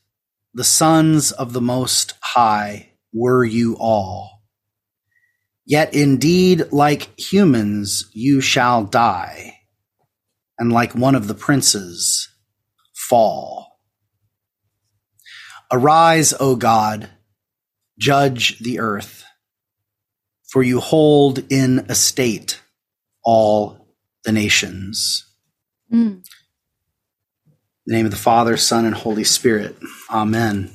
The 0.53 0.65
sons 0.65 1.31
of 1.31 1.53
the 1.53 1.61
Most 1.61 2.15
High 2.21 2.93
were 3.13 3.45
you 3.45 3.77
all. 3.79 4.43
Yet 5.65 5.95
indeed, 5.95 6.73
like 6.73 7.19
humans, 7.21 8.11
you 8.13 8.41
shall 8.41 8.85
die, 8.85 9.59
and 10.59 10.73
like 10.73 10.95
one 10.95 11.15
of 11.15 11.29
the 11.29 11.35
princes, 11.35 12.29
fall. 12.95 13.79
Arise, 15.71 16.33
O 16.41 16.57
God, 16.57 17.11
judge 17.99 18.59
the 18.61 18.81
earth, 18.81 19.25
for 20.51 20.63
you 20.63 20.81
hold 20.81 21.41
in 21.53 21.81
estate 21.91 22.63
all 23.23 23.95
the 24.25 24.33
nations. 24.33 25.28
Mm. 25.93 25.97
In 25.97 26.23
the 27.87 27.95
name 27.95 28.05
of 28.07 28.11
the 28.13 28.19
Father, 28.19 28.57
Son, 28.57 28.85
and 28.85 28.95
Holy 28.95 29.25
Spirit. 29.25 29.77
Amen. 30.11 30.71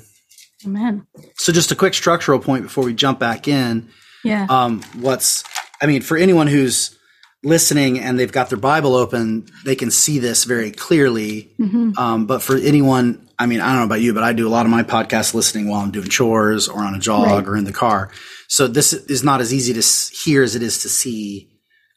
Amen. 0.65 1.05
So, 1.35 1.51
just 1.51 1.71
a 1.71 1.75
quick 1.75 1.93
structural 1.93 2.39
point 2.39 2.63
before 2.63 2.83
we 2.83 2.93
jump 2.93 3.19
back 3.19 3.47
in. 3.47 3.89
Yeah. 4.23 4.47
Um, 4.49 4.81
what's, 4.99 5.43
I 5.81 5.85
mean, 5.85 6.01
for 6.01 6.17
anyone 6.17 6.47
who's 6.47 6.97
listening 7.43 7.99
and 7.99 8.17
they've 8.17 8.31
got 8.31 8.47
their 8.49 8.57
Bible 8.57 8.95
open, 8.95 9.45
they 9.65 9.75
can 9.75 9.91
see 9.91 10.19
this 10.19 10.45
very 10.45 10.71
clearly. 10.71 11.51
Mhm. 11.59 11.97
Um, 11.97 12.25
but 12.25 12.41
for 12.41 12.55
anyone, 12.55 13.27
I 13.37 13.45
mean, 13.47 13.59
I 13.59 13.67
don't 13.67 13.79
know 13.79 13.83
about 13.83 13.99
you, 14.01 14.13
but 14.13 14.23
I 14.23 14.31
do 14.31 14.47
a 14.47 14.49
lot 14.49 14.65
of 14.65 14.71
my 14.71 14.83
podcast 14.83 15.33
listening 15.33 15.67
while 15.67 15.81
I'm 15.81 15.91
doing 15.91 16.07
chores 16.07 16.69
or 16.69 16.79
on 16.81 16.95
a 16.95 16.99
jog 16.99 17.27
Right. 17.27 17.45
or 17.47 17.57
in 17.57 17.65
the 17.65 17.73
car. 17.73 18.11
So 18.47 18.67
this 18.67 18.93
is 18.93 19.23
not 19.23 19.41
as 19.41 19.53
easy 19.53 19.73
to 19.73 19.81
hear 20.23 20.41
as 20.41 20.55
it 20.55 20.63
is 20.63 20.83
to 20.83 20.89
see 20.89 21.49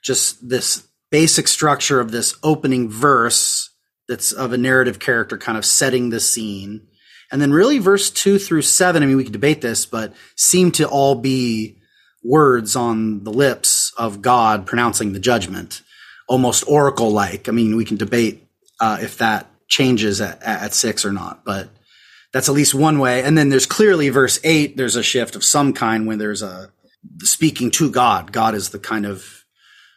just 0.02 0.48
this 0.48 0.82
basic 1.10 1.48
structure 1.48 2.00
of 2.00 2.10
this 2.10 2.36
opening 2.42 2.88
verse 2.88 3.70
that's 4.08 4.32
of 4.32 4.52
a 4.52 4.58
narrative 4.58 4.98
character 4.98 5.38
kind 5.38 5.58
of 5.58 5.64
setting 5.64 6.10
the 6.10 6.20
scene. 6.20 6.86
And 7.32 7.42
then 7.42 7.52
really 7.52 7.78
verse 7.78 8.10
two 8.10 8.38
through 8.38 8.62
seven, 8.62 9.02
I 9.02 9.06
mean, 9.06 9.16
we 9.16 9.24
could 9.24 9.32
debate 9.32 9.60
this, 9.60 9.86
but 9.86 10.12
seem 10.36 10.70
to 10.72 10.88
all 10.88 11.16
be 11.16 11.78
words 12.22 12.76
on 12.76 13.24
the 13.24 13.32
lips 13.32 13.92
of 13.96 14.22
God 14.22 14.66
pronouncing 14.66 15.12
the 15.12 15.18
judgment, 15.18 15.82
almost 16.28 16.68
oracle 16.68 17.10
like. 17.10 17.48
I 17.48 17.52
mean, 17.52 17.76
we 17.76 17.84
can 17.84 17.96
debate 17.96 18.48
uh, 18.80 18.98
if 19.00 19.18
that 19.18 19.48
changes 19.68 20.20
at, 20.20 20.42
at 20.42 20.74
six 20.74 21.04
or 21.04 21.12
not, 21.12 21.44
but 21.44 21.68
that's 22.32 22.48
at 22.48 22.54
least 22.54 22.74
one 22.74 22.98
way. 22.98 23.22
And 23.22 23.36
then 23.36 23.48
there's 23.48 23.66
clearly 23.66 24.08
verse 24.08 24.38
eight, 24.44 24.76
there's 24.76 24.96
a 24.96 25.02
shift 25.02 25.36
of 25.36 25.44
some 25.44 25.72
kind 25.72 26.06
when 26.06 26.18
there's 26.18 26.42
a 26.42 26.70
speaking 27.20 27.70
to 27.72 27.90
God. 27.90 28.32
God 28.32 28.54
is 28.54 28.70
the 28.70 28.78
kind 28.78 29.06
of, 29.06 29.35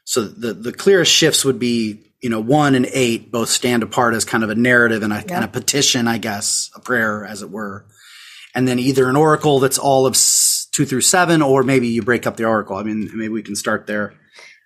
so 0.09 0.23
the, 0.23 0.55
the 0.55 0.73
clearest 0.73 1.13
shifts 1.13 1.45
would 1.45 1.59
be, 1.59 1.99
you 2.19 2.31
know, 2.31 2.39
one 2.39 2.73
and 2.73 2.87
eight 2.93 3.31
both 3.31 3.47
stand 3.47 3.83
apart 3.83 4.15
as 4.15 4.25
kind 4.25 4.43
of 4.43 4.49
a 4.49 4.55
narrative 4.55 5.03
and 5.03 5.13
a 5.13 5.21
kind 5.21 5.43
of 5.43 5.51
petition, 5.51 6.07
I 6.07 6.17
guess, 6.17 6.71
a 6.75 6.79
prayer 6.79 7.23
as 7.23 7.43
it 7.43 7.51
were. 7.51 7.85
And 8.55 8.67
then 8.67 8.79
either 8.79 9.07
an 9.07 9.15
oracle 9.15 9.59
that's 9.59 9.77
all 9.77 10.07
of 10.07 10.15
two 10.71 10.87
through 10.87 11.01
seven, 11.01 11.43
or 11.43 11.61
maybe 11.61 11.87
you 11.89 12.01
break 12.01 12.25
up 12.25 12.37
the 12.37 12.45
oracle. 12.45 12.75
I 12.75 12.81
mean, 12.81 13.11
maybe 13.13 13.29
we 13.29 13.43
can 13.43 13.55
start 13.55 13.85
there. 13.85 14.15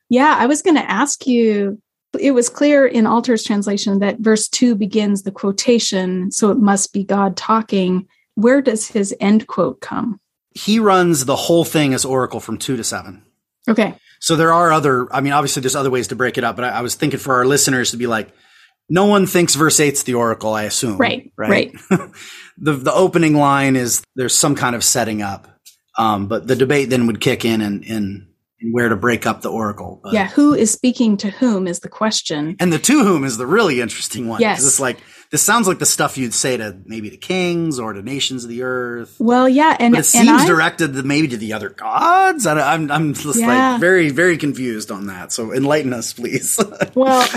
Yeah, 0.08 0.34
I 0.39 0.45
was 0.45 0.62
going 0.62 0.77
to 0.77 0.89
ask 0.89 1.27
you. 1.27 1.77
It 2.17 2.32
was 2.32 2.47
clear 2.47 2.88
in 2.88 3.06
Alter's 3.06 3.43
translation 3.43 3.99
that 3.99 4.19
verse 4.19 4.47
two 4.47 4.75
begins 4.75 5.23
the 5.23 5.32
quotation, 5.32 6.32
so 6.32 6.51
it 6.51 6.58
must 6.58 6.93
be 6.93 7.03
God 7.03 7.36
talking. 7.36 8.08
Where 8.36 8.62
does 8.62 8.88
his 8.88 9.13
end 9.19 9.47
quote 9.47 9.82
come? 9.82 10.21
He 10.51 10.79
runs 10.79 11.25
the 11.25 11.36
whole 11.36 11.65
thing 11.65 11.93
as 11.93 12.06
oracle 12.06 12.39
from 12.39 12.58
two 12.58 12.77
to 12.77 12.84
seven. 12.86 13.25
Okay. 13.69 13.95
So 14.19 14.36
there 14.36 14.54
are 14.54 14.71
other, 14.71 15.13
I 15.13 15.21
mean, 15.21 15.34
obviously 15.34 15.62
there's 15.62 15.76
other 15.76 15.89
ways 15.89 16.08
to 16.08 16.15
break 16.15 16.38
it 16.38 16.43
up, 16.43 16.56
but 16.56 16.65
I, 16.65 16.69
I 16.69 16.82
was 16.82 16.95
thinking 16.95 17.19
for 17.19 17.36
our 17.36 17.45
listeners 17.45 17.91
to 17.91 17.97
be 17.97 18.08
like, 18.08 18.34
no 18.89 19.06
one 19.06 19.26
thinks 19.26 19.56
verse 19.56 19.80
eight's 19.80 20.04
the 20.04 20.15
oracle, 20.15 20.54
I 20.54 20.63
assume. 20.63 20.97
Right, 20.97 21.32
Right. 21.38 21.73
the, 22.58 22.73
the 22.73 22.93
opening 22.93 23.36
line 23.36 23.76
is 23.76 24.04
there's 24.15 24.36
some 24.38 24.56
kind 24.56 24.76
of 24.76 24.84
setting 24.84 25.21
up. 25.21 25.47
Um, 25.97 26.28
but 26.28 26.47
the 26.47 26.56
debate 26.56 26.89
then 26.89 27.08
would 27.08 27.21
kick 27.21 27.45
in 27.45 27.62
and, 27.62 27.84
in 27.84 28.33
where 28.71 28.89
to 28.89 28.95
break 28.95 29.26
up 29.26 29.41
the 29.41 29.49
oracle. 29.52 29.99
But, 30.04 30.13
Yeah. 30.13 30.28
Who 30.30 30.54
is 30.54 30.71
speaking 30.71 31.17
to 31.17 31.30
whom 31.30 31.67
is 31.67 31.80
the 31.80 31.89
question. 31.89 32.56
And 32.60 32.71
the 32.71 32.80
to 32.80 33.04
whom 33.04 33.23
is 33.23 33.38
the 33.38 33.45
really 33.47 33.82
interesting 33.82 34.28
one. 34.28 34.41
Yes. 34.41 34.65
It's 34.65 34.80
like, 34.80 34.97
this 35.32 35.41
sounds 35.41 35.67
like 35.67 35.80
the 35.80 35.86
stuff 35.86 36.17
you'd 36.17 36.34
say 36.34 36.58
to 36.58 36.78
maybe 36.86 37.10
to 37.10 37.17
kings 37.17 37.80
or 37.80 37.93
to 37.93 38.02
nations 38.02 38.43
of 38.43 38.49
the 38.49 38.63
earth. 38.63 39.15
Well, 39.19 39.49
yeah, 39.49 39.76
and 39.80 39.91
But 39.93 40.02
it 40.02 40.04
seems 40.06 40.43
I, 40.43 40.45
directed 40.45 40.93
to 40.93 41.04
maybe 41.04 41.28
to 41.30 41.38
the 41.38 41.54
other 41.54 41.69
gods. 41.69 42.45
I, 42.45 42.73
I'm, 42.73 42.91
I'm 42.91 43.13
just 43.15 43.39
Yeah. 43.39 43.71
like 43.71 43.82
very, 43.82 44.10
very 44.10 44.38
confused 44.38 44.91
on 44.91 45.08
that. 45.08 45.32
So 45.32 45.52
enlighten 45.52 45.91
us, 45.91 46.13
please. 46.13 46.60
well, 46.95 47.28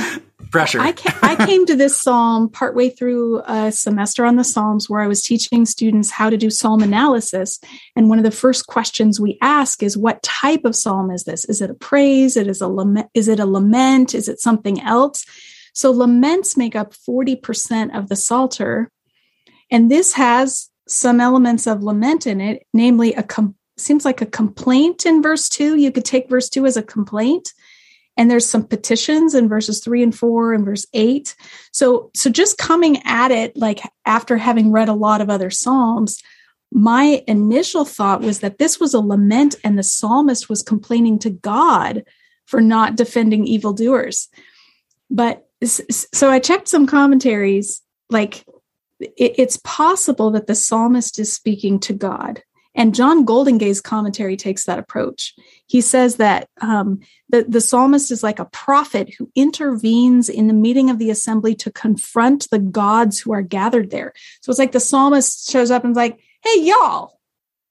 Pressure. 0.56 0.80
I, 0.80 0.92
ca- 0.92 1.18
I 1.22 1.46
came 1.46 1.66
to 1.66 1.76
this 1.76 2.00
psalm 2.00 2.48
partway 2.48 2.88
through 2.88 3.42
a 3.46 3.70
semester 3.70 4.24
on 4.24 4.36
the 4.36 4.44
Psalms 4.44 4.88
where 4.88 5.02
I 5.02 5.06
was 5.06 5.22
teaching 5.22 5.66
students 5.66 6.10
how 6.10 6.30
to 6.30 6.38
do 6.38 6.48
psalm 6.48 6.82
analysis. 6.82 7.60
And 7.94 8.08
one 8.08 8.16
of 8.16 8.24
the 8.24 8.30
first 8.30 8.66
questions 8.66 9.20
we 9.20 9.36
ask 9.42 9.82
is, 9.82 9.98
what 9.98 10.22
type 10.22 10.64
of 10.64 10.74
psalm 10.74 11.10
is 11.10 11.24
this? 11.24 11.44
Is 11.44 11.60
it 11.60 11.68
a 11.68 11.74
praise? 11.74 12.38
It 12.38 12.46
is 12.46 12.62
a 12.62 12.68
lament? 12.68 13.08
Is 13.12 13.28
it 13.28 13.38
a 13.38 13.44
lament? 13.44 14.14
Is 14.14 14.28
it 14.28 14.40
something 14.40 14.80
else? 14.80 15.26
So 15.74 15.90
laments 15.90 16.56
make 16.56 16.74
up 16.74 16.94
40% 16.94 17.94
of 17.94 18.08
the 18.08 18.16
Psalter. 18.16 18.90
And 19.70 19.90
this 19.90 20.14
has 20.14 20.70
some 20.88 21.20
elements 21.20 21.66
of 21.66 21.82
lament 21.82 22.26
in 22.26 22.40
it, 22.40 22.66
namely 22.72 23.12
a 23.12 23.22
com- 23.22 23.56
seems 23.76 24.06
like 24.06 24.22
a 24.22 24.26
complaint 24.26 25.04
in 25.04 25.20
verse 25.20 25.50
two. 25.50 25.76
You 25.76 25.92
could 25.92 26.06
take 26.06 26.30
verse 26.30 26.48
two 26.48 26.64
as 26.64 26.78
a 26.78 26.82
complaint 26.82 27.52
and 28.16 28.30
there's 28.30 28.48
some 28.48 28.64
petitions 28.66 29.34
in 29.34 29.48
verses 29.48 29.80
3 29.80 30.02
and 30.02 30.14
4 30.14 30.54
and 30.54 30.64
verse 30.64 30.86
8 30.92 31.34
so 31.72 32.10
so 32.14 32.30
just 32.30 32.58
coming 32.58 33.02
at 33.04 33.30
it 33.30 33.56
like 33.56 33.80
after 34.04 34.36
having 34.36 34.72
read 34.72 34.88
a 34.88 34.94
lot 34.94 35.20
of 35.20 35.30
other 35.30 35.50
psalms 35.50 36.22
my 36.72 37.22
initial 37.26 37.84
thought 37.84 38.20
was 38.20 38.40
that 38.40 38.58
this 38.58 38.80
was 38.80 38.92
a 38.92 39.00
lament 39.00 39.54
and 39.64 39.78
the 39.78 39.82
psalmist 39.82 40.48
was 40.48 40.62
complaining 40.62 41.18
to 41.20 41.30
god 41.30 42.04
for 42.46 42.60
not 42.60 42.96
defending 42.96 43.46
evildoers. 43.46 44.28
But 45.10 45.42
so 45.64 46.30
i 46.30 46.38
checked 46.38 46.68
some 46.68 46.86
commentaries 46.86 47.80
like 48.10 48.44
it, 49.00 49.34
it's 49.38 49.58
possible 49.64 50.30
that 50.32 50.46
the 50.46 50.54
psalmist 50.54 51.18
is 51.18 51.32
speaking 51.32 51.80
to 51.80 51.94
god. 51.94 52.42
And 52.74 52.94
john 52.94 53.24
goldingay's 53.24 53.80
commentary 53.80 54.36
takes 54.36 54.64
that 54.64 54.78
approach 54.78 55.34
he 55.66 55.80
says 55.80 56.16
that 56.16 56.48
um, 56.60 57.00
the, 57.28 57.44
the 57.48 57.60
psalmist 57.60 58.10
is 58.10 58.22
like 58.22 58.38
a 58.38 58.44
prophet 58.46 59.12
who 59.18 59.30
intervenes 59.34 60.28
in 60.28 60.46
the 60.46 60.54
meeting 60.54 60.90
of 60.90 60.98
the 60.98 61.10
assembly 61.10 61.54
to 61.56 61.72
confront 61.72 62.48
the 62.50 62.58
gods 62.60 63.18
who 63.18 63.32
are 63.32 63.42
gathered 63.42 63.90
there. 63.90 64.12
So 64.42 64.50
it's 64.50 64.58
like 64.58 64.72
the 64.72 64.80
psalmist 64.80 65.50
shows 65.50 65.70
up 65.70 65.82
and 65.82 65.90
is 65.90 65.96
like, 65.96 66.20
hey, 66.44 66.60
y'all, 66.60 67.18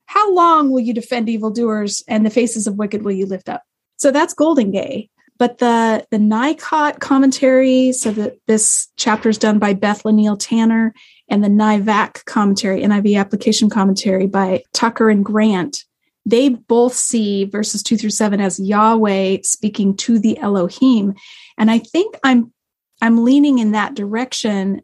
how 0.08 0.34
long 0.34 0.70
will 0.70 0.82
you 0.82 0.94
defend 0.94 1.30
evildoers 1.30 2.04
and 2.08 2.26
the 2.26 2.30
faces 2.30 2.68
of 2.68 2.76
wicked 2.76 3.04
will 3.04 3.14
you 3.14 3.26
lift 3.26 3.50
up? 3.50 3.64
So 3.98 4.12
that's 4.12 4.36
Goldingay. 4.36 5.10
but 5.38 5.58
the 5.58 6.06
the 6.12 6.18
NICOT 6.18 7.00
commentary, 7.00 7.92
so 7.92 8.12
that 8.12 8.38
this 8.48 8.88
chapter 8.98 9.30
is 9.30 9.38
done 9.38 9.60
by 9.60 9.74
Beth 9.74 10.04
LaNeel 10.04 10.38
Tanner, 10.40 10.94
and 11.30 11.44
the 11.44 11.50
NIVAC 11.50 12.26
commentary, 12.26 12.82
NIV 12.82 13.20
application 13.20 13.70
commentary 13.70 14.28
by 14.28 14.64
Tucker 14.74 15.10
and 15.10 15.26
Grant, 15.26 15.84
they 16.26 16.50
both 16.50 16.94
see 16.94 17.46
verses 17.46 17.84
two 17.84 17.98
through 17.98 18.10
seven 18.10 18.42
as 18.42 18.60
Yahweh 18.60 19.38
speaking 19.44 19.96
to 19.98 20.20
the 20.20 20.38
Elohim. 20.40 21.14
And 21.58 21.70
I 21.70 21.80
think 21.80 22.18
I'm 22.24 22.52
I'm 23.02 23.24
leaning 23.24 23.60
in 23.60 23.74
that 23.74 23.94
direction 23.94 24.82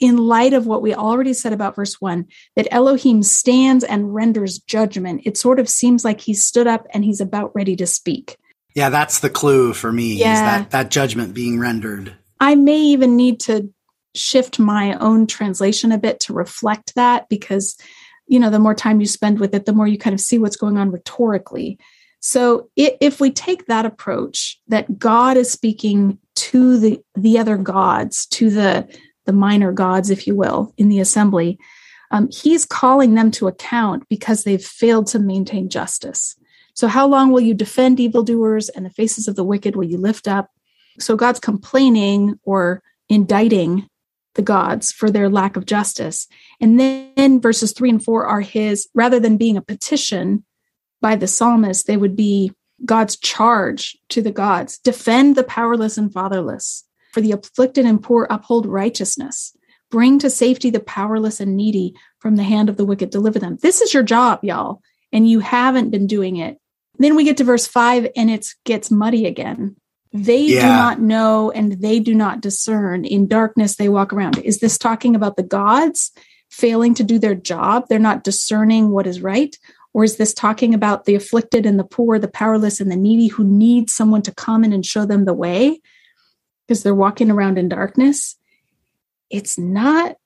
in 0.00 0.16
light 0.16 0.54
of 0.54 0.66
what 0.66 0.82
we 0.82 0.94
already 0.94 1.32
said 1.32 1.52
about 1.52 1.76
verse 1.76 2.00
one, 2.00 2.26
that 2.56 2.68
Elohim 2.70 3.22
stands 3.22 3.84
and 3.84 4.14
renders 4.14 4.58
judgment. 4.58 5.22
It 5.24 5.36
sort 5.36 5.60
of 5.60 5.68
seems 5.68 6.04
like 6.04 6.20
he 6.20 6.34
stood 6.34 6.66
up 6.66 6.86
and 6.92 7.04
he's 7.04 7.20
about 7.20 7.54
ready 7.54 7.76
to 7.76 7.86
speak. 7.86 8.36
Yeah, 8.74 8.90
that's 8.90 9.20
the 9.20 9.30
clue 9.30 9.72
for 9.72 9.92
me. 9.92 10.14
Yeah. 10.14 10.58
that, 10.58 10.70
that 10.70 10.90
judgment 10.90 11.34
being 11.34 11.58
rendered. 11.58 12.14
I 12.40 12.54
may 12.54 12.78
even 12.78 13.16
need 13.16 13.40
to 13.40 13.72
shift 14.14 14.58
my 14.58 14.94
own 14.94 15.26
translation 15.26 15.92
a 15.92 15.98
bit 15.98 16.20
to 16.20 16.32
reflect 16.32 16.94
that 16.94 17.28
because 17.28 17.76
you 18.28 18.38
know 18.38 18.50
the 18.50 18.58
more 18.58 18.74
time 18.74 19.00
you 19.00 19.06
spend 19.06 19.40
with 19.40 19.54
it 19.54 19.66
the 19.66 19.72
more 19.72 19.86
you 19.86 19.98
kind 19.98 20.14
of 20.14 20.20
see 20.20 20.38
what's 20.38 20.56
going 20.56 20.76
on 20.76 20.90
rhetorically. 20.90 21.78
So 22.20 22.68
if 22.76 23.20
we 23.20 23.30
take 23.30 23.66
that 23.66 23.86
approach 23.86 24.60
that 24.68 24.98
god 24.98 25.36
is 25.36 25.50
speaking 25.50 26.18
to 26.34 26.78
the 26.78 27.00
the 27.14 27.38
other 27.38 27.56
gods 27.56 28.26
to 28.26 28.50
the 28.50 28.88
the 29.26 29.32
minor 29.32 29.72
gods 29.72 30.10
if 30.10 30.26
you 30.26 30.34
will 30.34 30.72
in 30.76 30.88
the 30.88 31.00
assembly 31.00 31.58
um, 32.10 32.28
he's 32.32 32.64
calling 32.64 33.14
them 33.14 33.30
to 33.32 33.48
account 33.48 34.08
because 34.08 34.44
they've 34.44 34.64
failed 34.64 35.06
to 35.08 35.18
maintain 35.18 35.68
justice. 35.68 36.36
So 36.74 36.86
how 36.88 37.06
long 37.06 37.32
will 37.32 37.40
you 37.40 37.54
defend 37.54 38.00
evildoers 38.00 38.68
and 38.68 38.86
the 38.86 38.90
faces 38.90 39.28
of 39.28 39.36
the 39.36 39.44
wicked 39.44 39.76
will 39.76 39.84
you 39.84 39.98
lift 39.98 40.28
up? 40.28 40.50
So 40.98 41.16
god's 41.16 41.40
complaining 41.40 42.38
or 42.44 42.82
indicting 43.08 43.88
the 44.34 44.42
gods 44.42 44.92
for 44.92 45.10
their 45.10 45.28
lack 45.28 45.56
of 45.56 45.66
justice. 45.66 46.28
And 46.60 46.78
then 46.78 47.40
verses 47.40 47.72
three 47.72 47.90
and 47.90 48.02
four 48.02 48.26
are 48.26 48.40
his, 48.40 48.88
rather 48.94 49.18
than 49.18 49.36
being 49.36 49.56
a 49.56 49.62
petition 49.62 50.44
by 51.00 51.16
the 51.16 51.26
psalmist, 51.26 51.86
they 51.86 51.96
would 51.96 52.16
be 52.16 52.52
God's 52.84 53.16
charge 53.16 53.96
to 54.10 54.22
the 54.22 54.30
gods 54.30 54.78
defend 54.78 55.36
the 55.36 55.44
powerless 55.44 55.98
and 55.98 56.12
fatherless, 56.12 56.84
for 57.12 57.20
the 57.20 57.32
afflicted 57.32 57.84
and 57.84 58.02
poor 58.02 58.26
uphold 58.30 58.66
righteousness. 58.66 59.56
Bring 59.90 60.18
to 60.18 60.30
safety 60.30 60.70
the 60.70 60.80
powerless 60.80 61.40
and 61.40 61.56
needy 61.56 61.94
from 62.18 62.36
the 62.36 62.42
hand 62.42 62.68
of 62.68 62.76
the 62.76 62.84
wicked, 62.84 63.10
deliver 63.10 63.38
them. 63.38 63.58
This 63.62 63.80
is 63.80 63.94
your 63.94 64.02
job, 64.02 64.40
y'all, 64.44 64.82
and 65.12 65.28
you 65.28 65.40
haven't 65.40 65.90
been 65.90 66.06
doing 66.06 66.36
it. 66.36 66.58
Then 66.98 67.16
we 67.16 67.24
get 67.24 67.38
to 67.38 67.44
verse 67.44 67.66
five 67.66 68.08
and 68.14 68.30
it 68.30 68.48
gets 68.64 68.90
muddy 68.90 69.26
again. 69.26 69.76
They 70.12 70.40
yeah. 70.40 70.60
do 70.60 70.66
not 70.66 71.00
know 71.00 71.50
and 71.50 71.72
they 71.72 72.00
do 72.00 72.14
not 72.14 72.40
discern. 72.40 73.04
In 73.04 73.28
darkness, 73.28 73.76
they 73.76 73.88
walk 73.88 74.12
around. 74.12 74.38
Is 74.38 74.60
this 74.60 74.78
talking 74.78 75.14
about 75.14 75.36
the 75.36 75.42
gods 75.42 76.12
failing 76.50 76.94
to 76.94 77.04
do 77.04 77.18
their 77.18 77.34
job? 77.34 77.86
They're 77.88 77.98
not 77.98 78.24
discerning 78.24 78.90
what 78.90 79.06
is 79.06 79.20
right? 79.20 79.54
Or 79.92 80.04
is 80.04 80.16
this 80.16 80.32
talking 80.34 80.74
about 80.74 81.04
the 81.04 81.14
afflicted 81.14 81.66
and 81.66 81.78
the 81.78 81.84
poor, 81.84 82.18
the 82.18 82.28
powerless 82.28 82.80
and 82.80 82.90
the 82.90 82.96
needy 82.96 83.28
who 83.28 83.44
need 83.44 83.90
someone 83.90 84.22
to 84.22 84.34
come 84.34 84.64
in 84.64 84.72
and 84.72 84.84
show 84.84 85.04
them 85.04 85.24
the 85.24 85.34
way 85.34 85.80
because 86.66 86.82
they're 86.82 86.94
walking 86.94 87.30
around 87.30 87.58
in 87.58 87.68
darkness? 87.68 88.36
It's 89.30 89.58
not 89.58 90.16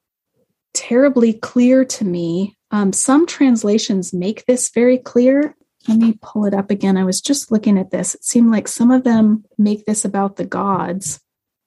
terribly 0.74 1.32
clear 1.32 1.84
to 1.84 2.04
me. 2.04 2.56
Um, 2.70 2.92
some 2.92 3.26
translations 3.26 4.12
make 4.12 4.44
this 4.46 4.70
very 4.70 4.98
clear 4.98 5.54
let 5.88 5.98
me 5.98 6.18
pull 6.20 6.44
it 6.44 6.54
up 6.54 6.70
again. 6.70 6.96
I 6.96 7.04
was 7.04 7.20
just 7.20 7.50
looking 7.50 7.78
at 7.78 7.90
this. 7.90 8.14
It 8.14 8.24
seemed 8.24 8.50
like 8.50 8.68
some 8.68 8.90
of 8.90 9.04
them 9.04 9.44
make 9.58 9.84
this 9.84 10.04
about 10.04 10.36
the 10.36 10.44
gods. 10.44 11.20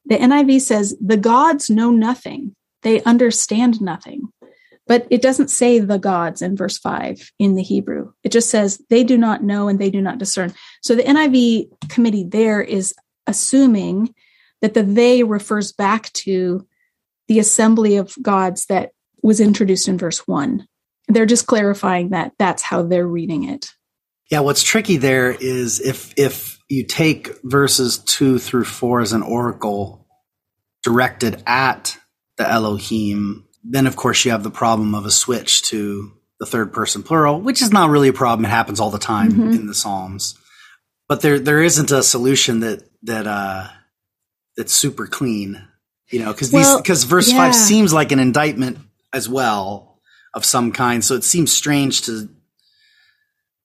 The 0.06 0.18
NIV 0.18 0.62
says, 0.62 0.96
the 1.02 1.18
gods 1.18 1.70
know 1.70 1.92
nothing, 1.92 2.56
they 2.84 3.02
understand 3.04 3.82
nothing. 3.82 4.30
But 4.88 5.08
it 5.10 5.22
doesn't 5.22 5.48
say 5.48 5.80
the 5.80 5.98
gods 5.98 6.44
in 6.44 6.56
verse 6.56 6.78
5 6.78 7.32
in 7.40 7.56
the 7.56 7.64
Hebrew. 7.64 8.12
It 8.24 8.32
just 8.32 8.52
says 8.52 8.82
they 8.90 9.04
do 9.04 9.18
not 9.18 9.44
know 9.44 9.68
and 9.68 9.80
they 9.80 9.90
do 9.90 10.00
not 10.00 10.20
discern. 10.20 10.54
So 10.82 10.94
the 10.96 11.04
NIV 11.04 11.90
committee 11.90 12.24
there 12.24 12.62
is 12.62 12.94
assuming 13.26 14.14
that 14.62 14.76
the 14.76 14.84
they 14.84 15.24
refers 15.24 15.72
back 15.72 16.14
to 16.14 16.68
the 17.28 17.40
assembly 17.40 17.98
of 17.98 18.16
gods 18.22 18.68
that 18.68 18.92
was 19.24 19.40
introduced 19.40 19.88
in 19.88 19.98
verse 19.98 20.28
1. 20.28 20.68
They're 21.08 21.26
just 21.26 21.48
clarifying 21.48 22.10
that 22.10 22.34
that's 22.38 22.62
how 22.62 22.84
they're 22.84 23.08
reading 23.08 23.50
it. 23.50 23.72
Yeah, 24.32 24.40
what's 24.40 24.64
tricky 24.64 24.98
there 24.98 25.32
is 25.32 25.80
if 25.80 26.14
if 26.18 26.60
you 26.68 26.86
take 26.86 27.30
verses 27.44 28.00
two 28.00 28.40
through 28.40 28.66
four 28.66 29.02
as 29.02 29.14
an 29.14 29.22
oracle 29.22 30.08
directed 30.84 31.44
at 31.46 31.98
the 32.38 32.50
Elohim, 32.50 33.46
then 33.64 33.88
of 33.88 33.96
course 33.96 34.26
you 34.26 34.32
have 34.32 34.44
the 34.44 34.52
problem 34.52 34.96
of 34.96 35.06
a 35.06 35.12
switch 35.12 35.64
to 35.64 36.12
the 36.40 36.46
third 36.46 36.74
person 36.74 37.04
plural, 37.04 37.40
which 37.40 37.62
is 37.62 37.72
not 37.72 37.90
really 37.90 38.10
a 38.10 38.14
problem. 38.14 38.46
It 38.46 38.50
happens 38.50 38.80
all 38.80 38.92
the 38.92 39.00
time 39.00 39.32
mm-hmm. 39.32 39.52
in 39.52 39.68
the 39.68 39.76
Psalms. 39.76 40.38
But 41.08 41.22
there 41.22 41.40
there 41.40 41.62
isn't 41.62 41.92
a 41.92 42.04
solution 42.04 42.62
that 42.62 42.84
that 43.04 43.28
uh 43.28 43.68
that's 44.58 44.74
super 44.74 45.08
clean. 45.08 45.68
You 46.12 46.20
know, 46.20 46.32
because 46.32 46.52
these 46.52 46.76
because 46.78 47.04
verse 47.04 47.32
yeah. 47.32 47.38
five 47.38 47.56
seems 47.56 47.94
like 47.94 48.12
an 48.12 48.20
indictment 48.20 48.78
as 49.14 49.30
well 49.30 50.00
of 50.34 50.46
some 50.46 50.72
kind. 50.72 51.04
So 51.04 51.16
it 51.16 51.24
seems 51.24 51.52
strange 51.52 52.04
to 52.04 52.30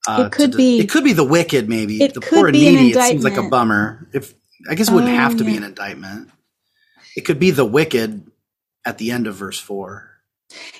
uh, 0.09 0.25
it 0.27 0.33
could 0.33 0.57
be. 0.57 0.81
It 0.81 0.91
could 0.91 1.05
be 1.05 1.13
the 1.13 1.25
wicked, 1.25 1.69
maybe 1.69 2.03
it 2.03 2.15
the 2.15 2.21
poor 2.21 2.49
and 2.49 2.57
needy. 2.57 2.91
It 2.91 3.03
seems 3.03 3.25
like 3.25 3.37
a 3.37 3.49
bummer. 3.49 4.09
If 4.13 4.35
I 4.69 4.75
guess 4.75 4.89
it 4.89 4.95
wouldn't 4.95 5.13
oh, 5.13 5.17
have 5.17 5.37
to 5.37 5.45
yeah. 5.45 5.51
be 5.51 5.57
an 5.57 5.65
indictment. 5.65 6.31
It 7.17 7.23
could 7.23 7.39
be 7.39 7.51
the 7.51 7.65
wicked 7.65 8.31
at 8.85 8.99
the 8.99 9.11
end 9.11 9.27
of 9.27 9.35
verse 9.35 9.59
four. 9.59 10.11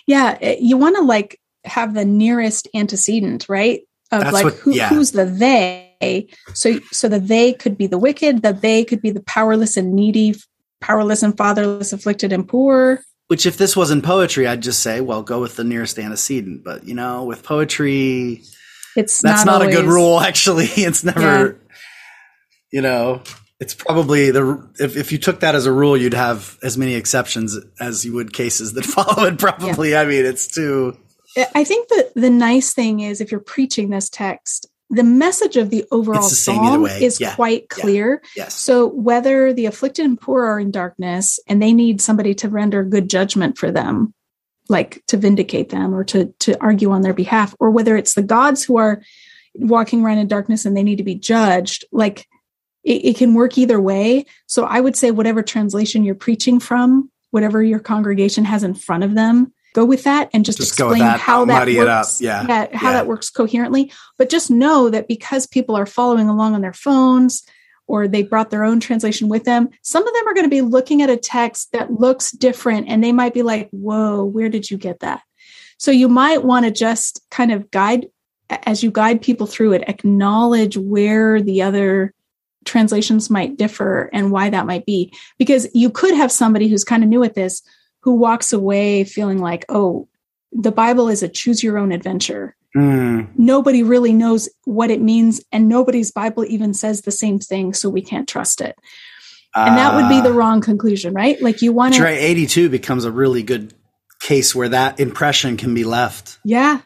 Yeah, 0.07 0.39
eh, 0.41 0.57
you 0.61 0.77
want 0.77 0.97
to 0.97 1.03
like 1.03 1.41
have 1.65 1.95
the 1.95 2.05
nearest 2.05 2.69
antecedent, 2.75 3.49
right? 3.49 3.83
Of 4.13 4.23
That's 4.23 4.33
like 4.33 4.45
what, 4.45 4.55
who, 4.55 4.75
yeah. 4.75 4.89
who's 4.89 5.13
the 5.13 5.25
they. 5.25 6.29
So 6.55 6.81
so 6.91 7.09
the 7.09 7.21
they 7.21 7.53
could 7.53 7.77
be 7.77 7.87
the 7.87 7.99
wicked. 7.99 8.43
The 8.43 8.53
they 8.53 8.85
could 8.85 9.03
be 9.03 9.11
the 9.11 9.23
powerless 9.23 9.77
and 9.77 9.95
needy, 9.95 10.35
powerless 10.81 11.23
and 11.23 11.37
fatherless, 11.37 11.93
afflicted 11.93 12.33
and 12.33 12.49
poor. 12.49 13.03
Which, 13.29 13.47
if 13.47 13.57
this 13.57 13.77
wasn't 13.77 14.05
poetry, 14.05 14.49
I'd 14.49 14.63
just 14.63 14.83
say, 14.83 15.01
well, 15.01 15.23
go 15.23 15.41
with 15.41 15.55
the 15.55 15.63
nearest 15.63 15.99
antecedent. 16.01 16.65
But 16.65 16.85
you 16.85 16.95
know, 16.95 17.25
with 17.25 17.45
poetry, 17.45 18.43
it's 18.97 19.21
that's 19.21 19.45
not, 19.45 19.61
not 19.61 19.69
a 19.69 19.71
good 19.71 19.87
rule. 19.87 20.21
Actually, 20.21 20.67
it's 20.67 21.05
never. 21.05 21.21
Yeah. 21.21 21.53
You 22.73 22.83
know, 22.83 23.23
it's 23.59 23.75
probably 23.75 24.31
the 24.31 24.69
if 24.79 24.97
if 24.97 25.13
you 25.13 25.19
took 25.19 25.41
that 25.41 25.55
as 25.55 25.67
a 25.67 25.73
rule, 25.73 25.97
you'd 25.97 26.15
have 26.15 26.59
as 26.63 26.79
many 26.79 26.95
exceptions 26.95 27.59
as 27.79 28.05
you 28.05 28.15
would 28.15 28.33
cases 28.33 28.73
that 28.73 28.85
follow 28.87 29.27
it. 29.27 29.39
Probably, 29.39 29.91
yeah. 29.91 30.01
I 30.01 30.07
mean, 30.07 30.25
it's 30.25 30.47
too. 30.47 30.97
I 31.55 31.63
think 31.63 31.89
that 31.91 32.13
the 32.17 32.31
nice 32.31 32.75
thing 32.75 33.01
is 33.01 33.21
if 33.21 33.31
you're 33.31 33.39
preaching 33.39 33.91
this 33.91 34.09
text, 34.09 34.67
the 34.89 35.05
message 35.05 35.57
of 35.57 35.71
the 35.71 35.85
overall 35.93 36.23
the 36.23 36.35
psalm 36.35 36.87
is 36.87 37.21
yeah. 37.21 37.37
quite 37.37 37.69
clear. 37.69 38.21
Yeah. 38.37 38.45
Yes. 38.45 38.55
So 38.55 38.89
whether 38.89 39.53
the 39.53 39.67
afflicted 39.67 40.05
and 40.05 40.21
poor 40.21 40.45
are 40.45 40.59
in 40.59 40.73
darkness 40.73 41.39
and 41.47 41.63
they 41.63 41.73
need 41.73 42.01
somebody 42.01 42.35
to 42.35 42.49
render 42.49 42.83
good 42.83 43.09
judgment 43.09 43.57
for 43.57 43.71
them, 43.71 44.13
like 44.71 45.03
to 45.09 45.17
vindicate 45.17 45.69
them 45.69 45.95
or 45.95 46.05
to 46.05 46.27
to 46.39 46.59
argue 46.63 46.91
on 46.93 47.03
their 47.03 47.13
behalf 47.13 47.55
or 47.59 47.71
whether 47.71 47.97
it's 47.97 48.15
the 48.15 48.23
gods 48.23 48.65
who 48.65 48.79
are 48.79 49.03
walking 49.55 50.03
around 50.03 50.19
in 50.19 50.29
darkness 50.29 50.65
and 50.65 50.77
they 50.77 50.83
need 50.83 50.97
to 50.97 51.05
be 51.05 51.17
judged 51.17 51.85
like 51.93 52.27
it, 52.85 53.05
it 53.05 53.17
can 53.17 53.35
work 53.35 53.59
either 53.59 53.81
way 53.81 54.25
so 54.47 54.65
i 54.65 54.81
would 54.81 54.97
say 54.97 55.11
whatever 55.11 55.43
translation 55.43 56.05
you're 56.05 56.15
preaching 56.15 56.61
from 56.61 57.11
whatever 57.33 57.63
your 57.63 57.81
congregation 57.81 58.45
has 58.45 58.63
in 58.63 58.75
front 58.75 59.03
of 59.03 59.15
them 59.15 59.53
go 59.73 59.85
with 59.85 60.05
that 60.05 60.31
and 60.33 60.45
just, 60.45 60.59
just 60.59 60.71
explain 60.71 61.01
that. 61.01 61.19
how 61.19 61.45
that 61.45 61.67
works 61.67 62.21
yeah. 62.21 62.47
yeah 62.47 62.77
how 62.77 62.89
yeah. 62.89 62.93
that 62.95 63.07
works 63.07 63.29
coherently 63.29 63.93
but 64.19 64.31
just 64.31 64.51
know 64.51 64.89
that 64.89 65.09
because 65.09 65.47
people 65.47 65.77
are 65.77 65.87
following 65.87 66.29
along 66.29 66.55
on 66.55 66.61
their 66.61 66.73
phones 66.73 67.45
or 67.91 68.07
they 68.07 68.23
brought 68.23 68.51
their 68.51 68.63
own 68.63 68.79
translation 68.79 69.29
with 69.29 69.43
them. 69.43 69.69
Some 69.83 70.07
of 70.07 70.15
them 70.15 70.29
are 70.29 70.35
going 70.35 70.47
to 70.47 70.51
be 70.51 70.61
looking 70.61 71.03
at 71.03 71.11
a 71.11 71.17
text 71.17 71.73
that 71.73 71.93
looks 71.93 72.31
different 72.31 72.89
and 72.89 73.03
they 73.03 73.11
might 73.11 73.35
be 73.35 73.43
like, 73.43 73.69
whoa, 73.71 74.25
where 74.25 74.49
did 74.49 74.71
you 74.71 74.79
get 74.79 75.01
that? 75.01 75.23
So 75.77 75.91
you 75.91 76.09
might 76.09 76.45
want 76.45 76.67
to 76.67 76.71
just 76.71 77.21
kind 77.31 77.51
of 77.51 77.69
guide, 77.73 78.07
as 78.49 78.85
you 78.85 78.93
guide 78.93 79.23
people 79.23 79.49
through 79.49 79.73
it, 79.73 79.89
acknowledge 79.89 80.77
where 80.77 81.43
the 81.43 81.63
other 81.63 82.15
translations 82.65 83.29
might 83.29 83.57
differ 83.57 84.09
and 84.13 84.31
why 84.31 84.51
that 84.51 84.67
might 84.67 84.87
be. 84.87 85.13
Because 85.37 85.67
you 85.75 85.91
could 85.91 86.15
have 86.15 86.31
somebody 86.31 86.69
who's 86.69 86.85
kind 86.85 87.03
of 87.03 87.09
new 87.09 87.25
at 87.25 87.35
this 87.35 87.61
who 88.03 88.15
walks 88.15 88.53
away 88.53 89.03
feeling 89.03 89.39
like, 89.39 89.65
oh, 89.69 90.07
the 90.53 90.73
Bible 90.73 91.09
is 91.09 91.25
a 91.25 91.29
choose 91.29 91.63
your 91.63 91.77
own 91.77 91.91
adventure. 91.91 92.55
Mm. 92.77 93.31
Nobody 93.37 93.83
really 93.83 94.13
knows 94.13 94.49
what 94.65 94.91
it 94.91 95.01
means, 95.01 95.43
and 95.51 95.69
nobody's 95.69 96.13
Bible 96.13 96.45
even 96.45 96.75
says 96.75 97.03
the 97.03 97.11
same 97.11 97.39
thing, 97.39 97.75
so 97.75 97.89
we 97.89 98.03
can't 98.03 98.29
trust 98.29 98.61
it. 98.61 98.77
And 99.55 99.77
that 99.77 99.97
would 99.97 100.09
be 100.09 100.21
the 100.21 100.33
ah. 100.33 100.39
wrong 100.39 100.61
conclusion, 100.61 101.13
right? 101.13 101.41
Like 101.43 101.61
you 101.61 101.73
want 101.73 101.95
to. 101.95 102.03
Right, 102.05 102.19
82 102.19 102.69
becomes 102.69 103.05
a 103.05 103.11
really 103.11 103.43
good 103.43 103.75
case 104.21 104.55
where 104.55 104.69
that 104.69 105.01
impression 105.01 105.57
can 105.57 105.75
be 105.75 105.85
left. 105.85 106.39
Yeah. 106.45 106.83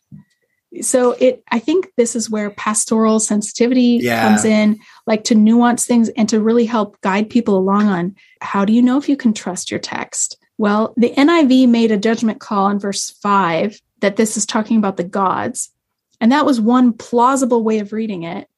so 0.81 1.13
it 1.13 1.41
i 1.53 1.59
think 1.61 1.87
this 1.97 2.17
is 2.17 2.29
where 2.29 2.51
pastoral 2.51 3.21
sensitivity 3.21 4.01
Yeah. 4.03 4.27
comes 4.27 4.45
in 4.45 4.81
like 5.07 5.23
to 5.25 5.37
nuance 5.37 5.87
things 5.87 6.09
and 6.17 6.29
to 6.31 6.41
really 6.41 6.65
help 6.65 7.01
guide 7.01 7.31
people 7.31 7.57
along 7.57 7.87
on 7.87 8.17
how 8.41 8.65
do 8.65 8.73
you 8.73 8.83
know 8.83 8.99
if 8.99 9.09
you 9.09 9.17
can 9.17 9.33
trust 9.33 9.71
your 9.71 9.79
text 9.79 10.37
well 10.59 10.93
the 10.97 11.11
niv 11.11 11.69
made 11.69 11.93
a 11.93 11.97
judgment 11.97 12.41
call 12.41 12.69
in 12.71 12.81
verse 12.81 13.11
5 13.23 13.81
that 14.01 14.17
this 14.17 14.37
is 14.37 14.47
talking 14.47 14.77
about 14.77 14.97
the 14.97 15.05
gods 15.05 15.71
and 16.25 16.33
that 16.33 16.47
was 16.47 16.59
one 16.59 16.95
plausible 16.95 17.63
way 17.63 17.81
of 17.81 17.93
reading 17.93 18.23
it. 18.23 18.49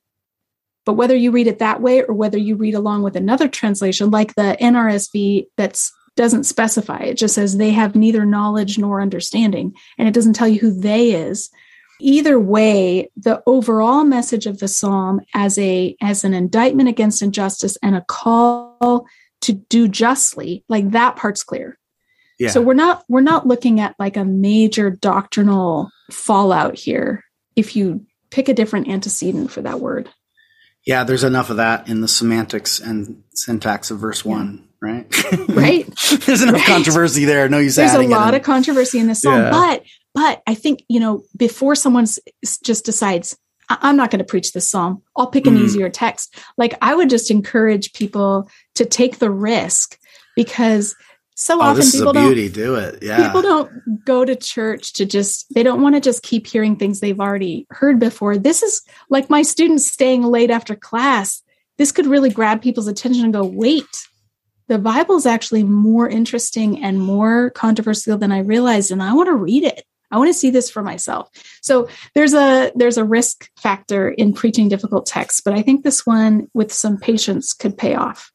But 0.85 0.93
whether 0.93 1.17
you 1.17 1.33
read 1.33 1.49
it 1.49 1.59
that 1.59 1.83
way 1.83 2.01
or 2.01 2.15
whether 2.15 2.39
you 2.39 2.55
read 2.55 2.75
along 2.77 3.03
with 3.03 3.17
another 3.17 3.49
translation 3.49 4.09
like 4.13 4.37
the 4.37 4.57
nrsv 4.61 5.47
that 5.57 5.83
doesn't 6.15 6.45
specify 6.45 6.99
it 6.99 7.15
just 7.15 7.35
says 7.35 7.57
they 7.57 7.73
have 7.73 7.97
neither 7.97 8.25
knowledge 8.25 8.79
nor 8.79 9.01
understanding 9.01 9.75
and 9.99 10.07
it 10.07 10.15
doesn't 10.15 10.35
tell 10.35 10.47
you 10.47 10.61
who 10.61 10.71
they 10.71 11.11
is. 11.11 11.51
Either 11.99 12.39
way 12.39 13.11
the 13.17 13.43
overall 13.49 14.05
message 14.05 14.47
of 14.47 14.61
the 14.61 14.69
psalm 14.69 15.21
as 15.35 15.59
a 15.59 15.97
as 16.01 16.23
an 16.23 16.35
indictment 16.35 16.89
against 16.89 17.21
injustice 17.21 17.77
and 17.83 17.97
a 17.97 18.05
call 18.07 19.07
to 19.41 19.55
do 19.55 19.89
justly 19.89 20.65
like 20.69 20.93
that 20.93 21.17
part's 21.17 21.43
clear. 21.43 21.81
Yeah. 22.39 22.51
so 22.51 22.63
we're 22.63 22.75
not 22.75 23.03
we're 23.09 23.23
not 23.23 23.49
looking 23.49 23.81
at 23.81 23.97
like 23.99 24.17
a 24.17 24.25
major 24.25 24.89
doctrinal 24.89 25.91
fallout 26.13 26.79
here 26.79 27.25
if 27.57 27.75
you 27.75 28.07
pick 28.31 28.49
a 28.49 28.55
different 28.55 28.89
antecedent 28.89 29.51
for 29.51 29.63
that 29.63 29.81
word 29.81 30.09
yeah, 30.89 31.03
there's 31.03 31.25
enough 31.25 31.51
of 31.51 31.57
that 31.57 31.89
in 31.89 32.01
the 32.01 32.07
semantics 32.07 32.79
and 32.79 33.25
syntax 33.35 33.91
of 33.91 33.99
verse 33.99 34.25
one, 34.25 34.69
right? 34.81 35.05
right 35.49 35.85
there's 36.27 36.43
enough 36.43 36.55
Right. 36.55 36.65
controversy 36.65 37.25
there. 37.25 37.49
No 37.49 37.59
use 37.59 37.75
there's 37.75 37.93
a 37.95 38.03
lot 38.03 38.35
of 38.35 38.43
controversy 38.43 39.01
in 39.01 39.09
this 39.09 39.23
song 39.23 39.35
Yeah. 39.41 39.51
but 39.51 39.83
but 40.15 40.43
i 40.47 40.55
think 40.55 40.85
you 40.89 41.01
know 41.01 41.25
before 41.37 41.75
someone 41.75 42.05
s- 42.05 42.21
s- 42.45 42.59
just 42.59 42.85
decides 42.85 43.37
"I- 43.69 43.79
i'm 43.83 43.97
not 43.97 44.13
going 44.13 44.21
to 44.21 44.25
preach 44.25 44.53
this 44.53 44.71
psalm 44.71 45.03
i'll 45.17 45.27
pick 45.27 45.47
an 45.49 45.57
Mhm. 45.57 45.65
easier 45.65 45.89
text 45.89 46.37
like 46.57 46.79
i 46.81 46.95
would 46.95 47.11
just 47.11 47.33
encourage 47.33 47.93
people 47.93 48.49
to 48.77 48.85
take 48.85 49.19
the 49.19 49.31
risk 49.31 49.99
because 50.37 50.95
so 51.39 51.59
Oh, 51.59 51.61
often 51.61 51.77
this 51.77 51.95
is 51.95 52.01
people 52.01 52.11
a 52.11 52.15
don't. 52.15 52.53
Do 52.53 52.75
it. 52.77 53.03
Yeah. 53.03 53.25
people 53.27 53.43
don't 53.43 54.05
go 54.05 54.25
to 54.25 54.35
church 54.35 54.95
to 54.95 55.05
just 55.05 55.53
they 55.55 55.63
don't 55.63 55.83
want 55.83 55.95
to 55.95 56.01
just 56.01 56.23
keep 56.23 56.47
hearing 56.47 56.77
things 56.77 57.01
they've 57.01 57.21
already 57.21 57.67
heard 57.71 57.99
before 58.01 58.37
this 58.39 58.63
is 58.63 58.81
like 59.11 59.29
my 59.31 59.43
students 59.43 59.87
staying 59.87 60.23
late 60.23 60.51
after 60.51 60.75
class 60.75 61.43
this 61.79 61.93
could 61.93 62.07
really 62.07 62.31
grab 62.31 62.63
people's 62.63 62.89
attention 62.89 63.25
and 63.25 63.35
go 63.35 63.45
wait 63.45 64.09
the 64.69 64.79
bible 64.79 65.17
is 65.17 65.27
actually 65.27 65.63
more 65.63 66.09
interesting 66.09 66.83
and 66.83 67.01
more 67.01 67.51
controversial 67.51 68.17
than 68.17 68.33
i 68.33 68.39
realized 68.41 68.91
and 68.91 69.03
i 69.03 69.13
want 69.13 69.27
to 69.27 69.35
read 69.35 69.63
it 69.63 69.85
i 70.11 70.17
want 70.19 70.29
to 70.29 70.35
see 70.35 70.51
this 70.51 70.71
for 70.71 70.83
myself 70.83 71.29
so 71.61 71.87
there's 72.15 72.33
a 72.35 72.73
there's 72.77 72.97
a 72.97 73.05
risk 73.05 73.51
factor 73.59 74.09
in 74.09 74.33
preaching 74.33 74.69
difficult 74.69 75.05
texts 75.05 75.41
but 75.43 75.53
i 75.53 75.61
think 75.61 75.83
this 75.85 76.07
one 76.07 76.49
with 76.55 76.73
some 76.73 76.97
patience 76.97 77.53
could 77.53 77.77
pay 77.77 77.95
off 77.95 78.31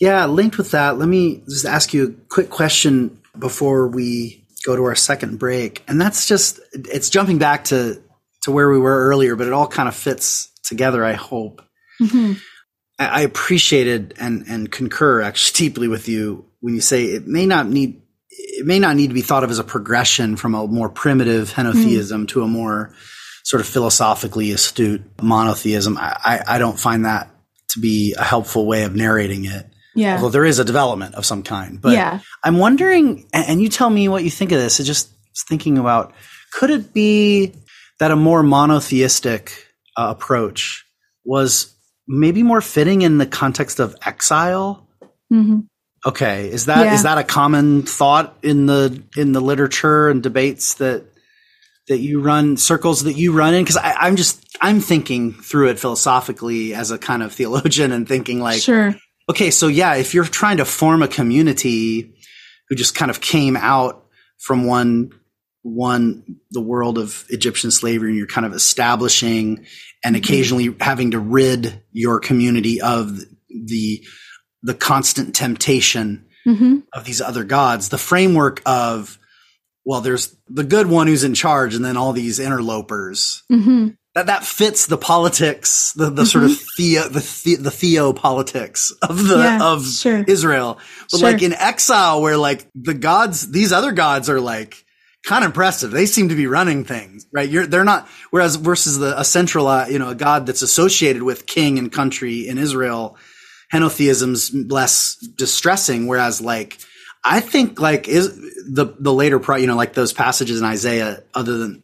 Yeah, 0.00 0.26
linked 0.26 0.58
with 0.58 0.72
that, 0.72 0.98
let 0.98 1.08
me 1.08 1.42
just 1.48 1.64
ask 1.64 1.94
you 1.94 2.04
a 2.04 2.28
quick 2.28 2.50
question 2.50 3.20
before 3.38 3.88
we 3.88 4.44
go 4.64 4.76
to 4.76 4.84
our 4.84 4.94
second 4.94 5.38
break. 5.38 5.82
And 5.88 6.00
that's 6.00 6.26
just 6.26 6.60
it's 6.72 7.08
jumping 7.10 7.38
back 7.38 7.64
to 7.64 8.02
to 8.42 8.50
where 8.50 8.70
we 8.70 8.78
were 8.78 9.08
earlier, 9.08 9.36
but 9.36 9.46
it 9.46 9.52
all 9.52 9.66
kind 9.66 9.88
of 9.88 9.94
fits 9.94 10.50
together, 10.64 11.04
I 11.04 11.14
hope. 11.14 11.62
Mhm. 12.00 12.38
I, 12.98 13.06
I 13.06 13.20
appreciated 13.22 14.14
and 14.18 14.44
and 14.48 14.70
concur 14.70 15.22
actually 15.22 15.56
deeply 15.68 15.88
with 15.88 16.08
you 16.08 16.44
when 16.60 16.74
you 16.74 16.80
say 16.80 17.04
it 17.04 17.26
may 17.26 17.46
not 17.46 17.68
need 17.68 18.02
it 18.30 18.66
may 18.66 18.78
not 18.78 18.96
need 18.96 19.08
to 19.08 19.14
be 19.14 19.22
thought 19.22 19.44
of 19.44 19.50
as 19.50 19.58
a 19.58 19.64
progression 19.64 20.36
from 20.36 20.54
a 20.54 20.66
more 20.66 20.88
primitive 20.90 21.52
henotheism 21.52 22.28
to 22.28 22.42
a 22.42 22.48
more 22.48 22.94
sort 23.44 23.60
of 23.60 23.66
philosophically 23.66 24.50
astute 24.52 25.02
monotheism. 25.22 25.96
I, 25.96 26.16
I, 26.24 26.56
I 26.56 26.58
don't 26.58 26.78
find 26.78 27.04
that 27.06 27.30
to 27.70 27.80
be 27.80 28.14
a 28.18 28.24
helpful 28.24 28.66
way 28.66 28.82
of 28.82 28.94
narrating 28.94 29.44
it. 29.46 29.66
Yeah 29.96 30.16
Although 30.16 30.30
there 30.30 30.44
is 30.44 30.58
a 30.58 30.64
development 30.64 31.14
of 31.14 31.24
some 31.26 31.42
kind. 31.42 31.80
But 31.80 31.92
yeah 31.92 32.20
I'm 32.44 32.58
wondering, 32.58 33.26
and 33.32 33.60
you 33.60 33.68
tell 33.68 33.90
me 33.90 34.08
what 34.08 34.22
you 34.24 34.30
think 34.30 34.52
of 34.52 34.58
this. 34.58 34.80
I 34.80 34.84
just 34.84 35.10
thinking 35.48 35.78
about 35.78 36.12
could 36.52 36.70
it 36.70 36.92
be 36.94 37.52
that 37.98 38.10
a 38.10 38.16
more 38.16 38.42
monotheistic 38.42 39.52
uh, 39.96 40.08
approach 40.16 40.84
was 41.24 41.74
maybe 42.06 42.42
more 42.42 42.60
fitting 42.60 43.02
in 43.02 43.18
the 43.18 43.26
context 43.26 43.80
of 43.80 43.96
exile? 44.04 44.86
hmm 45.30 45.60
Okay, 46.06 46.48
is 46.52 46.66
that 46.66 46.86
is 46.92 47.02
Yeah. 47.02 47.14
that 47.14 47.18
a 47.18 47.24
common 47.24 47.82
thought 47.82 48.36
in 48.42 48.66
the 48.66 49.02
in 49.16 49.32
the 49.32 49.40
literature 49.40 50.08
and 50.08 50.22
debates 50.22 50.74
that 50.74 51.02
that 51.88 51.98
you 51.98 52.20
run 52.20 52.56
circles 52.56 53.02
that 53.04 53.14
you 53.14 53.32
run 53.32 53.54
in? 53.54 53.64
Because 53.64 53.78
I'm 53.82 54.14
just 54.14 54.44
I'm 54.60 54.80
thinking 54.80 55.32
through 55.32 55.68
it 55.70 55.80
philosophically 55.80 56.74
as 56.74 56.92
a 56.92 56.98
kind 56.98 57.22
of 57.24 57.32
theologian 57.32 57.90
and 57.92 58.06
thinking 58.06 58.40
like 58.40 58.60
sure 58.60 58.94
Okay, 59.28 59.50
so 59.50 59.68
yeah, 59.68 59.94
if 59.96 60.14
you're 60.14 60.24
trying 60.24 60.58
to 60.58 60.64
form 60.64 61.02
a 61.02 61.08
community 61.08 62.14
who 62.68 62.76
just 62.76 62.94
kind 62.94 63.10
of 63.10 63.20
came 63.20 63.56
out 63.56 64.06
from 64.38 64.66
one 64.66 65.12
one 65.62 66.22
the 66.52 66.60
world 66.60 66.96
of 66.96 67.24
Egyptian 67.28 67.72
slavery 67.72 68.10
and 68.10 68.18
you're 68.18 68.28
kind 68.28 68.46
of 68.46 68.54
establishing 68.54 69.66
and 70.04 70.14
occasionally 70.14 70.74
having 70.78 71.10
to 71.10 71.18
rid 71.18 71.82
your 71.90 72.20
community 72.20 72.80
of 72.80 73.18
the 73.48 74.04
the 74.62 74.74
constant 74.74 75.34
temptation 75.34 76.24
hmm 76.44 76.78
of 76.92 77.04
these 77.04 77.20
other 77.20 77.42
gods, 77.42 77.88
the 77.88 77.98
framework 77.98 78.62
of 78.64 79.18
well, 79.84 80.00
there's 80.00 80.36
the 80.48 80.64
good 80.64 80.86
one 80.88 81.06
who's 81.06 81.24
in 81.24 81.34
charge 81.34 81.74
and 81.74 81.84
then 81.84 81.96
all 81.96 82.12
these 82.12 82.38
interlopers 82.38 83.42
hmm 83.50 83.88
that 84.16 84.26
that 84.28 84.46
fits 84.46 84.86
the 84.86 84.96
politics, 84.96 85.92
the, 85.92 86.08
the 86.08 86.24
sort 86.24 86.44
of 86.44 86.56
theo, 86.56 87.06
the, 87.06 87.20
the, 87.44 87.56
the 87.56 87.70
theo 87.70 88.14
politics 88.14 88.90
of 89.02 89.28
the, 89.28 89.36
Yeah, 89.36 89.62
of 89.62 89.86
sure. 89.86 90.24
Israel. 90.26 90.78
But 91.12 91.18
Sure. 91.18 91.32
like 91.32 91.42
in 91.42 91.52
exile 91.52 92.22
where 92.22 92.38
like 92.38 92.66
the 92.74 92.94
gods, 92.94 93.50
these 93.50 93.72
other 93.72 93.92
gods 93.92 94.30
are 94.30 94.40
like 94.40 94.86
kind 95.22 95.44
of 95.44 95.50
impressive. 95.50 95.90
They 95.90 96.06
seem 96.06 96.30
to 96.30 96.34
be 96.34 96.46
running 96.46 96.82
things, 96.84 97.26
right? 97.30 97.46
You're, 97.46 97.66
they're 97.66 97.84
not, 97.84 98.08
whereas 98.30 98.56
versus 98.56 98.98
the, 98.98 99.20
a 99.20 99.24
central, 99.24 99.66
uh, 99.66 99.86
you 99.88 99.98
know, 99.98 100.08
a 100.08 100.14
god 100.14 100.46
that's 100.46 100.62
associated 100.62 101.22
with 101.22 101.46
king 101.46 101.78
and 101.78 101.92
country 101.92 102.48
in 102.48 102.56
Israel, 102.56 103.18
henotheism's 103.70 104.54
less 104.54 105.16
distressing. 105.16 106.06
Whereas 106.06 106.40
like, 106.40 106.78
I 107.22 107.40
think 107.40 107.78
like 107.80 108.08
is 108.08 108.34
the, 108.66 108.96
the 108.98 109.12
later, 109.12 109.38
pro, 109.40 109.56
you 109.56 109.66
know, 109.66 109.76
like 109.76 109.92
those 109.92 110.14
passages 110.14 110.58
in 110.58 110.64
Isaiah, 110.64 111.22
other 111.34 111.58
than 111.58 111.82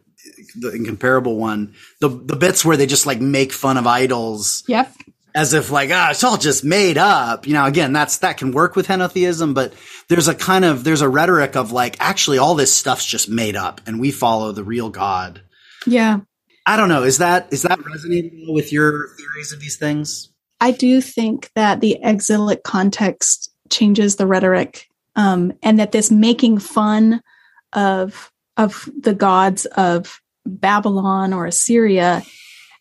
the 0.54 0.70
incomparable 0.72 1.36
one, 1.36 1.74
the 2.00 2.08
the 2.08 2.36
bits 2.36 2.64
where 2.64 2.76
they 2.76 2.86
just 2.86 3.06
like 3.06 3.20
make 3.20 3.52
fun 3.52 3.76
of 3.76 3.86
idols 3.86 4.64
Yep. 4.68 4.92
as 5.34 5.52
if 5.54 5.70
like 5.70 5.90
ah 5.92 6.10
it's 6.10 6.24
all 6.24 6.36
just 6.36 6.64
made 6.64 6.98
up. 6.98 7.46
You 7.46 7.54
know, 7.54 7.64
again 7.64 7.92
that's 7.92 8.18
that 8.18 8.36
can 8.36 8.52
work 8.52 8.76
with 8.76 8.86
henotheism, 8.88 9.54
but 9.54 9.72
there's 10.08 10.28
a 10.28 10.34
kind 10.34 10.64
of 10.64 10.84
there's 10.84 11.02
a 11.02 11.08
rhetoric 11.08 11.56
of 11.56 11.72
like 11.72 11.96
actually 12.00 12.38
all 12.38 12.54
this 12.54 12.74
stuff's 12.74 13.04
just 13.06 13.28
made 13.28 13.56
up 13.56 13.80
and 13.86 14.00
we 14.00 14.10
follow 14.10 14.52
the 14.52 14.64
real 14.64 14.90
God. 14.90 15.42
Yeah. 15.86 16.20
I 16.64 16.76
don't 16.76 16.88
know. 16.88 17.02
Is 17.02 17.18
that 17.18 17.52
is 17.52 17.62
that 17.62 17.84
resonating 17.84 18.46
with 18.54 18.72
your 18.72 19.08
theories 19.16 19.52
of 19.52 19.60
these 19.60 19.76
things? 19.76 20.28
I 20.60 20.70
do 20.70 21.00
think 21.00 21.50
that 21.56 21.80
the 21.80 21.98
exilic 22.04 22.62
context 22.62 23.50
changes 23.68 24.14
the 24.14 24.28
rhetoric, 24.28 24.86
um, 25.16 25.54
and 25.60 25.80
that 25.80 25.90
this 25.90 26.12
making 26.12 26.58
fun 26.58 27.20
of 27.72 28.30
of 28.56 28.88
the 28.96 29.12
gods 29.14 29.66
of 29.66 30.20
Babylon 30.46 31.32
or 31.32 31.46
Assyria 31.46 32.22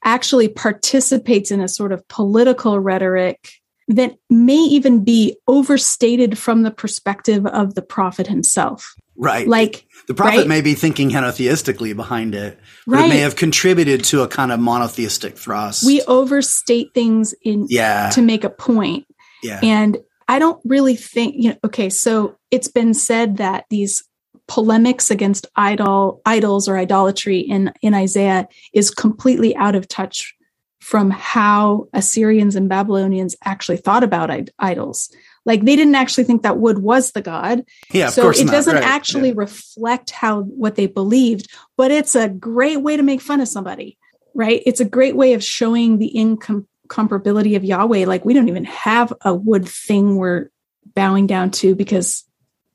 actually 0.03 0.47
participates 0.47 1.51
in 1.51 1.61
a 1.61 1.67
sort 1.67 1.91
of 1.91 2.07
political 2.07 2.79
rhetoric 2.79 3.49
that 3.87 4.15
may 4.29 4.57
even 4.57 5.03
be 5.03 5.35
overstated 5.47 6.37
from 6.37 6.63
the 6.63 6.71
perspective 6.71 7.45
of 7.45 7.75
the 7.75 7.81
prophet 7.81 8.27
himself. 8.27 8.95
Right. 9.15 9.47
Like, 9.47 9.85
the 10.07 10.13
prophet 10.13 10.37
right? 10.39 10.47
may 10.47 10.61
be 10.61 10.73
thinking 10.73 11.09
henotheistically 11.09 11.95
behind 11.95 12.33
it, 12.33 12.57
but 12.87 12.95
it 12.95 13.01
Right. 13.01 13.09
may 13.09 13.17
have 13.19 13.35
contributed 13.35 14.03
to 14.05 14.21
a 14.21 14.27
kind 14.27 14.51
of 14.51 14.59
monotheistic 14.59 15.37
thrust. 15.37 15.85
we 15.85 16.01
overstate 16.03 16.93
things 16.93 17.35
in 17.43 17.67
yeah. 17.69 18.09
to 18.11 18.21
make 18.21 18.43
a 18.43 18.49
point. 18.49 19.05
yeah. 19.43 19.59
And 19.61 19.97
I 20.27 20.39
don't 20.39 20.61
really 20.63 20.95
think, 20.95 21.35
you 21.37 21.49
know, 21.49 21.57
okay, 21.65 21.89
so 21.89 22.37
it's 22.51 22.69
been 22.69 22.93
said 22.93 23.37
that 23.37 23.65
these 23.69 24.03
polemics 24.51 25.09
against 25.09 25.47
idol 25.55 26.21
idols 26.25 26.67
or 26.67 26.75
idolatry 26.77 27.39
in 27.39 27.71
in 27.81 27.93
Isaiah 27.93 28.49
is 28.73 28.91
completely 28.91 29.55
out 29.55 29.75
of 29.75 29.87
touch 29.87 30.35
from 30.81 31.09
how 31.09 31.87
Assyrians 31.93 32.57
and 32.57 32.67
Babylonians 32.67 33.33
actually 33.45 33.77
thought 33.77 34.03
about 34.03 34.29
id- 34.29 34.51
idols. 34.59 35.09
Like 35.45 35.63
they 35.63 35.77
didn't 35.77 35.95
actually 35.95 36.25
think 36.25 36.41
that 36.43 36.57
wood 36.57 36.79
was 36.79 37.11
the 37.13 37.21
god. 37.21 37.63
yeah, 37.93 38.07
of 38.07 38.13
so 38.13 38.29
it 38.29 38.43
not. 38.45 38.51
doesn't 38.51 38.75
Right. 38.75 38.83
actually 38.83 39.29
Yeah. 39.29 39.35
reflect 39.37 40.09
how 40.11 40.41
what 40.41 40.75
they 40.75 40.87
believed, 40.87 41.47
but 41.77 41.89
it's 41.91 42.13
a 42.15 42.27
great 42.27 42.81
way 42.81 42.97
to 42.97 43.03
make 43.03 43.21
fun 43.21 43.39
of 43.39 43.47
somebody, 43.47 43.97
right? 44.35 44.61
It's 44.65 44.81
a 44.81 44.85
great 44.97 45.15
way 45.15 45.31
of 45.33 45.41
showing 45.43 45.97
the 45.97 46.11
incomparability 46.13 47.55
of 47.55 47.63
Yahweh. 47.63 48.05
Like 48.05 48.25
we 48.25 48.33
don't 48.33 48.49
even 48.49 48.65
have 48.65 49.13
a 49.21 49.33
wood 49.33 49.65
thing 49.65 50.17
we're 50.17 50.49
bowing 50.93 51.25
down 51.25 51.51
to 51.51 51.73
because 51.73 52.25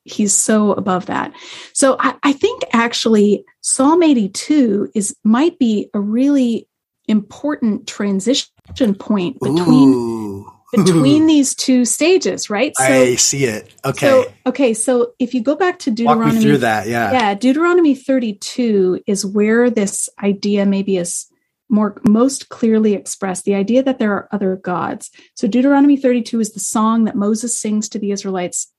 he's 0.07 0.32
so 0.32 0.72
above 0.72 1.07
that. 1.07 1.32
So 1.72 1.96
I, 1.98 2.14
I 2.22 2.32
think 2.32 2.62
actually 2.72 3.44
Psalm 3.61 4.02
82 4.02 4.90
is 4.94 5.16
might 5.24 5.59
be 5.59 5.90
a 5.94 6.00
really 6.00 6.68
important 7.09 7.86
transition 7.86 8.94
point 8.94 9.38
between 9.40 9.94
Ooh. 9.94 10.52
between 10.72 11.26
these 11.28 11.54
two 11.54 11.84
stages, 11.84 12.48
right? 12.48 12.76
So 12.76 12.84
I 12.84 13.14
see 13.16 13.44
it. 13.44 13.72
Okay. 13.84 14.07
so 14.07 14.24
okay, 14.46 14.74
so 14.74 15.12
if 15.18 15.34
you 15.34 15.42
go 15.42 15.57
back 15.57 15.78
to 15.80 15.90
Walk 15.90 15.96
Deuteronomy 15.96 16.34
me 16.34 16.42
through 16.42 16.59
that. 16.59 16.86
Yeah. 16.86 17.12
yeah, 17.12 17.34
Deuteronomy 17.34 17.94
32 17.94 19.02
is 19.07 19.26
where 19.26 19.70
this 19.70 20.09
idea 20.22 20.66
maybe 20.66 20.96
is 20.96 21.26
more 21.68 22.00
most 22.07 22.48
clearly 22.48 22.94
expressed 22.94 23.44
the 23.44 23.54
idea 23.54 23.82
that 23.82 23.98
there 23.98 24.12
are 24.12 24.28
other 24.30 24.57
gods. 24.57 25.11
So 25.34 25.48
Deuteronomy 25.48 25.96
32 25.96 26.40
is 26.40 26.52
the 26.52 26.61
song 26.61 27.04
that 27.04 27.16
Moses 27.16 27.59
sings 27.59 27.88
to 27.88 27.98
the 27.98 28.12
Israelites 28.12 28.72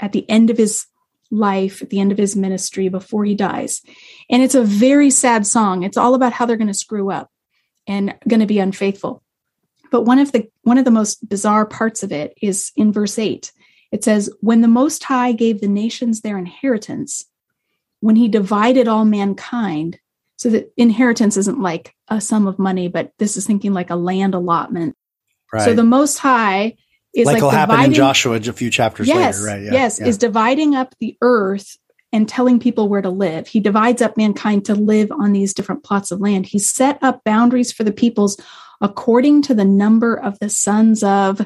at 0.00 0.12
the 0.12 0.28
end 0.28 0.50
of 0.50 0.58
his 0.58 0.86
life, 1.30 1.82
at 1.82 1.90
the 1.90 2.00
end 2.00 2.12
of 2.12 2.18
his 2.18 2.36
ministry 2.36 2.88
before 2.88 3.24
he 3.24 3.34
dies. 3.34 3.82
And 4.30 4.42
it's 4.42 4.54
a 4.54 4.64
very 4.64 5.10
sad 5.10 5.46
song. 5.46 5.82
It's 5.82 5.96
all 5.96 6.14
about 6.14 6.32
how 6.32 6.46
they're 6.46 6.56
going 6.56 6.68
to 6.68 6.74
screw 6.74 7.10
up 7.10 7.30
and 7.86 8.14
going 8.28 8.40
to 8.40 8.46
be 8.46 8.58
unfaithful. 8.58 9.22
But 9.90 10.02
one 10.02 10.18
of 10.18 10.32
the 10.32 10.48
one 10.62 10.78
of 10.78 10.84
the 10.84 10.90
most 10.90 11.28
bizarre 11.28 11.66
parts 11.66 12.02
of 12.02 12.10
it 12.12 12.34
is 12.42 12.72
in 12.76 12.92
verse 12.92 13.18
8. 13.18 13.52
It 13.92 14.02
says, 14.02 14.28
"When 14.40 14.60
the 14.60 14.68
Most 14.68 15.04
High 15.04 15.32
gave 15.32 15.60
the 15.60 15.68
nations 15.68 16.20
their 16.20 16.36
inheritance, 16.36 17.24
when 18.00 18.16
he 18.16 18.26
divided 18.26 18.88
all 18.88 19.04
mankind, 19.04 20.00
so 20.36 20.50
that 20.50 20.72
inheritance 20.76 21.36
isn't 21.36 21.60
like 21.60 21.94
a 22.08 22.20
sum 22.20 22.46
of 22.46 22.58
money, 22.58 22.88
but 22.88 23.12
this 23.18 23.36
is 23.36 23.46
thinking 23.46 23.72
like 23.72 23.90
a 23.90 23.96
land 23.96 24.34
allotment. 24.34 24.96
Right. 25.52 25.64
So 25.64 25.74
the 25.74 25.84
Most 25.84 26.18
High 26.18 26.76
is 27.14 27.26
like, 27.26 27.34
like, 27.34 27.42
will 27.42 27.50
happen 27.50 27.80
in 27.80 27.92
Joshua 27.94 28.36
a 28.36 28.52
few 28.52 28.70
chapters 28.70 29.08
yes, 29.08 29.40
later, 29.40 29.54
right? 29.54 29.62
Yeah. 29.62 29.72
yes, 29.72 30.00
Yeah. 30.00 30.06
is 30.06 30.18
dividing 30.18 30.74
up 30.74 30.94
the 31.00 31.16
earth 31.20 31.76
and 32.12 32.28
telling 32.28 32.60
people 32.60 32.88
where 32.88 33.02
to 33.02 33.10
live. 33.10 33.48
He 33.48 33.60
divides 33.60 34.00
up 34.00 34.16
mankind 34.16 34.64
to 34.66 34.74
live 34.74 35.10
on 35.10 35.32
these 35.32 35.52
different 35.52 35.82
plots 35.82 36.10
of 36.10 36.20
land. 36.20 36.46
He 36.46 36.58
set 36.58 36.98
up 37.02 37.22
boundaries 37.24 37.72
for 37.72 37.84
the 37.84 37.92
peoples 37.92 38.36
according 38.80 39.42
to 39.42 39.54
the 39.54 39.64
number 39.64 40.14
of 40.14 40.38
the 40.38 40.48
sons 40.48 41.02
of, 41.02 41.40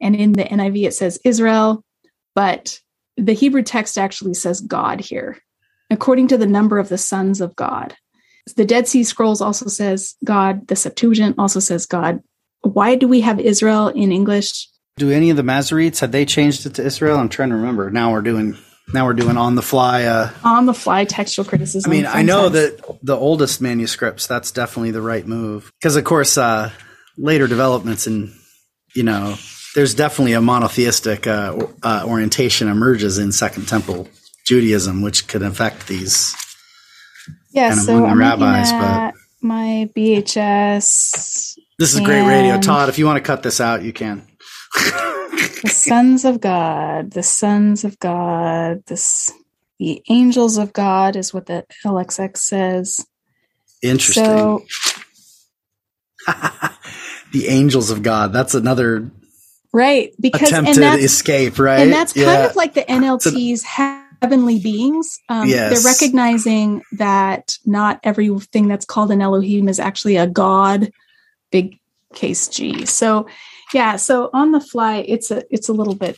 and 0.00 0.14
in 0.14 0.32
the 0.32 0.44
NIV 0.44 0.86
it 0.86 0.94
says 0.94 1.18
Israel, 1.24 1.84
but 2.34 2.80
the 3.16 3.32
Hebrew 3.32 3.62
text 3.62 3.98
actually 3.98 4.34
says 4.34 4.60
God 4.60 5.00
here, 5.00 5.38
according 5.90 6.28
to 6.28 6.38
the 6.38 6.46
number 6.46 6.78
of 6.78 6.88
the 6.88 6.98
sons 6.98 7.40
of 7.40 7.54
God. 7.56 7.96
The 8.56 8.64
Dead 8.64 8.88
Sea 8.88 9.04
Scrolls 9.04 9.40
also 9.40 9.66
says 9.66 10.16
God. 10.24 10.66
The 10.68 10.76
Septuagint 10.76 11.36
also 11.38 11.60
says 11.60 11.86
God. 11.86 12.22
Why 12.62 12.94
do 12.94 13.06
we 13.06 13.20
have 13.20 13.38
Israel 13.38 13.88
in 13.88 14.12
English? 14.12 14.68
Do 15.02 15.10
any 15.10 15.30
of 15.30 15.36
the 15.36 15.42
Masoretes 15.42 15.98
had 15.98 16.12
they 16.12 16.24
changed 16.24 16.64
it 16.64 16.74
to 16.74 16.84
Israel? 16.84 17.18
I'm 17.18 17.28
trying 17.28 17.48
to 17.48 17.56
remember. 17.56 17.90
Now 17.90 18.12
we're 18.12 18.22
doing 18.22 18.56
now 18.94 19.04
we're 19.04 19.14
doing 19.14 19.36
on 19.36 19.56
the 19.56 19.62
fly. 19.62 20.04
Uh, 20.04 20.30
On 20.44 20.64
the 20.64 20.72
fly 20.72 21.04
textual 21.06 21.44
criticism. 21.44 21.90
I 21.90 21.92
mean, 21.92 22.06
I 22.06 22.22
know 22.22 22.44
sometimes. 22.44 22.76
that 22.76 22.98
the 23.02 23.16
oldest 23.16 23.60
manuscripts 23.60 24.28
that's 24.28 24.52
definitely 24.52 24.92
the 24.92 25.02
right 25.02 25.26
move 25.26 25.72
because, 25.80 25.96
of 25.96 26.04
course, 26.04 26.38
uh, 26.38 26.70
later 27.18 27.48
developments 27.48 28.06
and 28.06 28.32
you 28.94 29.02
know, 29.02 29.34
there's 29.74 29.92
definitely 29.96 30.34
a 30.34 30.40
monotheistic 30.40 31.26
uh, 31.26 31.66
uh, 31.82 32.04
orientation 32.06 32.68
emerges 32.68 33.18
in 33.18 33.32
Second 33.32 33.66
Temple 33.66 34.06
Judaism, 34.46 35.02
which 35.02 35.26
could 35.26 35.42
affect 35.42 35.88
these. 35.88 36.32
Yeah, 37.50 37.70
kind 37.70 37.80
of 37.80 37.86
so 37.86 38.04
I'm 38.06 38.20
rabbis, 38.20 38.70
but- 38.70 39.14
my 39.44 39.90
BHS, 39.96 41.58
This 41.76 41.92
is 41.92 41.98
great 41.98 42.24
radio, 42.24 42.60
Todd. 42.60 42.88
If 42.88 42.98
you 43.00 43.06
want 43.06 43.16
to 43.16 43.22
cut 43.22 43.42
this 43.42 43.60
out, 43.60 43.82
you 43.82 43.92
can. 43.92 44.28
The 44.74 45.68
sons 45.70 46.24
of 46.24 46.40
God, 46.40 47.12
the 47.12 47.22
sons 47.22 47.84
of 47.84 47.98
God, 47.98 48.82
this 48.86 49.30
the 49.78 50.02
angels 50.08 50.58
of 50.58 50.72
God 50.72 51.16
is 51.16 51.34
what 51.34 51.46
the 51.46 51.64
LXX 51.84 52.36
says. 52.38 53.04
Interesting. 53.82 54.24
So 54.24 54.64
the 57.32 57.48
angels 57.48 57.90
of 57.90 58.02
God. 58.02 58.32
That's 58.32 58.54
another 58.54 59.10
right, 59.72 60.12
because 60.20 60.48
attempt 60.48 60.68
and 60.68 60.74
to 60.76 60.80
that's 60.80 61.02
escape, 61.02 61.58
right? 61.58 61.80
and 61.80 61.92
that's 61.92 62.12
kind 62.12 62.26
Yeah. 62.42 62.46
of 62.46 62.56
like 62.56 62.74
the 62.74 62.82
NLT's 62.88 63.64
heavenly 63.64 64.60
beings. 64.60 65.18
Um, 65.28 65.48
Yes. 65.48 65.72
They're 65.82 65.92
recognizing 65.92 66.82
that 66.92 67.58
not 67.66 67.98
everything 68.04 68.68
that's 68.68 68.84
called 68.84 69.10
an 69.10 69.20
Elohim 69.20 69.68
is 69.68 69.80
actually 69.80 70.16
a 70.16 70.26
god, 70.28 70.92
big 71.50 71.78
case 72.14 72.46
G. 72.48 72.86
So, 72.86 73.26
yeah. 73.74 73.96
So 73.96 74.30
on 74.32 74.52
the 74.52 74.60
fly, 74.60 74.98
it's 75.06 75.30
a 75.30 75.42
it's 75.50 75.68
a 75.68 75.72
little 75.72 75.94
bit 75.94 76.16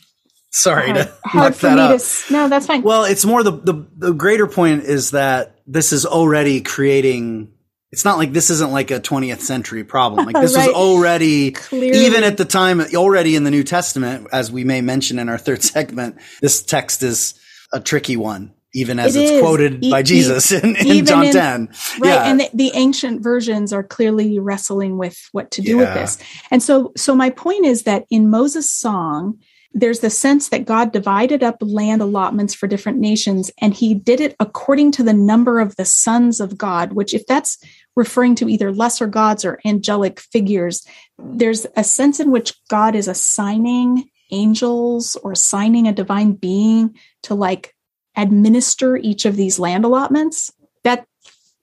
Sorry 0.51 0.91
hard, 0.91 0.95
to 1.07 1.13
hard 1.25 1.55
for 1.55 1.67
that 1.67 1.75
me 1.75 1.81
up. 1.95 2.01
to. 2.01 2.33
No, 2.33 2.49
that's 2.49 2.65
fine. 2.65 2.81
Well, 2.81 3.03
it's 3.05 3.25
more 3.25 3.43
the, 3.43 3.51
the 3.51 3.85
the 3.97 4.13
greater 4.13 4.47
point 4.47 4.83
is 4.83 5.11
that 5.11 5.59
this 5.67 5.91
is 5.91 6.05
already 6.05 6.61
creating. 6.61 7.51
It's 7.91 8.03
not 8.03 8.17
like 8.17 8.33
this 8.33 8.49
isn't 8.49 8.71
like 8.71 8.91
a 8.91 8.99
20th 8.99 9.39
century 9.39 9.85
problem. 9.85 10.25
Like 10.25 10.35
this 10.41 10.53
Right. 10.57 10.67
was 10.67 10.75
already, 10.75 11.51
Clearly. 11.51 12.05
even 12.07 12.23
at 12.25 12.35
the 12.35 12.43
time, 12.43 12.81
already 12.93 13.37
in 13.37 13.45
the 13.45 13.51
New 13.51 13.63
Testament, 13.63 14.27
as 14.33 14.51
we 14.51 14.65
may 14.65 14.81
mention 14.81 15.17
in 15.17 15.29
our 15.29 15.37
third 15.37 15.63
segment. 15.73 16.17
This 16.41 16.61
text 16.61 17.03
is 17.03 17.35
a 17.71 17.79
tricky 17.79 18.17
one, 18.17 18.53
even 18.75 18.99
as 18.99 19.15
It 19.15 19.21
it's 19.21 19.31
is. 19.31 19.41
quoted 19.41 19.83
E- 19.83 19.89
by 19.89 20.01
e- 20.01 20.03
Jesus 20.03 20.51
in, 20.51 20.75
in 20.75 21.05
John 21.05 21.25
in- 21.25 21.33
10. 21.33 21.69
right 22.01 22.09
Yeah. 22.09 22.29
and 22.29 22.39
the, 22.41 22.49
the 22.53 22.71
ancient 22.75 23.23
versions 23.23 23.73
are 23.73 23.83
clearly 23.83 24.37
wrestling 24.39 24.97
with 24.97 25.17
what 25.31 25.49
to 25.51 25.61
do 25.61 25.77
with 25.77 25.93
this 25.93 26.17
and 26.51 26.61
so 26.61 26.91
so 26.95 27.15
my 27.15 27.29
point 27.29 27.65
is 27.65 27.83
that 27.83 28.05
in 28.09 28.29
moses 28.29 28.69
song 28.69 29.39
there's 29.77 29.99
the 29.99 30.09
sense 30.09 30.49
that 30.49 30.65
god 30.65 30.91
divided 30.91 31.41
up 31.43 31.57
land 31.61 32.01
allotments 32.01 32.53
for 32.53 32.67
different 32.67 32.99
nations 32.99 33.51
and 33.61 33.73
he 33.73 33.93
did 33.93 34.19
it 34.21 34.35
according 34.39 34.91
to 34.91 35.03
the 35.03 35.13
number 35.13 35.59
of 35.59 35.75
the 35.75 35.85
sons 35.85 36.39
of 36.39 36.57
god 36.57 36.93
which 36.93 37.13
if 37.13 37.25
that's 37.27 37.57
referring 37.95 38.35
to 38.35 38.49
either 38.49 38.71
lesser 38.73 39.07
gods 39.07 39.45
or 39.45 39.59
angelic 39.65 40.19
figures 40.19 40.85
there's 41.17 41.65
a 41.77 41.83
sense 41.83 42.19
in 42.19 42.31
which 42.31 42.53
god 42.69 42.95
is 42.95 43.07
assigning 43.07 44.09
angels 44.31 45.15
or 45.23 45.33
assigning 45.33 45.87
a 45.87 45.93
divine 45.93 46.33
being 46.33 46.95
to 47.23 47.35
like 47.35 47.74
administer 48.17 48.97
each 48.97 49.25
of 49.25 49.35
these 49.35 49.59
land 49.59 49.85
allotments. 49.85 50.51
That 50.83 51.05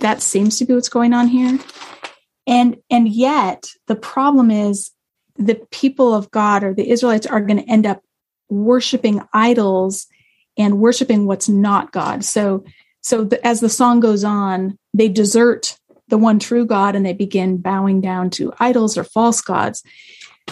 that 0.01 0.21
seems 0.21 0.59
to 0.59 0.65
be 0.65 0.75
what's 0.75 0.89
going 0.89 1.13
on 1.15 1.29
here. 1.29 1.59
And 2.47 2.77
and 2.91 3.09
yet 3.09 3.67
the 3.87 3.97
problem 3.97 4.51
is 4.51 4.91
the 5.37 5.55
people 5.71 6.15
of 6.15 6.31
god 6.31 6.63
or 6.63 6.75
the 6.75 6.91
israelites 6.91 7.27
are 7.27 7.41
going 7.41 7.59
to 7.63 7.71
end 7.71 7.87
up 7.87 8.03
worshiping 8.49 9.23
idols 9.33 10.07
and 10.59 10.79
worshiping 10.79 11.27
what's 11.27 11.49
not 11.49 11.93
god. 11.93 12.25
So 12.25 12.65
so 13.01 13.25
the, 13.25 13.45
as 13.47 13.61
the 13.61 13.69
song 13.69 14.01
goes 14.01 14.25
on 14.25 14.79
they 14.93 15.09
desert 15.09 15.79
the 16.09 16.19
one 16.19 16.39
true 16.39 16.67
god 16.67 16.95
and 16.95 17.07
they 17.07 17.15
begin 17.15 17.57
bowing 17.57 18.01
down 18.01 18.29
to 18.31 18.53
idols 18.59 18.99
or 18.99 19.05
false 19.05 19.41
gods. 19.41 19.83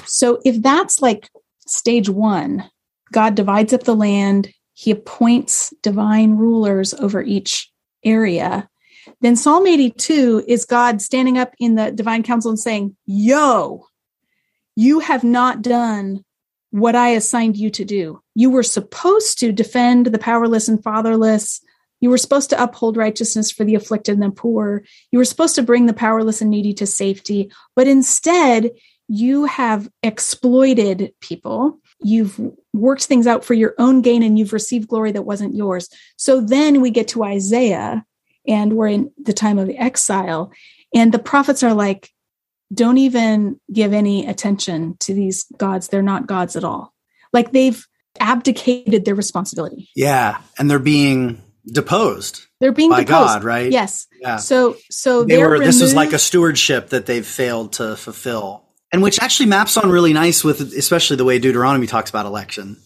So 0.05 0.41
if 0.45 0.63
that's 0.63 1.03
like 1.03 1.29
stage 1.67 2.09
1 2.09 2.69
god 3.13 3.35
divides 3.35 3.73
up 3.73 3.83
the 3.83 3.95
land 3.97 4.53
he 4.81 4.91
appoints 4.91 5.75
divine 5.83 6.37
rulers 6.37 6.95
over 6.95 7.23
each 7.23 7.71
area 8.05 8.69
then 9.21 9.37
Psalm 9.37 9.67
82 9.67 10.45
is 10.47 10.65
God 10.65 11.03
standing 11.03 11.39
up 11.39 11.55
in 11.59 11.75
the 11.75 11.91
divine 11.91 12.23
council 12.23 12.51
and 12.51 12.59
saying, 12.59 12.97
Yo, 13.07 13.87
you 14.77 15.01
have 15.01 15.25
not 15.25 15.63
done 15.63 16.25
what 16.71 16.95
I 16.95 17.11
assigned 17.11 17.57
you 17.57 17.71
to 17.71 17.85
do. 17.85 18.23
You 18.35 18.51
were 18.51 18.63
supposed 18.63 19.39
to 19.41 19.53
defend 19.53 20.07
the 20.07 20.19
powerless 20.19 20.69
and 20.69 20.83
fatherless. 20.83 21.61
You 22.01 22.09
were 22.09 22.19
supposed 22.19 22.49
to 22.51 22.63
uphold 22.63 22.97
righteousness 22.97 23.51
for 23.51 23.65
the 23.65 23.75
afflicted 23.75 24.15
and 24.15 24.23
the 24.23 24.31
poor. 24.31 24.85
You 25.11 25.19
were 25.19 25.25
supposed 25.25 25.55
to 25.57 25.63
bring 25.63 25.87
the 25.87 25.93
powerless 25.93 26.41
and 26.41 26.51
needy 26.51 26.73
to 26.75 26.87
safety. 26.87 27.51
But 27.77 27.89
instead, 27.89 28.71
you 29.09 29.45
have 29.47 29.91
exploited 30.03 31.13
people. 31.21 31.81
You've 32.03 32.41
worked 32.73 33.05
things 33.05 33.27
out 33.27 33.45
for 33.45 33.55
your 33.55 33.75
own 33.79 34.01
gain 34.03 34.23
and 34.23 34.39
you've 34.39 34.53
received 34.53 34.89
glory 34.89 35.13
that 35.13 35.23
wasn't 35.23 35.55
yours. 35.55 35.89
So 36.17 36.41
then 36.41 36.81
we 36.81 36.91
get 36.91 37.09
to 37.09 37.25
Isaiah 37.25 38.05
and 38.47 38.75
we're 38.75 38.89
in 38.89 39.11
the 39.23 39.33
time 39.33 39.59
of 39.59 39.67
the 39.67 39.77
exile 39.77 40.53
and 40.95 41.13
the 41.13 41.19
prophets 41.19 41.63
are 41.63 41.75
like 41.75 42.11
don't 42.73 42.99
even 42.99 43.61
give 43.73 43.93
any 43.93 44.27
attention 44.27 44.97
to 44.99 45.15
these 45.15 45.45
gods 45.57 45.89
they're 45.89 46.03
not 46.03 46.27
gods 46.27 46.57
at 46.57 46.65
all 46.65 46.95
like 47.33 47.53
they've 47.53 47.87
abdicated 48.19 49.05
their 49.05 49.15
responsibility 49.15 49.89
yeah. 49.95 50.41
And 50.59 50.71
they're 50.71 50.79
being 50.79 51.43
deposed 51.67 52.47
they're 52.59 52.73
being 52.73 52.91
by 52.91 53.05
deposed 53.05 53.29
God, 53.29 53.45
right? 53.45 53.71
yes 53.71 54.07
Yeah. 54.21 54.37
so 54.37 54.77
so 54.91 55.25
they 55.25 55.43
were 55.43 55.59
this 55.59 55.81
is 55.81 55.95
like 55.95 56.13
a 56.13 56.19
stewardship 56.19 56.91
that 56.91 57.07
they've 57.07 57.27
failed 57.27 57.75
to 57.75 57.97
fulfill 57.97 58.65
and 58.93 59.03
which 59.03 59.21
actually 59.21 59.47
maps 59.47 59.77
on 59.77 59.91
really 59.91 60.13
nice 60.13 60.43
with 60.45 60.61
especially 60.75 61.17
the 61.17 61.25
way 61.25 61.39
deuteronomy 61.39 61.87
talks 61.87 62.11
about 62.11 62.27
election 62.27 62.77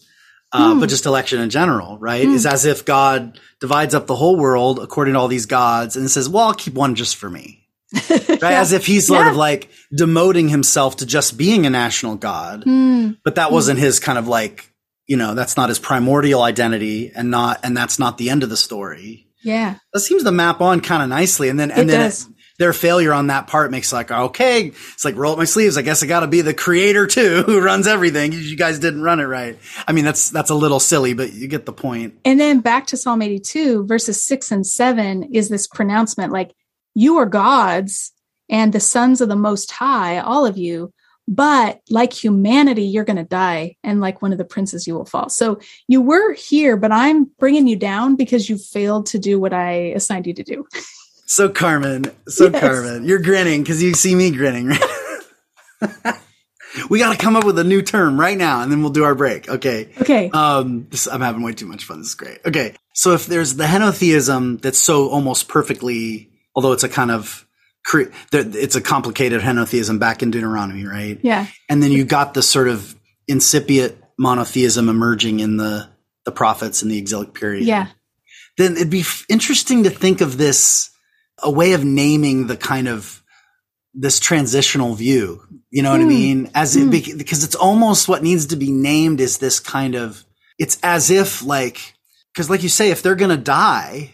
uh, 0.51 0.73
Hmm. 0.73 0.79
but 0.79 0.89
just 0.89 1.05
election 1.05 1.41
in 1.41 1.49
general 1.49 1.97
right 1.99 2.25
Hmm. 2.25 2.33
is 2.35 2.45
as 2.45 2.65
if 2.65 2.85
god 2.85 3.39
divides 3.59 3.93
up 3.95 4.07
the 4.07 4.15
whole 4.15 4.37
world 4.37 4.79
according 4.79 5.13
to 5.15 5.19
all 5.19 5.27
these 5.27 5.45
gods 5.45 5.95
and 5.95 6.09
says 6.09 6.29
well 6.29 6.45
i'll 6.47 6.53
keep 6.53 6.73
one 6.73 6.95
just 6.95 7.15
for 7.15 7.29
me 7.29 7.67
right 8.09 8.29
Yeah. 8.41 8.61
as 8.61 8.71
if 8.71 8.85
he's 8.85 9.07
sort 9.07 9.25
Yeah. 9.25 9.31
of 9.31 9.35
like 9.37 9.69
demoting 9.97 10.49
himself 10.49 10.97
to 10.97 11.05
just 11.05 11.37
being 11.37 11.65
a 11.65 11.69
national 11.69 12.15
god 12.15 12.63
Hmm. 12.63 13.11
but 13.23 13.35
that 13.35 13.51
wasn't 13.51 13.79
his 13.79 13.99
kind 13.99 14.17
of 14.17 14.27
like 14.27 14.69
you 15.07 15.17
know, 15.17 15.35
that's 15.35 15.55
not 15.55 15.69
his 15.69 15.77
primordial 15.77 16.41
identity 16.41 17.11
and 17.15 17.29
not, 17.29 17.59
and 17.63 17.77
that's 17.77 17.99
not 17.99 18.17
the 18.17 18.31
end 18.31 18.41
of 18.41 18.49
the 18.49 18.57
story. 18.57 19.27
Yeah. 19.43 19.75
That 19.93 19.99
seems 19.99 20.23
to 20.23 20.31
map 20.31 20.61
on 20.61 20.81
kind 20.81 21.03
of 21.03 21.09
nicely. 21.09 21.47
And 21.47 21.59
then, 21.59 21.69
and 21.69 21.81
It 21.81 21.91
then 21.93 22.07
it- 22.09 22.25
their 22.57 22.73
failure 22.73 23.11
on 23.11 23.27
that 23.27 23.47
part 23.47 23.71
makes 23.71 23.91
like, 23.91 24.11
okay, 24.11 24.67
it's 24.67 25.03
like 25.03 25.15
roll 25.15 25.33
up 25.33 25.37
my 25.37 25.45
sleeves. 25.45 25.77
I 25.77 25.81
guess 25.81 26.03
I 26.03 26.07
got 26.07 26.21
to 26.21 26.27
be 26.27 26.41
the 26.41 26.53
creator 26.53 27.05
too, 27.05 27.43
who 27.45 27.61
runs 27.61 27.87
everything. 27.87 28.31
You 28.31 28.55
guys 28.55 28.79
didn't 28.79 29.01
run 29.01 29.19
it 29.19 29.25
right. 29.25 29.57
I 29.87 29.91
mean, 29.91 30.05
that's, 30.05 30.29
that's 30.29 30.49
a 30.49 30.55
little 30.55 30.79
silly, 30.79 31.13
but 31.13 31.33
you 31.33 31.47
get 31.47 31.65
the 31.65 31.73
point. 31.73 32.17
And 32.23 32.39
then 32.39 32.61
back 32.61 32.87
to 32.87 32.97
Psalm 32.97 33.21
82, 33.21 33.85
verses 33.85 34.23
six 34.23 34.51
and 34.51 34.65
seven 34.65 35.23
is 35.33 35.49
this 35.49 35.67
pronouncement 35.67 36.31
like, 36.31 36.55
you 36.93 37.17
are 37.17 37.25
gods 37.25 38.13
and 38.49 38.71
the 38.71 38.79
sons 38.79 39.19
of 39.19 39.27
the 39.27 39.35
Most 39.35 39.71
High, 39.71 40.19
all 40.19 40.45
of 40.45 40.57
you. 40.57 40.93
But 41.27 41.81
like 41.89 42.13
humanity, 42.13 42.83
you're 42.83 43.03
going 43.03 43.17
to 43.17 43.23
die. 43.23 43.77
And 43.83 43.99
like 43.99 44.21
one 44.21 44.31
of 44.31 44.37
the 44.37 44.45
princes, 44.45 44.85
you 44.85 44.93
will 44.93 45.05
fall. 45.05 45.27
So 45.27 45.59
you 45.87 45.99
were 45.99 46.33
here, 46.33 46.77
but 46.77 46.91
I'm 46.91 47.25
bringing 47.39 47.67
you 47.67 47.75
down 47.75 48.15
because 48.15 48.47
you 48.47 48.59
failed 48.59 49.07
to 49.07 49.19
do 49.19 49.39
what 49.39 49.51
I 49.51 49.71
assigned 49.95 50.27
you 50.27 50.35
to 50.35 50.43
do. 50.43 50.67
So 51.25 51.49
Carmen, 51.49 52.05
so 52.27 52.49
Yes. 52.49 52.61
Carmen, 52.61 53.05
you're 53.05 53.19
grinning 53.19 53.63
because 53.63 53.81
you 53.81 53.93
see 53.93 54.13
me 54.15 54.31
grinning, 54.31 54.67
right? 54.67 54.81
we 56.89 56.99
got 56.99 57.11
to 57.11 57.17
come 57.17 57.35
up 57.35 57.43
with 57.45 57.57
a 57.57 57.63
new 57.63 57.81
term 57.81 58.19
right 58.19 58.37
now 58.37 58.61
and 58.61 58.71
then 58.71 58.81
we'll 58.81 58.91
do 58.91 59.03
our 59.03 59.15
break. 59.15 59.49
Okay. 59.49 59.89
Okay. 60.01 60.29
Um, 60.29 60.87
this, 60.89 61.07
I'm 61.07 61.21
having 61.21 61.41
way 61.41 61.53
too 61.53 61.65
much 61.65 61.85
fun. 61.85 61.99
This 61.99 62.09
is 62.09 62.15
great. 62.15 62.39
Okay. 62.45 62.75
So 62.93 63.13
if 63.13 63.25
there's 63.25 63.55
the 63.55 63.63
henotheism 63.65 64.61
that's 64.61 64.79
so 64.79 65.09
almost 65.09 65.47
perfectly, 65.47 66.29
although 66.55 66.73
it's 66.73 66.83
a 66.83 66.89
kind 66.89 67.11
of, 67.11 67.45
it's 67.93 68.75
a 68.75 68.81
complicated 68.81 69.41
henotheism 69.41 69.99
back 69.99 70.23
in 70.23 70.31
Deuteronomy, 70.31 70.85
right? 70.85 71.19
yeah. 71.21 71.47
And 71.69 71.81
then 71.83 71.91
you 71.91 72.03
got 72.03 72.33
this 72.33 72.49
sort 72.49 72.67
of 72.67 72.95
incipient 73.27 73.95
monotheism 74.17 74.89
emerging 74.89 75.39
in 75.39 75.57
the, 75.57 75.87
the 76.25 76.31
prophets 76.31 76.81
in 76.83 76.89
the 76.89 76.97
exilic 76.97 77.33
period 77.33 77.65
Yeah. 77.65 77.87
then 78.57 78.73
it'd 78.75 78.89
be 78.89 79.01
f- 79.01 79.25
interesting 79.29 79.83
to 79.83 79.89
think 79.91 80.21
of 80.21 80.37
this 80.37 80.89
a 81.45 81.51
way 81.51 81.73
of 81.73 81.85
naming 81.85 82.47
the 82.47 82.57
kind 82.57 82.87
of 82.89 83.21
this 83.93 84.19
transitional 84.19 84.93
view. 84.95 85.41
You 85.71 85.81
know 85.83 85.91
what 85.91 86.01
I 86.01 86.03
Hmm. 86.03 86.09
mean? 86.09 86.51
As 86.53 86.75
it 86.75 86.89
bec- 86.91 87.17
because 87.17 87.43
it's 87.45 87.55
almost 87.55 88.07
what 88.09 88.23
needs 88.23 88.47
to 88.47 88.57
be 88.57 88.71
named 88.71 89.21
is 89.21 89.37
this 89.37 89.59
kind 89.61 89.95
of 89.95 90.25
it's 90.59 90.77
as 90.83 91.09
if 91.09 91.43
like 91.43 91.93
because 92.33 92.49
like 92.49 92.63
you 92.63 92.69
say 92.69 92.91
if 92.91 93.01
they're 93.01 93.15
gonna 93.15 93.37
die 93.37 94.11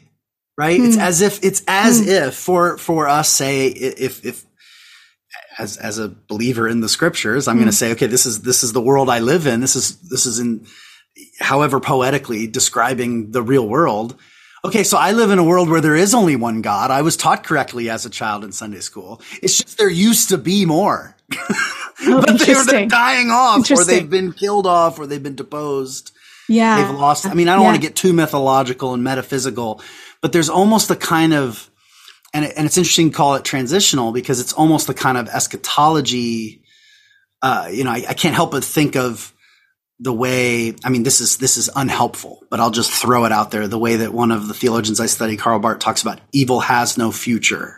right 0.57 0.79
it's 0.79 0.95
Hmm. 0.95 1.01
as 1.01 1.21
if 1.21 1.43
it's 1.43 1.61
as 1.67 1.99
if 2.07 2.35
for 2.35 2.77
for 2.77 3.07
us 3.07 3.29
say 3.29 3.67
if 3.67 4.25
if 4.25 4.43
as 5.57 5.77
as 5.77 5.97
a 5.99 6.09
believer 6.27 6.67
in 6.67 6.81
the 6.81 6.89
scriptures 6.89 7.47
i'm 7.47 7.55
Hmm. 7.55 7.61
going 7.63 7.71
to 7.71 7.75
say 7.77 7.91
okay 7.93 8.07
this 8.07 8.25
is 8.25 8.41
this 8.41 8.63
is 8.63 8.73
the 8.73 8.81
world 8.81 9.09
i 9.09 9.19
live 9.19 9.47
in 9.47 9.61
this 9.61 9.75
is 9.75 9.97
this 10.09 10.25
is 10.25 10.39
in 10.39 10.65
however 11.39 11.79
poetically 11.79 12.47
describing 12.47 13.31
the 13.31 13.41
real 13.43 13.67
world 13.67 14.15
okay 14.63 14.83
so 14.83 14.97
i 14.97 15.11
live 15.11 15.31
in 15.31 15.39
a 15.39 15.43
world 15.43 15.69
where 15.69 15.81
there 15.81 15.95
is 15.95 16.13
only 16.13 16.35
one 16.35 16.61
god 16.61 16.91
i 16.91 17.01
was 17.01 17.17
taught 17.17 17.43
correctly 17.43 17.89
as 17.89 18.05
a 18.05 18.09
child 18.09 18.43
in 18.43 18.51
sunday 18.51 18.79
school 18.79 19.21
it's 19.41 19.57
just 19.57 19.77
there 19.77 19.89
used 19.89 20.29
to 20.29 20.37
be 20.37 20.65
more 20.65 21.15
Oh, 22.03 22.19
but 22.25 22.39
they're, 22.39 22.65
they're 22.65 22.85
dying 22.87 23.29
off 23.29 23.69
or 23.71 23.83
they've 23.85 24.09
been 24.09 24.33
killed 24.33 24.65
off 24.67 24.97
or 24.99 25.05
they've 25.07 25.21
been 25.21 25.35
deposed 25.35 26.11
Yeah. 26.49 26.81
they've 26.81 26.99
lost. 26.99 27.25
I 27.27 27.33
mean, 27.35 27.47
I 27.47 27.53
don't 27.53 27.61
Yeah. 27.61 27.67
want 27.69 27.75
to 27.81 27.87
get 27.87 27.95
too 27.95 28.11
mythological 28.11 28.93
and 28.95 29.03
metaphysical, 29.03 29.81
but 30.19 30.33
there's 30.33 30.49
almost 30.49 30.89
a 30.89 30.95
kind 30.95 31.33
of, 31.33 31.69
and, 32.33 32.43
it, 32.45 32.53
and 32.57 32.65
it's 32.65 32.77
interesting 32.77 33.11
to 33.11 33.15
call 33.15 33.35
it 33.35 33.45
transitional 33.45 34.11
because 34.11 34.39
it's 34.41 34.51
almost 34.51 34.89
a 34.89 34.93
kind 34.95 35.17
of 35.17 35.29
eschatology. 35.29 36.63
Uh, 37.41 37.67
you 37.71 37.83
know, 37.83 37.91
I, 37.91 38.03
I 38.09 38.13
can't 38.13 38.35
help 38.35 38.51
but 38.51 38.63
think 38.63 38.95
of 38.95 39.31
the 40.03 40.11
way, 40.13 40.73
I 40.83 40.89
mean, 40.89 41.03
this 41.03 41.21
is, 41.21 41.37
this 41.37 41.57
is 41.57 41.69
unhelpful, 41.75 42.43
but 42.49 42.59
I'll 42.59 42.71
just 42.71 42.91
throw 42.91 43.25
it 43.25 43.31
out 43.31 43.51
there. 43.51 43.67
The 43.67 43.77
way 43.77 43.97
that 43.97 44.11
one 44.13 44.31
of 44.31 44.47
the 44.47 44.53
theologians 44.55 44.99
I 44.99 45.05
study, 45.05 45.37
Karl 45.37 45.59
Barth, 45.59 45.77
talks 45.79 46.01
about 46.01 46.19
evil 46.33 46.59
has 46.59 46.97
no 46.97 47.11
future 47.11 47.77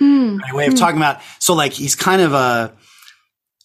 Hmm. 0.00 0.38
a 0.50 0.56
way 0.56 0.66
of 0.66 0.74
talking 0.74 0.96
about 0.96 1.20
so 1.38 1.54
like 1.54 1.72
he's 1.72 1.94
kind 1.94 2.20
of 2.20 2.32
a 2.32 2.72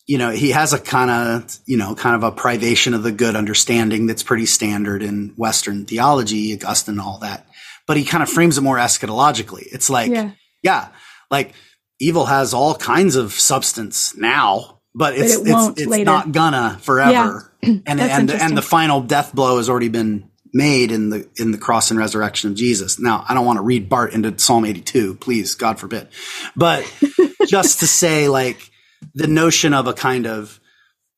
you 0.06 0.20
know 0.20 0.30
he 0.30 0.52
has 0.52 0.74
a 0.74 0.80
kind 0.80 1.10
of 1.10 1.58
you 1.66 1.76
know 1.76 1.96
kind 1.96 2.16
of 2.16 2.22
a 2.22 2.32
privation 2.32 2.94
of 2.94 3.02
the 3.02 3.12
good 3.12 3.36
understanding 3.36 4.06
that's 4.06 4.22
pretty 4.22 4.46
standard 4.46 5.02
in 5.02 5.34
western 5.38 5.86
theology 5.88 6.54
augustine 6.54 6.94
and 6.94 7.02
all 7.02 7.18
that 7.20 7.48
but 7.88 7.98
he 7.98 8.06
kind 8.06 8.22
of 8.22 8.30
frames 8.30 8.60
it 8.60 8.62
more 8.62 8.78
eschatologically 8.78 9.64
it's 9.72 9.90
like 9.90 10.12
Yeah. 10.12 10.30
yeah 10.62 10.90
like 11.32 11.54
evil 12.00 12.28
has 12.28 12.54
all 12.54 12.76
kinds 12.76 13.16
of 13.16 13.34
substance 13.34 14.16
now 14.16 14.82
but 14.94 15.16
it's 15.18 15.34
it 15.36 15.48
it's, 15.48 15.82
it's 15.82 16.06
not 16.06 16.32
gonna 16.32 16.78
forever 16.84 17.49
and 17.64 17.84
and 17.88 18.32
and 18.32 18.58
the 18.58 18.62
final 18.62 19.02
death 19.02 19.34
blow 19.34 19.58
has 19.58 19.70
already 19.70 19.90
been 19.90 20.30
made 20.54 20.92
in 20.92 21.10
the 21.10 21.28
in 21.38 21.52
the 21.52 21.58
cross 21.58 21.92
and 21.92 22.00
resurrection 22.00 22.50
of 22.50 22.56
Jesus. 22.56 23.00
Now, 23.00 23.24
I 23.28 23.34
don't 23.34 23.46
want 23.46 23.58
to 23.58 23.64
read 23.64 23.88
Barth 23.90 24.14
into 24.14 24.38
Psalm 24.40 24.66
82, 24.66 25.16
please, 25.16 25.56
God 25.56 25.80
forbid. 25.80 26.08
But 26.56 26.92
just 27.48 27.82
to 27.82 27.88
say 27.88 28.28
like 28.30 28.72
the 29.14 29.28
notion 29.28 29.74
of 29.74 29.88
a 29.88 29.94
kind 29.94 30.26
of 30.26 30.60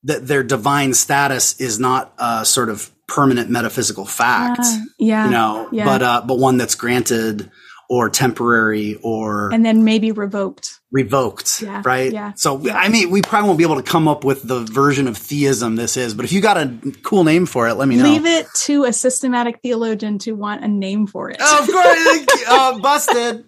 that 0.03 0.27
their 0.27 0.43
divine 0.43 0.93
status 0.93 1.59
is 1.61 1.79
not 1.79 2.13
a 2.17 2.43
sort 2.45 2.69
of 2.69 2.91
permanent 3.07 3.49
metaphysical 3.49 4.05
fact, 4.05 4.61
Ah, 4.63 4.83
yeah. 4.97 5.25
you 5.25 5.31
know, 5.31 5.69
yeah. 5.71 5.85
but 5.85 6.01
uh 6.01 6.21
but 6.25 6.37
one 6.39 6.57
that's 6.57 6.75
granted 6.75 7.49
or 7.89 8.09
temporary 8.09 8.97
or 9.03 9.53
and 9.53 9.65
then 9.65 9.83
maybe 9.83 10.11
revoked. 10.11 10.79
Revoked, 10.91 11.61
Yeah, 11.61 11.81
right? 11.85 12.11
yeah, 12.11 12.33
So, 12.35 12.59
yeah. 12.59 12.75
I 12.77 12.89
mean, 12.89 13.09
we 13.09 13.21
probably 13.21 13.47
won't 13.47 13.57
be 13.57 13.63
able 13.63 13.77
to 13.77 13.83
come 13.83 14.07
up 14.07 14.23
with 14.23 14.43
the 14.45 14.59
version 14.59 15.07
of 15.07 15.17
theism 15.17 15.75
this 15.77 15.95
is, 15.97 16.13
but 16.13 16.25
if 16.25 16.31
you 16.33 16.41
got 16.41 16.57
a 16.57 16.77
cool 17.03 17.23
name 17.23 17.45
for 17.45 17.67
it, 17.69 17.75
let 17.75 17.87
me 17.87 17.95
know. 17.95 18.03
Leave 18.03 18.25
it 18.25 18.47
to 18.65 18.83
a 18.83 18.91
systematic 18.93 19.59
theologian 19.63 20.19
to 20.19 20.33
want 20.33 20.63
a 20.63 20.67
name 20.67 21.07
for 21.07 21.29
it. 21.29 21.37
Oh, 21.39 21.63
of 21.63 21.69
course, 21.71 22.45
uh, 22.49 22.79
busted, 22.79 23.45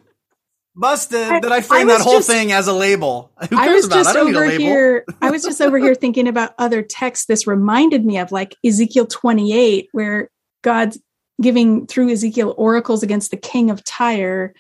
busted. 0.76 1.22
I- 1.22 1.40
Did 1.42 1.52
I 1.52 1.62
frame 1.62 1.90
I 1.90 1.94
that 1.98 2.02
whole 2.02 2.14
just- 2.20 2.30
thing 2.30 2.52
as 2.52 2.68
a 2.68 2.74
label? 2.74 3.32
Who 3.50 3.58
I 3.58 3.66
cares 3.66 3.76
was 3.76 3.86
about? 3.88 3.96
just 3.98 4.10
I 4.10 4.14
don't 4.14 4.26
need 4.28 4.36
a 4.36 4.40
over 4.40 4.48
label. 4.48 4.64
here. 4.66 5.06
I 5.22 5.32
was 5.32 5.44
just 5.44 5.62
over 5.62 5.78
here 5.78 5.96
thinking 5.96 6.28
about 6.28 6.54
other 6.58 6.82
texts. 6.82 7.26
This 7.26 7.46
reminded 7.46 8.06
me 8.06 8.18
of 8.20 8.32
like 8.32 8.56
Ezekiel 8.66 9.06
28, 9.08 9.90
where 9.92 10.30
God's 10.62 10.98
giving 11.42 11.88
through 11.88 12.10
Ezekiel 12.12 12.54
oracles 12.58 13.04
against 13.04 13.32
the 13.32 13.38
king 13.38 13.70
of 13.70 13.84
Tyre. 13.84 14.54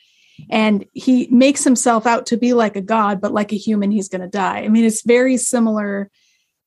And 0.49 0.85
he 0.93 1.27
makes 1.31 1.63
himself 1.63 2.05
out 2.05 2.27
to 2.27 2.37
be 2.37 2.53
like 2.53 2.75
a 2.75 2.81
god, 2.81 3.21
but 3.21 3.31
like 3.33 3.51
a 3.53 3.57
human, 3.57 3.91
he's 3.91 4.09
going 4.09 4.21
to 4.21 4.27
die. 4.27 4.59
I 4.59 4.67
mean, 4.69 4.83
it's 4.85 5.03
very 5.03 5.37
similar 5.37 6.09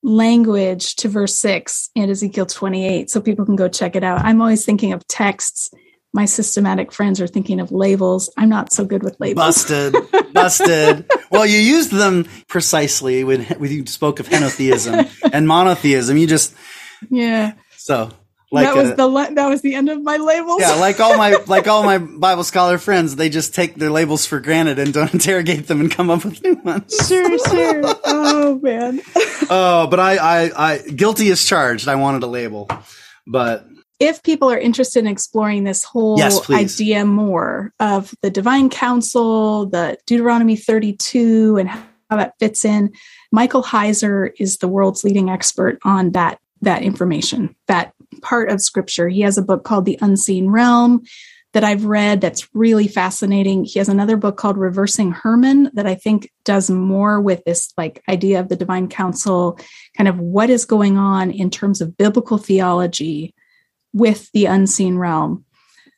language 0.03 0.95
to 0.97 1.09
verse 1.09 1.39
six 1.39 1.91
in 1.95 2.11
Ezekiel 2.11 2.47
28. 2.47 3.11
So 3.11 3.20
people 3.20 3.45
can 3.45 3.57
go 3.57 3.68
check 3.68 3.97
it 3.97 4.05
out. 4.05 4.20
I'm 4.20 4.41
always 4.41 4.64
thinking 4.64 4.93
of 4.93 5.07
texts. 5.09 5.70
My 6.12 6.24
systematic 6.24 6.93
friends 6.93 7.20
are 7.20 7.27
thinking 7.27 7.61
of 7.61 7.72
labels. 7.72 8.33
I'm 8.37 8.49
not 8.49 8.72
so 8.72 8.85
good 8.85 9.03
with 9.03 9.16
labels. 9.20 9.45
Busted, 9.66 9.95
busted. 10.33 11.11
well, 11.31 11.45
you 11.45 11.59
used 11.59 11.91
them 11.91 12.27
precisely 12.49 13.24
when, 13.24 13.43
when 13.45 13.70
you 13.70 13.85
spoke 13.87 14.20
of 14.20 14.29
henotheism 14.29 15.11
and 15.33 15.47
monotheism. 15.47 16.16
You 16.16 16.27
just 16.27 16.55
Yeah. 17.11 17.53
so 17.77 18.11
like 18.57 18.67
that 18.67 18.77
was 18.77 18.91
a- 18.91 18.95
the 18.97 19.07
le- 19.07 19.35
that 19.35 19.49
was 19.49 19.63
the 19.63 19.75
end 19.75 19.89
of 19.89 20.03
my 20.03 20.17
labels. 20.17 20.61
Yeah, 20.61 20.75
like 20.75 20.99
all 21.01 21.17
my 21.17 21.37
like 21.47 21.69
all 21.69 21.85
my 21.85 21.99
Bible 21.99 22.45
scholar 22.45 22.79
friends, 22.79 23.17
they 23.17 23.29
just 23.29 23.55
take 23.55 23.77
their 23.77 23.91
labels 23.91 24.27
for 24.27 24.41
granted 24.41 24.79
and 24.79 24.93
don't 24.93 25.13
interrogate 25.15 25.67
them 25.69 25.81
and 25.81 25.91
come 25.91 26.11
up 26.11 26.25
with 26.25 26.43
new 26.43 26.55
ones. 26.65 26.95
sure, 27.07 27.39
sure. 27.39 27.83
Oh 28.05 28.59
man. 28.63 29.01
Oh, 29.49 29.87
but 29.87 30.01
I, 30.01 30.17
I, 30.17 30.73
I 30.73 30.79
guilty 30.79 31.31
as 31.31 31.45
charged. 31.45 31.87
I 31.87 31.95
wanted 31.95 32.25
a 32.25 32.27
label, 32.27 32.69
but 33.29 33.65
If 34.01 34.25
people 34.25 34.51
are 34.51 34.59
interested 34.59 34.99
in 35.01 35.07
exploring 35.07 35.63
this 35.63 35.85
whole 35.85 36.19
Yes, 36.19 36.51
idea 36.51 37.05
more 37.05 37.73
of 37.79 38.13
the 38.23 38.31
divine 38.31 38.71
council, 38.71 39.67
the 39.67 39.99
Deuteronomy 40.05 40.57
32 40.57 41.59
and 41.59 41.69
how 41.69 42.17
that 42.17 42.35
fits 42.41 42.65
in, 42.65 42.93
Michael 43.31 43.63
Heiser 43.63 44.31
is 44.41 44.57
the 44.59 44.67
world's 44.69 45.05
leading 45.05 45.31
expert 45.31 45.79
on 45.85 46.11
that 46.13 46.41
that 46.63 46.83
information, 46.83 47.55
that 47.67 47.93
part 48.23 48.51
of 48.51 48.61
scripture. 48.61 49.09
He 49.09 49.21
has 49.23 49.39
a 49.39 49.43
book 49.43 49.65
called 49.65 49.85
The 49.85 49.99
Unseen 50.01 50.49
Realm 50.49 51.03
that 51.53 51.65
I've 51.65 51.87
read 51.87 52.21
that's 52.21 52.55
really 52.55 52.87
fascinating. 52.87 53.65
He 53.65 53.79
has 53.79 53.89
another 53.89 54.17
book 54.17 54.37
called 54.37 54.59
Reversing 54.59 55.13
Hermon 55.13 55.71
that 55.73 55.87
I 55.87 55.95
think 55.95 56.31
does 56.45 56.69
more 56.71 57.21
with 57.21 57.45
this 57.45 57.73
like 57.79 58.03
idea 58.09 58.41
of 58.41 58.49
the 58.49 58.57
divine 58.57 58.89
council, 58.89 59.59
kind 59.97 60.09
of 60.09 60.19
what 60.19 60.51
is 60.51 60.67
going 60.67 60.99
on 60.99 61.31
in 61.31 61.51
terms 61.51 61.81
of 61.81 61.97
biblical 61.97 62.37
theology 62.37 63.35
with 63.95 64.31
the 64.33 64.45
unseen 64.47 64.99
realm. 64.99 65.45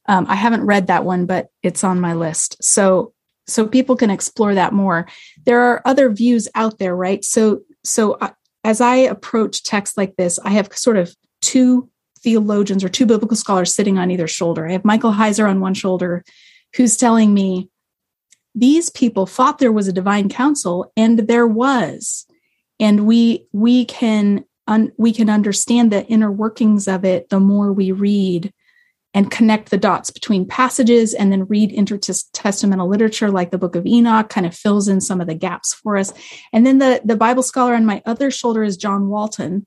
Um, 0.06 0.26
I 0.28 0.36
haven't 0.36 0.64
read 0.64 0.86
that 0.86 1.04
one, 1.04 1.26
but 1.26 1.48
it's 1.62 1.82
on 1.82 2.00
my 2.00 2.14
list. 2.14 2.62
So 2.62 3.12
so 3.48 3.66
people 3.66 3.96
can 3.96 4.10
explore 4.10 4.54
that 4.54 4.72
more. 4.72 5.08
There 5.44 5.60
are 5.60 5.82
other 5.84 6.10
views 6.10 6.48
out 6.54 6.78
there, 6.78 6.94
right? 6.94 7.24
So 7.24 7.62
so 7.82 8.12
uh, 8.12 8.30
as 8.64 8.80
I 8.80 8.96
approach 8.96 9.62
texts 9.62 9.96
like 9.96 10.16
this, 10.16 10.38
I 10.40 10.50
have 10.50 10.72
sort 10.76 10.96
of 10.96 11.14
two 11.40 11.88
theologians 12.20 12.82
or 12.82 12.88
two 12.88 13.06
biblical 13.06 13.36
scholars 13.36 13.74
sitting 13.74 13.98
on 13.98 14.10
either 14.10 14.26
shoulder. 14.26 14.66
I 14.66 14.72
have 14.72 14.84
Michael 14.84 15.12
Heiser 15.12 15.48
on 15.48 15.60
one 15.60 15.74
shoulder, 15.74 16.24
who's 16.76 16.96
telling 16.96 17.32
me 17.32 17.70
these 18.54 18.90
people 18.90 19.26
thought 19.26 19.58
there 19.58 19.72
was 19.72 19.88
a 19.88 19.92
divine 19.92 20.28
council, 20.28 20.92
and 20.96 21.20
there 21.20 21.46
was, 21.46 22.26
and 22.80 23.06
we 23.06 23.46
we 23.52 23.84
can 23.84 24.44
un- 24.66 24.92
we 24.96 25.12
can 25.12 25.30
understand 25.30 25.92
the 25.92 26.04
inner 26.06 26.30
workings 26.30 26.88
of 26.88 27.04
it 27.04 27.28
the 27.28 27.40
more 27.40 27.72
we 27.72 27.92
read 27.92 28.52
and 29.18 29.32
connect 29.32 29.70
the 29.70 29.76
dots 29.76 30.12
between 30.12 30.46
passages 30.46 31.12
and 31.12 31.32
then 31.32 31.44
read 31.46 31.72
intertestamental 31.72 32.88
literature 32.88 33.32
like 33.32 33.50
the 33.50 33.58
book 33.58 33.74
of 33.74 33.84
enoch 33.84 34.28
kind 34.28 34.46
of 34.46 34.54
fills 34.54 34.86
in 34.86 35.00
some 35.00 35.20
of 35.20 35.26
the 35.26 35.34
gaps 35.34 35.74
for 35.74 35.96
us. 35.96 36.12
And 36.52 36.64
then 36.64 36.78
the, 36.78 37.00
the 37.04 37.16
bible 37.16 37.42
scholar 37.42 37.74
on 37.74 37.84
my 37.84 38.00
other 38.06 38.30
shoulder 38.30 38.62
is 38.62 38.76
john 38.76 39.08
walton 39.08 39.66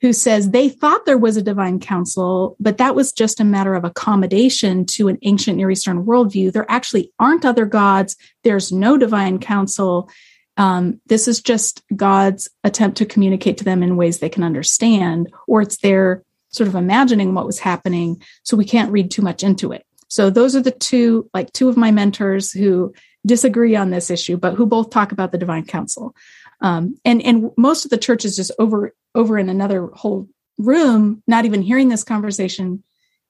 who 0.00 0.14
says 0.14 0.50
they 0.50 0.70
thought 0.70 1.04
there 1.04 1.18
was 1.18 1.36
a 1.36 1.42
divine 1.42 1.80
council 1.80 2.56
but 2.60 2.78
that 2.78 2.94
was 2.94 3.12
just 3.12 3.40
a 3.40 3.44
matter 3.44 3.74
of 3.74 3.84
accommodation 3.84 4.86
to 4.86 5.08
an 5.08 5.18
ancient 5.20 5.58
near 5.58 5.70
eastern 5.70 6.06
worldview. 6.06 6.50
There 6.50 6.70
actually 6.70 7.12
aren't 7.20 7.44
other 7.44 7.66
gods. 7.66 8.16
There's 8.42 8.72
no 8.72 8.96
divine 8.96 9.38
council. 9.38 10.08
Um, 10.56 10.98
this 11.08 11.28
is 11.28 11.42
just 11.42 11.82
god's 11.94 12.48
attempt 12.64 12.96
to 12.98 13.04
communicate 13.04 13.58
to 13.58 13.64
them 13.64 13.82
in 13.82 13.98
ways 13.98 14.20
they 14.20 14.30
can 14.30 14.44
understand 14.44 15.30
or 15.46 15.60
it's 15.60 15.76
their 15.76 16.24
sort 16.52 16.68
of 16.68 16.74
imagining 16.74 17.34
what 17.34 17.46
was 17.46 17.58
happening. 17.58 18.22
So 18.42 18.56
we 18.56 18.64
can't 18.64 18.92
read 18.92 19.10
too 19.10 19.22
much 19.22 19.42
into 19.42 19.72
it. 19.72 19.84
So 20.08 20.30
those 20.30 20.54
are 20.54 20.60
the 20.60 20.70
two, 20.70 21.28
like 21.32 21.52
two 21.52 21.68
of 21.68 21.76
my 21.76 21.90
mentors 21.90 22.52
who 22.52 22.92
disagree 23.24 23.74
on 23.76 23.90
this 23.90 24.10
issue, 24.10 24.36
but 24.36 24.54
who 24.54 24.66
both 24.66 24.90
talk 24.90 25.12
about 25.12 25.32
the 25.32 25.38
divine 25.38 25.64
council. 25.64 26.14
Um, 26.60 26.96
and 27.04 27.22
and 27.22 27.50
most 27.56 27.84
of 27.84 27.90
the 27.90 27.98
church 27.98 28.24
is 28.24 28.36
just 28.36 28.52
over 28.58 28.94
over 29.14 29.38
in 29.38 29.48
another 29.48 29.86
whole 29.86 30.28
room, 30.58 31.22
not 31.26 31.44
even 31.44 31.62
hearing 31.62 31.88
this 31.88 32.04
conversation 32.04 32.84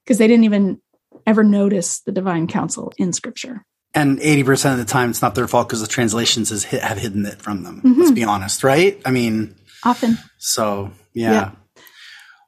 because 0.05 0.19
they 0.19 0.27
didn't 0.27 0.45
even 0.45 0.81
ever 1.27 1.45
notice 1.45 2.01
the 2.01 2.13
divine 2.13 2.47
council 2.47 2.93
in 2.99 3.13
scripture. 3.13 3.65
And 3.95 4.19
80% 4.21 4.73
of 4.73 4.79
the 4.79 4.85
time, 4.87 5.11
it's 5.11 5.21
not 5.21 5.35
their 5.35 5.47
fault 5.47 5.69
because 5.69 5.83
the 5.83 5.87
translations 5.87 6.65
hit, 6.65 6.83
have 6.83 6.99
hidden 6.99 7.27
it 7.27 7.43
from 7.43 7.63
them. 7.63 7.83
Mm-hmm. 7.83 8.01
Let's 8.01 8.13
be 8.13 8.25
honest, 8.25 8.65
right? 8.65 9.01
I 9.05 9.11
mean, 9.11 9.55
often. 9.85 10.17
So, 10.39 10.91
yeah. 11.13 11.33
yeah. 11.33 11.51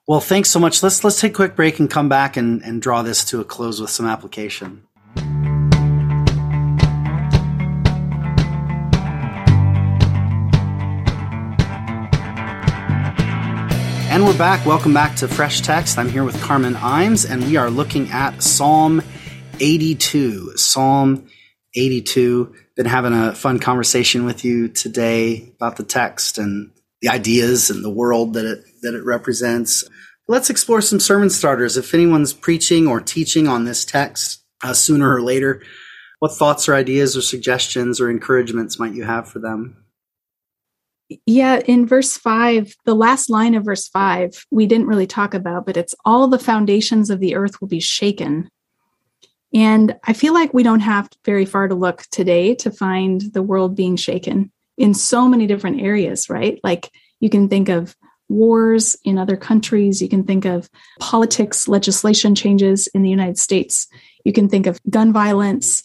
Well, 0.06 0.20
thanks 0.20 0.50
so 0.50 0.60
much. 0.60 0.82
Let's 0.82 1.02
let's 1.02 1.18
take 1.18 1.32
a 1.32 1.34
quick 1.34 1.56
break 1.56 1.78
and 1.78 1.88
come 1.88 2.10
back 2.10 2.36
and, 2.36 2.60
and 2.62 2.82
draw 2.82 3.00
this 3.00 3.24
to 3.30 3.40
a 3.40 3.44
close 3.44 3.80
with 3.80 3.88
some 3.88 4.04
application. 4.04 4.86
And 14.10 14.24
we're 14.26 14.36
back. 14.36 14.66
Welcome 14.66 14.92
back 14.92 15.16
to 15.16 15.26
Fresh 15.26 15.62
Text. 15.62 15.96
I'm 15.96 16.10
here 16.10 16.22
with 16.22 16.38
Carmen 16.42 16.74
Imes, 16.74 17.26
and 17.26 17.42
we 17.42 17.56
are 17.56 17.70
looking 17.70 18.10
at 18.10 18.42
Psalm 18.42 19.00
82. 19.58 20.58
Psalm 20.58 21.28
82. 21.74 22.54
Been 22.76 22.84
having 22.84 23.14
a 23.14 23.34
fun 23.34 23.58
conversation 23.58 24.26
with 24.26 24.44
you 24.44 24.68
today 24.68 25.50
about 25.56 25.76
the 25.76 25.82
text 25.82 26.36
and 26.36 26.72
the 27.00 27.08
ideas 27.08 27.70
and 27.70 27.82
the 27.82 27.88
world 27.88 28.34
that 28.34 28.44
it 28.44 28.64
that 28.82 28.94
it 28.94 29.02
represents. 29.02 29.84
Let's 30.26 30.48
explore 30.48 30.80
some 30.80 31.00
sermon 31.00 31.28
starters. 31.28 31.76
If 31.76 31.92
anyone's 31.92 32.32
preaching 32.32 32.86
or 32.86 33.00
teaching 33.00 33.46
on 33.46 33.64
this 33.64 33.84
text 33.84 34.42
uh, 34.62 34.72
sooner 34.72 35.14
or 35.14 35.20
later, 35.20 35.62
what 36.20 36.32
thoughts 36.32 36.66
or 36.68 36.74
ideas 36.74 37.16
or 37.16 37.20
suggestions 37.20 38.00
or 38.00 38.08
encouragements 38.08 38.78
might 38.78 38.94
you 38.94 39.04
have 39.04 39.28
for 39.28 39.38
them? 39.38 39.84
Yeah, 41.26 41.60
in 41.66 41.86
verse 41.86 42.16
five, 42.16 42.74
the 42.86 42.94
last 42.94 43.28
line 43.28 43.54
of 43.54 43.66
verse 43.66 43.88
five, 43.88 44.46
we 44.50 44.66
didn't 44.66 44.86
really 44.86 45.06
talk 45.06 45.34
about, 45.34 45.66
but 45.66 45.76
it's 45.76 45.94
all 46.06 46.26
the 46.26 46.38
foundations 46.38 47.10
of 47.10 47.20
the 47.20 47.34
earth 47.34 47.60
will 47.60 47.68
be 47.68 47.80
shaken. 47.80 48.48
And 49.52 49.96
I 50.04 50.14
feel 50.14 50.32
like 50.32 50.54
we 50.54 50.62
don't 50.62 50.80
have 50.80 51.10
very 51.26 51.44
far 51.44 51.68
to 51.68 51.74
look 51.74 52.04
today 52.10 52.54
to 52.56 52.70
find 52.70 53.20
the 53.20 53.42
world 53.42 53.76
being 53.76 53.96
shaken 53.96 54.50
in 54.78 54.94
so 54.94 55.28
many 55.28 55.46
different 55.46 55.82
areas, 55.82 56.30
right? 56.30 56.58
Like 56.64 56.90
you 57.20 57.28
can 57.28 57.50
think 57.50 57.68
of 57.68 57.94
wars 58.34 58.96
in 59.04 59.18
other 59.18 59.36
countries. 59.36 60.02
You 60.02 60.08
can 60.08 60.24
think 60.24 60.44
of 60.44 60.68
politics, 61.00 61.68
legislation 61.68 62.34
changes 62.34 62.86
in 62.88 63.02
the 63.02 63.10
United 63.10 63.38
States. 63.38 63.86
You 64.24 64.32
can 64.32 64.48
think 64.48 64.66
of 64.66 64.80
gun 64.90 65.12
violence. 65.12 65.82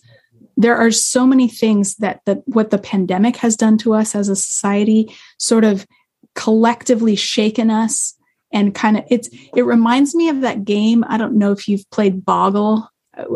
There 0.57 0.75
are 0.75 0.91
so 0.91 1.25
many 1.25 1.47
things 1.47 1.95
that, 1.97 2.21
that 2.25 2.41
what 2.45 2.69
the 2.69 2.77
pandemic 2.77 3.37
has 3.37 3.55
done 3.55 3.77
to 3.79 3.93
us 3.93 4.15
as 4.15 4.29
a 4.29 4.35
society 4.35 5.15
sort 5.37 5.63
of 5.63 5.85
collectively 6.35 7.15
shaken 7.15 7.69
us 7.69 8.15
and 8.51 8.73
kind 8.73 8.97
of 8.97 9.03
it's 9.09 9.29
it 9.55 9.63
reminds 9.63 10.15
me 10.15 10.29
of 10.29 10.41
that 10.41 10.65
game. 10.65 11.05
I 11.07 11.17
don't 11.17 11.37
know 11.37 11.51
if 11.51 11.67
you've 11.67 11.89
played 11.91 12.25
Boggle. 12.25 12.89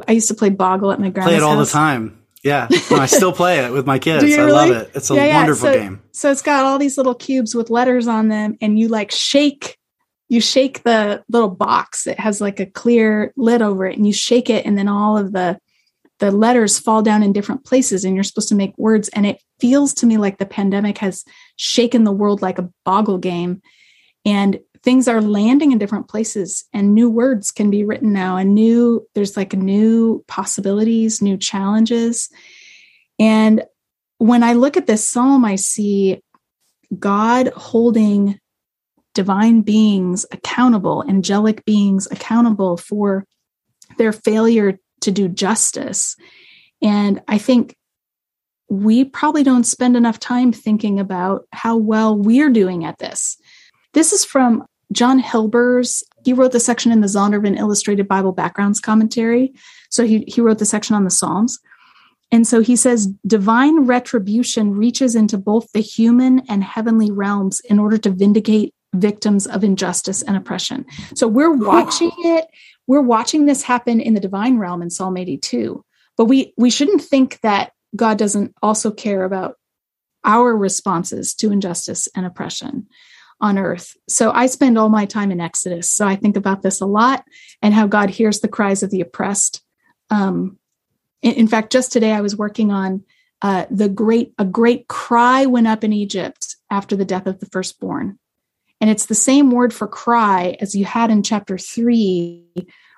I 0.07 0.13
used 0.13 0.29
to 0.29 0.33
play 0.33 0.49
Boggle 0.49 0.91
at 0.91 0.99
my 0.99 1.09
grandma's 1.09 1.33
Play 1.33 1.37
it 1.37 1.43
all 1.43 1.57
house. 1.57 1.67
the 1.67 1.73
time. 1.73 2.22
Yeah, 2.43 2.67
no, 2.91 2.97
I 2.97 3.05
still 3.05 3.31
play 3.31 3.59
it 3.59 3.71
with 3.71 3.85
my 3.85 3.99
kids. 3.99 4.23
I 4.23 4.43
love 4.43 4.69
it. 4.69 4.91
It's 4.93 5.09
a 5.09 5.15
yeah, 5.15 5.25
yeah. 5.25 5.37
wonderful 5.37 5.69
so, 5.69 5.73
game. 5.73 6.01
So 6.11 6.31
it's 6.31 6.41
got 6.41 6.65
all 6.65 6.77
these 6.77 6.97
little 6.97 7.15
cubes 7.15 7.55
with 7.55 7.69
letters 7.69 8.07
on 8.07 8.27
them, 8.27 8.57
and 8.61 8.77
you 8.77 8.89
like 8.89 9.11
shake, 9.11 9.77
you 10.27 10.41
shake 10.41 10.83
the 10.83 11.23
little 11.29 11.49
box. 11.49 12.05
It 12.05 12.19
has 12.19 12.41
like 12.41 12.59
a 12.59 12.65
clear 12.65 13.33
lid 13.37 13.61
over 13.61 13.85
it, 13.85 13.95
and 13.97 14.05
you 14.05 14.11
shake 14.11 14.49
it, 14.49 14.65
and 14.65 14.77
then 14.77 14.89
all 14.89 15.17
of 15.17 15.31
the 15.31 15.57
the 16.19 16.31
letters 16.31 16.79
fall 16.79 17.01
down 17.01 17.23
in 17.23 17.31
different 17.31 17.65
places, 17.65 18.03
and 18.03 18.13
you're 18.13 18.23
supposed 18.23 18.49
to 18.49 18.55
make 18.55 18.77
words. 18.77 19.09
And 19.09 19.25
it 19.25 19.41
feels 19.59 19.93
to 19.95 20.05
me 20.05 20.17
like 20.17 20.37
the 20.37 20.45
pandemic 20.45 20.97
has 20.97 21.23
shaken 21.55 22.03
the 22.03 22.11
world 22.11 22.41
like 22.41 22.59
a 22.59 22.69
boggle 22.83 23.19
game, 23.19 23.61
and 24.25 24.59
things 24.83 25.07
are 25.07 25.21
landing 25.21 25.71
in 25.71 25.77
different 25.77 26.09
places 26.09 26.65
and 26.73 26.93
new 26.93 27.09
words 27.09 27.51
can 27.51 27.69
be 27.69 27.85
written 27.85 28.11
now 28.11 28.35
and 28.35 28.53
new 28.53 29.07
there's 29.15 29.37
like 29.37 29.53
new 29.53 30.23
possibilities 30.27 31.21
new 31.21 31.37
challenges. 31.37 32.29
And 33.19 33.63
when 34.17 34.43
i 34.43 34.53
look 34.53 34.77
at 34.77 34.87
this 34.87 35.07
psalm 35.07 35.43
i 35.43 35.55
see 35.55 36.21
god 36.99 37.47
holding 37.55 38.39
divine 39.13 39.61
beings 39.61 40.25
accountable 40.31 41.03
angelic 41.07 41.65
beings 41.65 42.07
accountable 42.11 42.77
for 42.77 43.25
their 43.97 44.11
failure 44.11 44.79
to 45.01 45.11
do 45.11 45.27
justice. 45.27 46.15
And 46.81 47.21
i 47.27 47.37
think 47.37 47.75
we 48.69 49.05
probably 49.05 49.43
don't 49.43 49.65
spend 49.65 49.95
enough 49.95 50.19
time 50.19 50.51
thinking 50.51 50.99
about 50.99 51.45
how 51.51 51.77
well 51.77 52.17
we're 52.17 52.49
doing 52.49 52.85
at 52.85 52.97
this. 52.97 53.37
This 53.93 54.13
is 54.13 54.25
from 54.25 54.65
John 54.93 55.21
Hilbers, 55.21 56.03
he 56.23 56.33
wrote 56.33 56.51
the 56.51 56.59
section 56.59 56.91
in 56.91 57.01
the 57.01 57.07
Zondervan 57.07 57.57
Illustrated 57.57 58.07
Bible 58.07 58.31
Backgrounds 58.31 58.79
Commentary. 58.79 59.53
So 59.89 60.05
he, 60.05 60.23
he 60.27 60.41
wrote 60.41 60.59
the 60.59 60.65
section 60.65 60.95
on 60.95 61.03
the 61.03 61.09
Psalms. 61.09 61.59
And 62.31 62.47
so 62.47 62.61
he 62.61 62.75
says 62.75 63.07
divine 63.27 63.81
retribution 63.81 64.71
reaches 64.71 65.15
into 65.15 65.37
both 65.37 65.71
the 65.71 65.81
human 65.81 66.39
and 66.49 66.63
heavenly 66.63 67.11
realms 67.11 67.59
in 67.61 67.77
order 67.77 67.97
to 67.99 68.09
vindicate 68.09 68.73
victims 68.95 69.45
of 69.45 69.63
injustice 69.63 70.21
and 70.21 70.37
oppression. 70.37 70.85
So 71.15 71.27
we're 71.27 71.53
watching 71.53 72.11
it, 72.19 72.45
we're 72.87 73.01
watching 73.01 73.45
this 73.45 73.63
happen 73.63 73.99
in 73.99 74.13
the 74.13 74.19
divine 74.19 74.57
realm 74.57 74.81
in 74.81 74.89
Psalm 74.89 75.17
82. 75.17 75.83
But 76.17 76.25
we 76.25 76.53
we 76.57 76.69
shouldn't 76.69 77.01
think 77.01 77.39
that 77.41 77.73
God 77.95 78.17
doesn't 78.17 78.53
also 78.61 78.91
care 78.91 79.23
about 79.23 79.57
our 80.23 80.55
responses 80.55 81.33
to 81.35 81.51
injustice 81.51 82.07
and 82.15 82.25
oppression 82.25 82.87
on 83.43 83.57
earth. 83.57 83.97
So 84.07 84.31
I 84.31 84.45
spend 84.45 84.77
all 84.77 84.87
my 84.87 85.05
time 85.05 85.29
in 85.29 85.41
Exodus. 85.41 85.89
So 85.89 86.07
I 86.07 86.15
think 86.15 86.37
about 86.37 86.61
this 86.61 86.79
a 86.79 86.85
lot 86.85 87.25
and 87.61 87.73
how 87.73 87.87
God 87.87 88.09
hears 88.09 88.39
the 88.39 88.47
cries 88.47 88.83
of 88.83 88.89
the 88.89 89.01
oppressed. 89.01 89.61
Um, 90.09 90.57
in, 91.21 91.33
in 91.33 91.47
fact, 91.49 91.73
just 91.73 91.91
today 91.91 92.13
I 92.13 92.21
was 92.21 92.37
working 92.37 92.71
on 92.71 93.03
uh, 93.41 93.65
the 93.69 93.89
great 93.89 94.33
a 94.39 94.45
great 94.45 94.87
cry 94.87 95.45
went 95.45 95.67
up 95.67 95.83
in 95.83 95.91
Egypt 95.91 96.55
after 96.71 96.95
the 96.95 97.03
death 97.03 97.27
of 97.27 97.41
the 97.41 97.45
firstborn, 97.47 98.17
and 98.79 98.89
it's 98.89 99.07
the 99.07 99.15
same 99.15 99.51
word 99.51 99.73
for 99.73 99.89
cry 99.89 100.55
as 100.61 100.73
you 100.73 100.85
had 100.85 101.11
in 101.11 101.21
chapter 101.21 101.57
three 101.57 102.45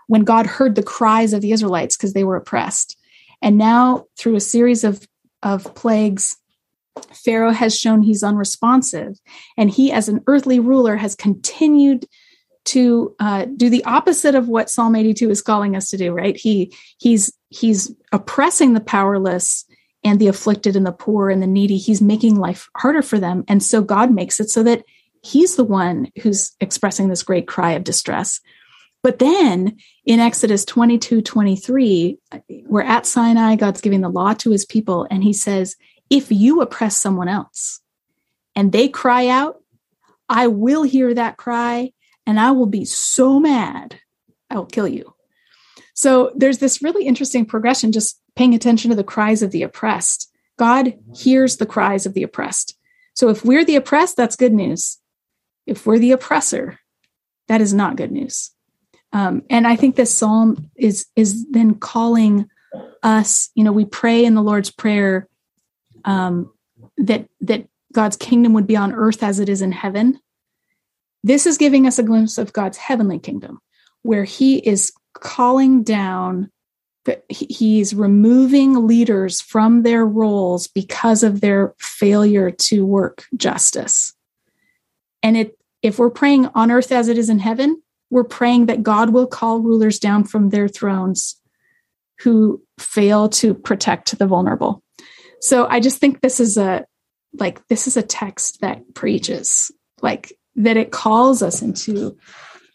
when 0.05 0.23
God 0.23 0.45
heard 0.45 0.75
the 0.75 0.83
cries 0.83 1.33
of 1.33 1.41
the 1.41 1.51
Israelites 1.51 1.97
because 1.97 2.13
they 2.13 2.23
were 2.23 2.35
oppressed, 2.35 2.95
and 3.41 3.57
now 3.57 4.05
through 4.19 4.35
a 4.35 4.39
series 4.39 4.83
of 4.83 5.07
of 5.41 5.73
plagues 5.73 6.37
Pharaoh 7.13 7.51
has 7.51 7.77
shown 7.77 8.01
he's 8.01 8.23
unresponsive, 8.23 9.19
and 9.57 9.69
he, 9.69 9.91
as 9.91 10.07
an 10.09 10.21
earthly 10.27 10.59
ruler, 10.59 10.95
has 10.95 11.15
continued 11.15 12.05
to 12.65 13.15
uh, 13.19 13.45
do 13.57 13.69
the 13.69 13.83
opposite 13.85 14.33
of 14.33 14.47
what 14.47 14.69
Psalm 14.69 14.95
82 14.95 15.29
is 15.29 15.41
calling 15.41 15.75
us 15.75 15.89
to 15.89 15.97
do. 15.97 16.13
Right? 16.13 16.35
He 16.35 16.73
he's 16.97 17.33
he's 17.49 17.93
oppressing 18.11 18.73
the 18.73 18.81
powerless 18.81 19.65
and 20.03 20.19
the 20.19 20.27
afflicted 20.27 20.75
and 20.75 20.85
the 20.85 20.91
poor 20.91 21.29
and 21.29 21.41
the 21.41 21.47
needy. 21.47 21.77
He's 21.77 22.01
making 22.01 22.35
life 22.35 22.69
harder 22.75 23.01
for 23.01 23.19
them, 23.19 23.43
and 23.47 23.61
so 23.61 23.81
God 23.81 24.11
makes 24.11 24.39
it 24.39 24.49
so 24.49 24.63
that 24.63 24.83
he's 25.23 25.55
the 25.55 25.63
one 25.63 26.11
who's 26.21 26.55
expressing 26.59 27.09
this 27.09 27.23
great 27.23 27.47
cry 27.47 27.71
of 27.71 27.83
distress. 27.83 28.39
But 29.05 29.19
then 29.19 29.77
in 30.05 30.19
Exodus 30.19 30.65
22 30.65 31.21
23, 31.21 32.17
we're 32.63 32.81
at 32.81 33.05
Sinai, 33.05 33.55
God's 33.55 33.81
giving 33.81 34.01
the 34.01 34.09
law 34.09 34.33
to 34.33 34.49
his 34.49 34.65
people, 34.65 35.07
and 35.11 35.23
he 35.23 35.33
says, 35.33 35.75
if 36.09 36.31
you 36.31 36.61
oppress 36.61 36.97
someone 36.97 37.27
else 37.27 37.81
and 38.55 38.71
they 38.71 38.87
cry 38.87 39.27
out, 39.27 39.61
I 40.29 40.47
will 40.47 40.83
hear 40.83 41.13
that 41.13 41.37
cry 41.37 41.91
and 42.25 42.39
I 42.39 42.51
will 42.51 42.65
be 42.65 42.85
so 42.85 43.39
mad, 43.39 43.99
I 44.49 44.55
will 44.55 44.65
kill 44.65 44.87
you. 44.87 45.13
So 45.93 46.31
there's 46.35 46.57
this 46.57 46.81
really 46.81 47.05
interesting 47.05 47.45
progression, 47.45 47.91
just 47.91 48.19
paying 48.35 48.53
attention 48.53 48.89
to 48.89 48.95
the 48.95 49.03
cries 49.03 49.41
of 49.41 49.51
the 49.51 49.63
oppressed. 49.63 50.31
God 50.57 50.93
hears 51.15 51.57
the 51.57 51.65
cries 51.65 52.05
of 52.05 52.13
the 52.13 52.23
oppressed. 52.23 52.77
So 53.13 53.29
if 53.29 53.45
we're 53.45 53.65
the 53.65 53.77
oppressed, 53.77 54.17
that's 54.17 54.35
good 54.35 54.53
news. 54.53 54.99
if 55.65 55.85
we're 55.85 55.99
the 55.99 56.11
oppressor, 56.11 56.79
that 57.47 57.61
is 57.61 57.73
not 57.73 57.95
good 57.95 58.11
news. 58.11 58.51
Um, 59.13 59.43
and 59.49 59.65
I 59.65 59.75
think 59.75 59.95
this 59.95 60.15
psalm 60.15 60.69
is 60.75 61.05
is 61.15 61.45
then 61.49 61.75
calling 61.75 62.49
us. 63.01 63.49
You 63.55 63.63
know, 63.63 63.71
we 63.71 63.85
pray 63.85 64.25
in 64.25 64.35
the 64.35 64.43
Lord's 64.43 64.71
prayer 64.71 65.27
um, 66.05 66.51
that 66.97 67.27
that 67.41 67.67
God's 67.93 68.17
kingdom 68.17 68.53
would 68.53 68.67
be 68.67 68.75
on 68.75 68.93
earth 68.93 69.23
as 69.23 69.39
it 69.39 69.49
is 69.49 69.61
in 69.61 69.71
heaven. 69.71 70.19
This 71.23 71.45
is 71.45 71.57
giving 71.57 71.87
us 71.87 71.97
a 71.99 72.03
glimpse 72.03 72.37
of 72.37 72.53
God's 72.53 72.77
heavenly 72.77 73.19
kingdom, 73.19 73.59
where 74.03 74.23
He 74.23 74.57
is 74.57 74.93
calling 75.13 75.83
down. 75.83 76.51
He's 77.29 77.93
removing 77.93 78.87
leaders 78.87 79.39
from 79.39 79.83
their 79.83 80.05
roles 80.05 80.67
because 80.67 81.21
of 81.21 81.39
their 81.39 81.75
failure 81.77 82.49
to 82.49 82.83
work 82.83 83.25
justice. 83.35 84.13
And 85.21 85.37
it, 85.37 85.57
if 85.83 85.99
we're 85.99 86.09
praying 86.09 86.47
on 86.55 86.71
earth 86.71 86.91
as 86.91 87.07
it 87.07 87.17
is 87.19 87.29
in 87.29 87.37
heaven, 87.37 87.81
we're 88.09 88.23
praying 88.23 88.67
that 88.67 88.83
God 88.83 89.11
will 89.11 89.27
call 89.27 89.59
rulers 89.59 89.99
down 89.99 90.23
from 90.23 90.49
their 90.49 90.67
thrones 90.67 91.39
who 92.19 92.61
fail 92.79 93.29
to 93.29 93.53
protect 93.53 94.17
the 94.17 94.27
vulnerable. 94.27 94.81
So 95.45 95.67
I 95.67 95.79
just 95.79 95.99
think 95.99 96.21
this 96.21 96.39
is 96.39 96.57
a 96.57 96.85
like 97.33 97.65
this 97.67 97.85
is 97.85 97.97
a 97.97 98.01
text 98.01 98.61
that 98.61 98.95
preaches 98.95 99.71
like 100.01 100.33
that 100.55 100.75
it 100.75 100.91
calls 100.91 101.43
us 101.43 101.61
into 101.61 102.17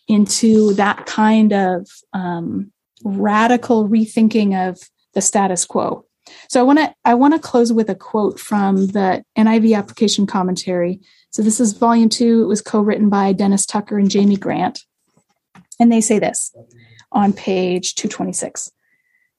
into 0.06 0.74
that 0.74 1.04
kind 1.04 1.52
of 1.52 1.88
um, 2.12 2.70
radical 3.02 3.88
rethinking 3.88 4.68
of 4.68 4.78
the 5.14 5.20
status 5.20 5.66
quo. 5.66 6.04
So 6.48 6.60
I 6.60 6.62
want 6.62 6.78
to 6.78 6.94
I 7.04 7.14
want 7.14 7.34
to 7.34 7.40
close 7.40 7.72
with 7.72 7.90
a 7.90 7.96
quote 7.96 8.38
from 8.38 8.86
the 8.86 9.24
NIV 9.36 9.76
application 9.76 10.28
commentary. 10.28 11.00
So 11.30 11.42
this 11.42 11.58
is 11.58 11.72
volume 11.72 12.08
2. 12.08 12.44
It 12.44 12.46
was 12.46 12.62
co-written 12.62 13.08
by 13.08 13.32
Dennis 13.32 13.66
Tucker 13.66 13.98
and 13.98 14.08
Jamie 14.08 14.36
Grant. 14.36 14.84
And 15.80 15.90
they 15.90 16.00
say 16.00 16.20
this 16.20 16.54
on 17.10 17.32
page 17.32 17.96
226. 17.96 18.70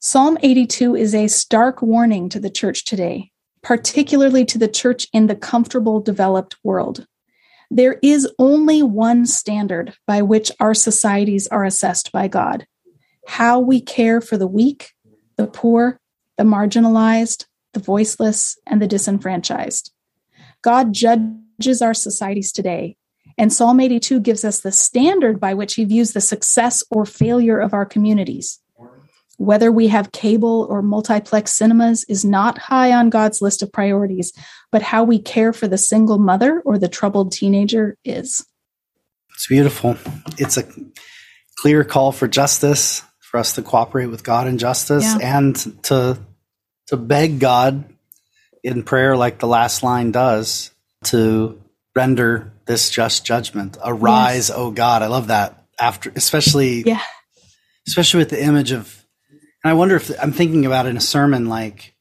Psalm 0.04 0.36
82 0.42 0.96
is 0.96 1.14
a 1.14 1.28
stark 1.28 1.80
warning 1.80 2.28
to 2.28 2.40
the 2.40 2.50
church 2.50 2.84
today, 2.84 3.30
particularly 3.62 4.44
to 4.46 4.58
the 4.58 4.66
church 4.66 5.06
in 5.12 5.28
the 5.28 5.36
comfortable 5.36 6.00
developed 6.00 6.56
world. 6.64 7.06
There 7.70 8.00
is 8.02 8.28
only 8.36 8.82
one 8.82 9.26
standard 9.26 9.94
by 10.08 10.22
which 10.22 10.50
our 10.58 10.74
societies 10.74 11.46
are 11.46 11.64
assessed 11.64 12.10
by 12.10 12.26
God 12.26 12.66
how 13.28 13.60
we 13.60 13.80
care 13.80 14.20
for 14.20 14.36
the 14.36 14.48
weak, 14.48 14.90
the 15.36 15.46
poor, 15.46 16.00
the 16.36 16.42
marginalized, 16.42 17.46
the 17.72 17.78
voiceless, 17.78 18.58
and 18.66 18.82
the 18.82 18.88
disenfranchised. 18.88 19.92
God 20.62 20.92
judges 20.92 21.80
our 21.80 21.94
societies 21.94 22.50
today, 22.50 22.96
and 23.38 23.52
Psalm 23.52 23.78
82 23.78 24.18
gives 24.18 24.44
us 24.44 24.62
the 24.62 24.72
standard 24.72 25.38
by 25.38 25.54
which 25.54 25.74
he 25.74 25.84
views 25.84 26.12
the 26.12 26.20
success 26.20 26.82
or 26.90 27.06
failure 27.06 27.60
of 27.60 27.72
our 27.72 27.86
communities. 27.86 28.58
Whether 29.38 29.72
we 29.72 29.88
have 29.88 30.12
cable 30.12 30.66
or 30.70 30.82
multiplex 30.82 31.52
cinemas 31.52 32.04
is 32.04 32.24
not 32.24 32.58
high 32.58 32.92
on 32.92 33.10
God's 33.10 33.42
list 33.42 33.62
of 33.62 33.72
priorities, 33.72 34.32
but 34.70 34.82
how 34.82 35.04
we 35.04 35.18
care 35.18 35.52
for 35.52 35.66
the 35.66 35.78
single 35.78 36.18
mother 36.18 36.60
or 36.64 36.78
the 36.78 36.88
troubled 36.88 37.32
teenager 37.32 37.96
is. 38.04 38.46
It's 39.34 39.46
beautiful. 39.46 39.96
It's 40.38 40.56
a 40.56 40.64
clear 41.56 41.84
call 41.84 42.12
for 42.12 42.28
justice, 42.28 43.02
for 43.18 43.38
us 43.38 43.54
to 43.54 43.62
cooperate 43.62 44.06
with 44.06 44.22
God 44.22 44.46
in 44.46 44.58
justice 44.58 45.04
yeah. 45.04 45.38
and 45.38 45.56
to 45.84 46.18
to 46.88 46.96
beg 46.96 47.40
God 47.40 47.84
in 48.62 48.82
prayer 48.82 49.16
like 49.16 49.38
the 49.38 49.46
last 49.46 49.82
line 49.82 50.12
does 50.12 50.70
to 51.04 51.60
render 51.96 52.52
this 52.66 52.90
just 52.90 53.24
judgment. 53.24 53.78
Arise, 53.82 54.48
yes. 54.48 54.58
O 54.58 54.70
God. 54.70 55.02
I 55.02 55.06
love 55.06 55.28
that. 55.28 55.64
After 55.80 56.12
especially 56.14 56.82
yeah. 56.82 57.00
especially 57.88 58.18
with 58.18 58.28
the 58.28 58.42
image 58.42 58.72
of 58.72 59.01
and 59.64 59.70
I 59.70 59.74
wonder 59.74 59.96
if 59.96 60.10
I'm 60.20 60.32
thinking 60.32 60.66
about 60.66 60.86
in 60.86 60.96
a 60.96 61.00
sermon, 61.00 61.48
like, 61.48 61.94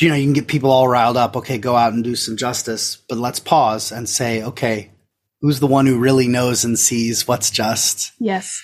you 0.00 0.08
know, 0.08 0.14
you 0.14 0.24
can 0.24 0.32
get 0.32 0.46
people 0.46 0.70
all 0.70 0.86
riled 0.86 1.16
up. 1.16 1.36
Okay, 1.36 1.58
go 1.58 1.74
out 1.74 1.92
and 1.92 2.04
do 2.04 2.14
some 2.14 2.36
justice, 2.36 2.96
but 3.08 3.18
let's 3.18 3.40
pause 3.40 3.90
and 3.90 4.08
say, 4.08 4.42
okay, 4.42 4.92
who's 5.40 5.60
the 5.60 5.66
one 5.66 5.86
who 5.86 5.98
really 5.98 6.28
knows 6.28 6.64
and 6.64 6.78
sees 6.78 7.26
what's 7.26 7.50
just? 7.50 8.12
Yes. 8.20 8.62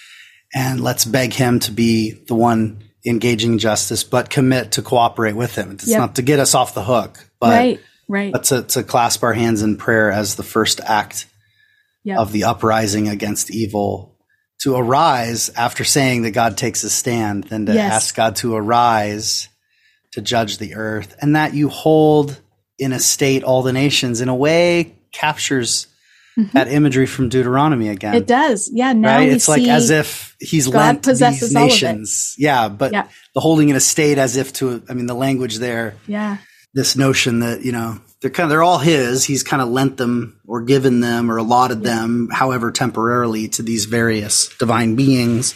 And 0.55 0.81
let's 0.81 1.05
beg 1.05 1.33
him 1.33 1.59
to 1.61 1.73
be 1.73 2.13
the 2.13 2.37
one 2.37 2.85
engaging 3.05 3.59
justice, 3.59 4.05
but 4.05 4.31
commit 4.31 4.73
to 4.73 4.83
cooperate 4.83 5.35
with 5.35 5.57
him. 5.57 5.73
It's 5.73 5.89
yep. 5.89 5.99
not 5.99 6.15
to 6.17 6.23
get 6.23 6.39
us 6.39 6.55
off 6.55 6.75
the 6.75 6.85
hook, 6.85 7.19
but, 7.41 7.49
right, 7.49 7.81
right. 8.09 8.33
but 8.33 8.45
to, 8.45 8.63
to 8.63 8.83
clasp 8.85 9.25
our 9.25 9.35
hands 9.35 9.63
in 9.63 9.77
prayer 9.77 10.13
as 10.13 10.37
the 10.37 10.45
first 10.45 10.81
act 10.81 11.27
yep. 12.05 12.19
of 12.19 12.31
the 12.31 12.45
uprising 12.45 13.09
against 13.09 13.51
evil 13.51 14.14
to 14.65 14.77
arise 14.77 15.51
after 15.51 15.85
saying 15.85 16.23
that 16.23 16.31
God 16.31 16.57
takes 16.57 16.85
a 16.85 16.91
stand 16.91 17.45
than 17.45 17.67
to 17.67 17.75
yes. 17.75 17.93
ask 17.93 18.15
God 18.15 18.37
to 18.37 18.57
arise 18.57 19.51
to 20.13 20.23
judge 20.23 20.57
the 20.57 20.75
earth. 20.75 21.15
And 21.21 21.37
that 21.37 21.53
you 21.53 21.69
hold 21.69 22.41
in 22.79 22.95
a 22.95 22.99
state 22.99 23.45
all 23.45 23.63
the 23.63 23.75
nations 23.75 24.23
in 24.23 24.31
a 24.31 24.35
way 24.35 24.97
captures 25.13 25.87
mm-hmm. 26.39 26.49
that 26.57 26.69
imagery 26.69 27.05
from 27.05 27.29
Deuteronomy 27.29 27.91
again. 27.91 28.15
It 28.15 28.27
does. 28.27 28.71
Yeah. 28.73 28.95
Now 28.95 29.19
right? 29.19 29.29
it's 29.29 29.49
like 29.49 29.69
as 29.69 29.91
if 29.91 30.35
he's 30.41 30.67
God 30.67 31.07
lent 31.07 31.21
these 31.21 31.53
nations. 31.53 32.35
Yeah. 32.39 32.71
But 32.71 32.93
yeah. 32.93 33.09
the 33.35 33.41
holding 33.41 33.69
in 33.69 33.77
a 33.77 33.81
state 33.81 34.17
as 34.17 34.37
if 34.37 34.55
to, 34.55 34.83
I 34.89 34.95
mean, 34.95 35.05
the 35.05 35.15
language 35.15 35.59
there. 35.59 35.97
Yeah. 36.07 36.39
This 36.75 36.97
notion 36.97 37.41
that, 37.41 37.65
you 37.65 37.71
know, 37.73 38.01
they're 38.21 38.31
kind 38.31 38.45
of 38.45 38.51
they're 38.51 38.63
all 38.63 38.79
his. 38.79 39.25
He's 39.25 39.43
kind 39.43 39.63
of 39.63 39.69
lent 39.69 39.97
them 39.97 40.41
or 40.47 40.63
given 40.63 41.01
them 41.01 41.31
or 41.31 41.37
allotted 41.37 41.83
them, 41.83 42.31
however 42.33 42.73
temporarily, 42.73 43.49
to 43.49 43.63
these 43.63 43.85
various 43.85 44.49
divine 44.59 44.97
beings, 44.97 45.55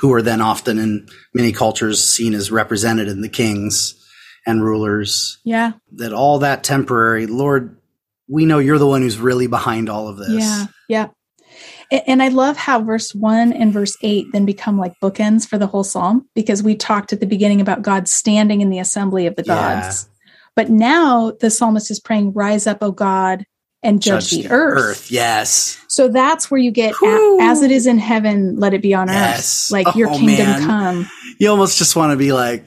who 0.00 0.12
are 0.12 0.20
then 0.20 0.40
often 0.40 0.78
in 0.78 1.08
many 1.32 1.52
cultures 1.52 2.02
seen 2.02 2.34
as 2.34 2.50
represented 2.50 3.08
in 3.08 3.22
the 3.22 3.28
kings 3.28 3.94
and 4.44 4.64
rulers. 4.64 5.38
Yeah, 5.44 5.72
that 5.92 6.12
all 6.12 6.40
that 6.40 6.64
temporary, 6.64 7.26
Lord, 7.26 7.78
we 8.28 8.46
know 8.46 8.58
you're 8.58 8.78
the 8.78 8.86
one 8.86 9.02
who's 9.02 9.18
really 9.18 9.46
behind 9.46 9.88
all 9.88 10.08
of 10.08 10.16
this. 10.16 10.42
Yeah, 10.42 10.66
yeah. 10.88 11.08
And 12.06 12.22
I 12.22 12.28
love 12.28 12.56
how 12.56 12.82
verse 12.82 13.14
one 13.14 13.52
and 13.52 13.72
verse 13.72 13.96
eight 14.02 14.26
then 14.32 14.44
become 14.44 14.76
like 14.76 14.94
bookends 15.00 15.46
for 15.46 15.56
the 15.56 15.66
whole 15.66 15.84
psalm 15.84 16.26
because 16.34 16.62
we 16.62 16.74
talked 16.74 17.12
at 17.12 17.20
the 17.20 17.26
beginning 17.26 17.60
about 17.60 17.82
God 17.82 18.08
standing 18.08 18.60
in 18.60 18.70
the 18.70 18.78
assembly 18.78 19.26
of 19.26 19.36
the 19.36 19.42
gods. 19.42 20.08
But 20.54 20.70
now 20.70 21.32
the 21.40 21.50
psalmist 21.50 21.90
is 21.90 22.00
praying, 22.00 22.32
Rise 22.32 22.66
up, 22.66 22.78
O 22.82 22.92
God, 22.92 23.46
and 23.82 24.02
judge, 24.02 24.30
judge 24.30 24.42
the, 24.42 24.48
the 24.48 24.54
earth. 24.54 24.78
earth. 24.78 25.10
Yes. 25.10 25.82
So 25.88 26.08
that's 26.08 26.50
where 26.50 26.60
you 26.60 26.70
get, 26.70 26.94
as 27.40 27.62
it 27.62 27.70
is 27.70 27.86
in 27.86 27.98
heaven, 27.98 28.58
let 28.58 28.74
it 28.74 28.82
be 28.82 28.94
on 28.94 29.08
yes. 29.08 29.66
earth. 29.66 29.72
Like 29.72 29.88
oh, 29.88 29.98
your 29.98 30.10
kingdom 30.10 30.46
man. 30.46 30.62
come. 30.62 31.10
You 31.38 31.50
almost 31.50 31.78
just 31.78 31.96
want 31.96 32.12
to 32.12 32.16
be 32.16 32.32
like, 32.32 32.64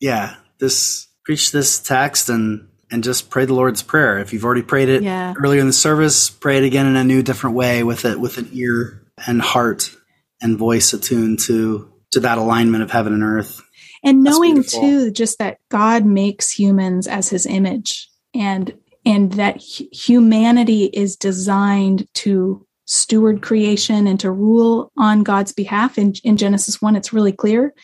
yeah, 0.00 0.36
this, 0.58 1.06
preach 1.24 1.52
this 1.52 1.78
text 1.78 2.28
and, 2.28 2.68
and 2.90 3.04
just 3.04 3.30
pray 3.30 3.44
the 3.44 3.54
Lord's 3.54 3.82
Prayer. 3.82 4.18
If 4.18 4.32
you've 4.32 4.44
already 4.44 4.62
prayed 4.62 4.88
it 4.88 5.02
yeah. 5.02 5.34
earlier 5.38 5.60
in 5.60 5.66
the 5.66 5.72
service, 5.72 6.30
pray 6.30 6.58
it 6.58 6.64
again 6.64 6.86
in 6.86 6.96
a 6.96 7.04
new, 7.04 7.22
different 7.22 7.56
way 7.56 7.84
with 7.84 8.04
it, 8.04 8.18
with 8.18 8.38
an 8.38 8.48
ear 8.52 9.02
and 9.26 9.40
heart 9.40 9.94
and 10.40 10.58
voice 10.58 10.92
attuned 10.92 11.40
to, 11.40 11.92
to 12.12 12.20
that 12.20 12.38
alignment 12.38 12.82
of 12.82 12.90
heaven 12.90 13.12
and 13.12 13.22
earth 13.22 13.60
and 14.04 14.22
knowing 14.22 14.62
too 14.62 15.10
just 15.10 15.38
that 15.38 15.58
god 15.70 16.04
makes 16.04 16.50
humans 16.50 17.06
as 17.06 17.28
his 17.28 17.46
image 17.46 18.08
and 18.34 18.76
and 19.04 19.32
that 19.34 19.56
humanity 19.56 20.84
is 20.84 21.16
designed 21.16 22.06
to 22.14 22.66
steward 22.84 23.42
creation 23.42 24.06
and 24.06 24.20
to 24.20 24.30
rule 24.30 24.90
on 24.96 25.22
god's 25.22 25.52
behalf. 25.52 25.98
In, 25.98 26.14
in 26.24 26.36
genesis 26.36 26.80
1 26.80 26.96
it's 26.96 27.12
really 27.12 27.32
clear 27.32 27.74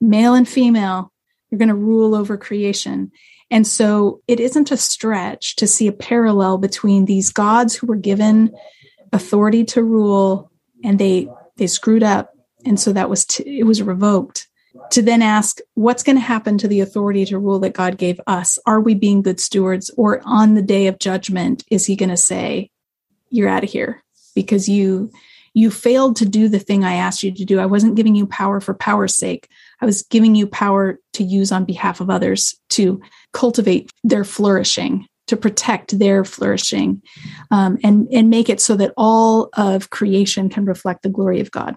male 0.00 0.34
and 0.34 0.48
female 0.48 1.12
you're 1.50 1.58
going 1.58 1.68
to 1.68 1.74
rule 1.74 2.14
over 2.14 2.36
creation. 2.36 3.10
And 3.50 3.66
so 3.66 4.22
it 4.28 4.38
isn't 4.38 4.70
a 4.70 4.76
stretch 4.76 5.56
to 5.56 5.66
see 5.66 5.88
a 5.88 5.92
parallel 5.92 6.58
between 6.58 7.04
these 7.04 7.30
gods 7.30 7.74
who 7.74 7.86
were 7.88 7.96
given 7.96 8.54
authority 9.12 9.64
to 9.64 9.82
rule 9.82 10.50
and 10.84 10.98
they 10.98 11.28
they 11.56 11.66
screwed 11.66 12.02
up. 12.02 12.32
And 12.64 12.78
so 12.78 12.92
that 12.92 13.10
was 13.10 13.24
t- 13.24 13.58
it 13.58 13.64
was 13.64 13.82
revoked 13.82 14.46
to 14.90 15.02
then 15.02 15.22
ask 15.22 15.58
what's 15.74 16.02
going 16.02 16.16
to 16.16 16.22
happen 16.22 16.58
to 16.58 16.68
the 16.68 16.80
authority 16.80 17.24
to 17.26 17.38
rule 17.38 17.58
that 17.60 17.74
God 17.74 17.98
gave 17.98 18.20
us? 18.26 18.58
Are 18.66 18.80
we 18.80 18.94
being 18.94 19.22
good 19.22 19.40
stewards? 19.40 19.90
Or 19.96 20.20
on 20.24 20.54
the 20.54 20.62
day 20.62 20.86
of 20.86 20.98
judgment, 20.98 21.64
is 21.70 21.86
he 21.86 21.96
going 21.96 22.10
to 22.10 22.16
say, 22.16 22.70
You're 23.30 23.48
out 23.48 23.64
of 23.64 23.70
here 23.70 24.02
because 24.34 24.68
you 24.68 25.10
you 25.52 25.70
failed 25.70 26.16
to 26.16 26.24
do 26.24 26.48
the 26.48 26.60
thing 26.60 26.84
I 26.84 26.94
asked 26.94 27.22
you 27.22 27.32
to 27.32 27.44
do. 27.44 27.58
I 27.58 27.66
wasn't 27.66 27.96
giving 27.96 28.14
you 28.14 28.26
power 28.26 28.60
for 28.60 28.72
power's 28.72 29.16
sake. 29.16 29.48
I 29.80 29.86
was 29.86 30.02
giving 30.02 30.34
you 30.34 30.46
power 30.46 30.98
to 31.14 31.24
use 31.24 31.50
on 31.50 31.64
behalf 31.64 32.00
of 32.00 32.08
others 32.08 32.54
to 32.70 33.00
cultivate 33.32 33.90
their 34.04 34.22
flourishing, 34.22 35.06
to 35.26 35.36
protect 35.36 35.98
their 35.98 36.24
flourishing, 36.24 37.02
um, 37.50 37.78
and 37.82 38.06
and 38.12 38.30
make 38.30 38.48
it 38.48 38.60
so 38.60 38.76
that 38.76 38.94
all 38.96 39.48
of 39.54 39.90
creation 39.90 40.48
can 40.48 40.64
reflect 40.64 41.02
the 41.02 41.08
glory 41.08 41.40
of 41.40 41.50
God. 41.50 41.76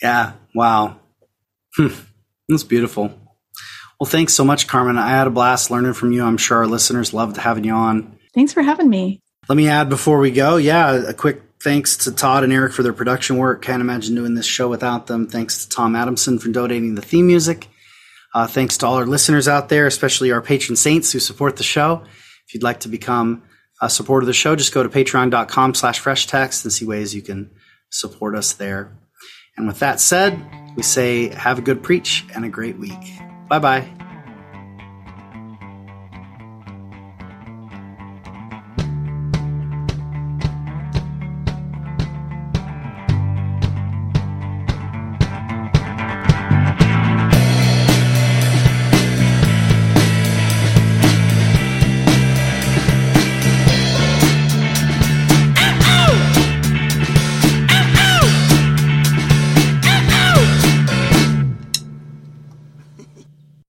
Yeah. 0.00 0.32
Wow. 0.54 1.00
Hmm. 1.76 1.88
That's 2.48 2.64
beautiful. 2.64 3.12
Well, 4.00 4.08
thanks 4.08 4.34
so 4.34 4.44
much, 4.44 4.66
Carmen. 4.66 4.98
I 4.98 5.10
had 5.10 5.26
a 5.26 5.30
blast 5.30 5.70
learning 5.70 5.94
from 5.94 6.12
you. 6.12 6.24
I'm 6.24 6.36
sure 6.36 6.58
our 6.58 6.66
listeners 6.66 7.14
loved 7.14 7.36
having 7.36 7.64
you 7.64 7.74
on. 7.74 8.18
Thanks 8.34 8.52
for 8.52 8.62
having 8.62 8.90
me. 8.90 9.20
Let 9.48 9.56
me 9.56 9.68
add 9.68 9.88
before 9.88 10.18
we 10.18 10.30
go, 10.30 10.56
yeah, 10.56 11.08
a 11.08 11.14
quick 11.14 11.42
Thanks 11.62 11.96
to 11.98 12.12
Todd 12.12 12.42
and 12.42 12.52
Eric 12.52 12.72
for 12.72 12.82
their 12.82 12.92
production 12.92 13.36
work. 13.36 13.62
Can't 13.62 13.80
imagine 13.80 14.16
doing 14.16 14.34
this 14.34 14.46
show 14.46 14.68
without 14.68 15.06
them. 15.06 15.28
Thanks 15.28 15.64
to 15.64 15.68
Tom 15.68 15.94
Adamson 15.94 16.40
for 16.40 16.48
donating 16.48 16.96
the 16.96 17.02
theme 17.02 17.28
music. 17.28 17.68
Uh, 18.34 18.48
thanks 18.48 18.78
to 18.78 18.86
all 18.86 18.96
our 18.96 19.06
listeners 19.06 19.46
out 19.46 19.68
there, 19.68 19.86
especially 19.86 20.32
our 20.32 20.42
patron 20.42 20.74
saints 20.74 21.12
who 21.12 21.20
support 21.20 21.56
the 21.56 21.62
show. 21.62 22.02
If 22.48 22.54
you'd 22.54 22.64
like 22.64 22.80
to 22.80 22.88
become 22.88 23.44
a 23.80 23.88
supporter 23.88 24.24
of 24.24 24.26
the 24.26 24.32
show, 24.32 24.56
just 24.56 24.74
go 24.74 24.82
to 24.82 24.88
patreon.com 24.88 25.74
slash 25.74 26.00
fresh 26.00 26.26
text 26.26 26.64
and 26.64 26.72
see 26.72 26.84
ways 26.84 27.14
you 27.14 27.22
can 27.22 27.52
support 27.90 28.34
us 28.34 28.54
there. 28.54 28.98
And 29.56 29.68
with 29.68 29.78
that 29.78 30.00
said, 30.00 30.44
we 30.76 30.82
say 30.82 31.28
have 31.34 31.58
a 31.58 31.62
good 31.62 31.82
preach 31.82 32.24
and 32.34 32.44
a 32.44 32.48
great 32.48 32.78
week. 32.78 33.18
Bye 33.48 33.58
bye. 33.58 34.01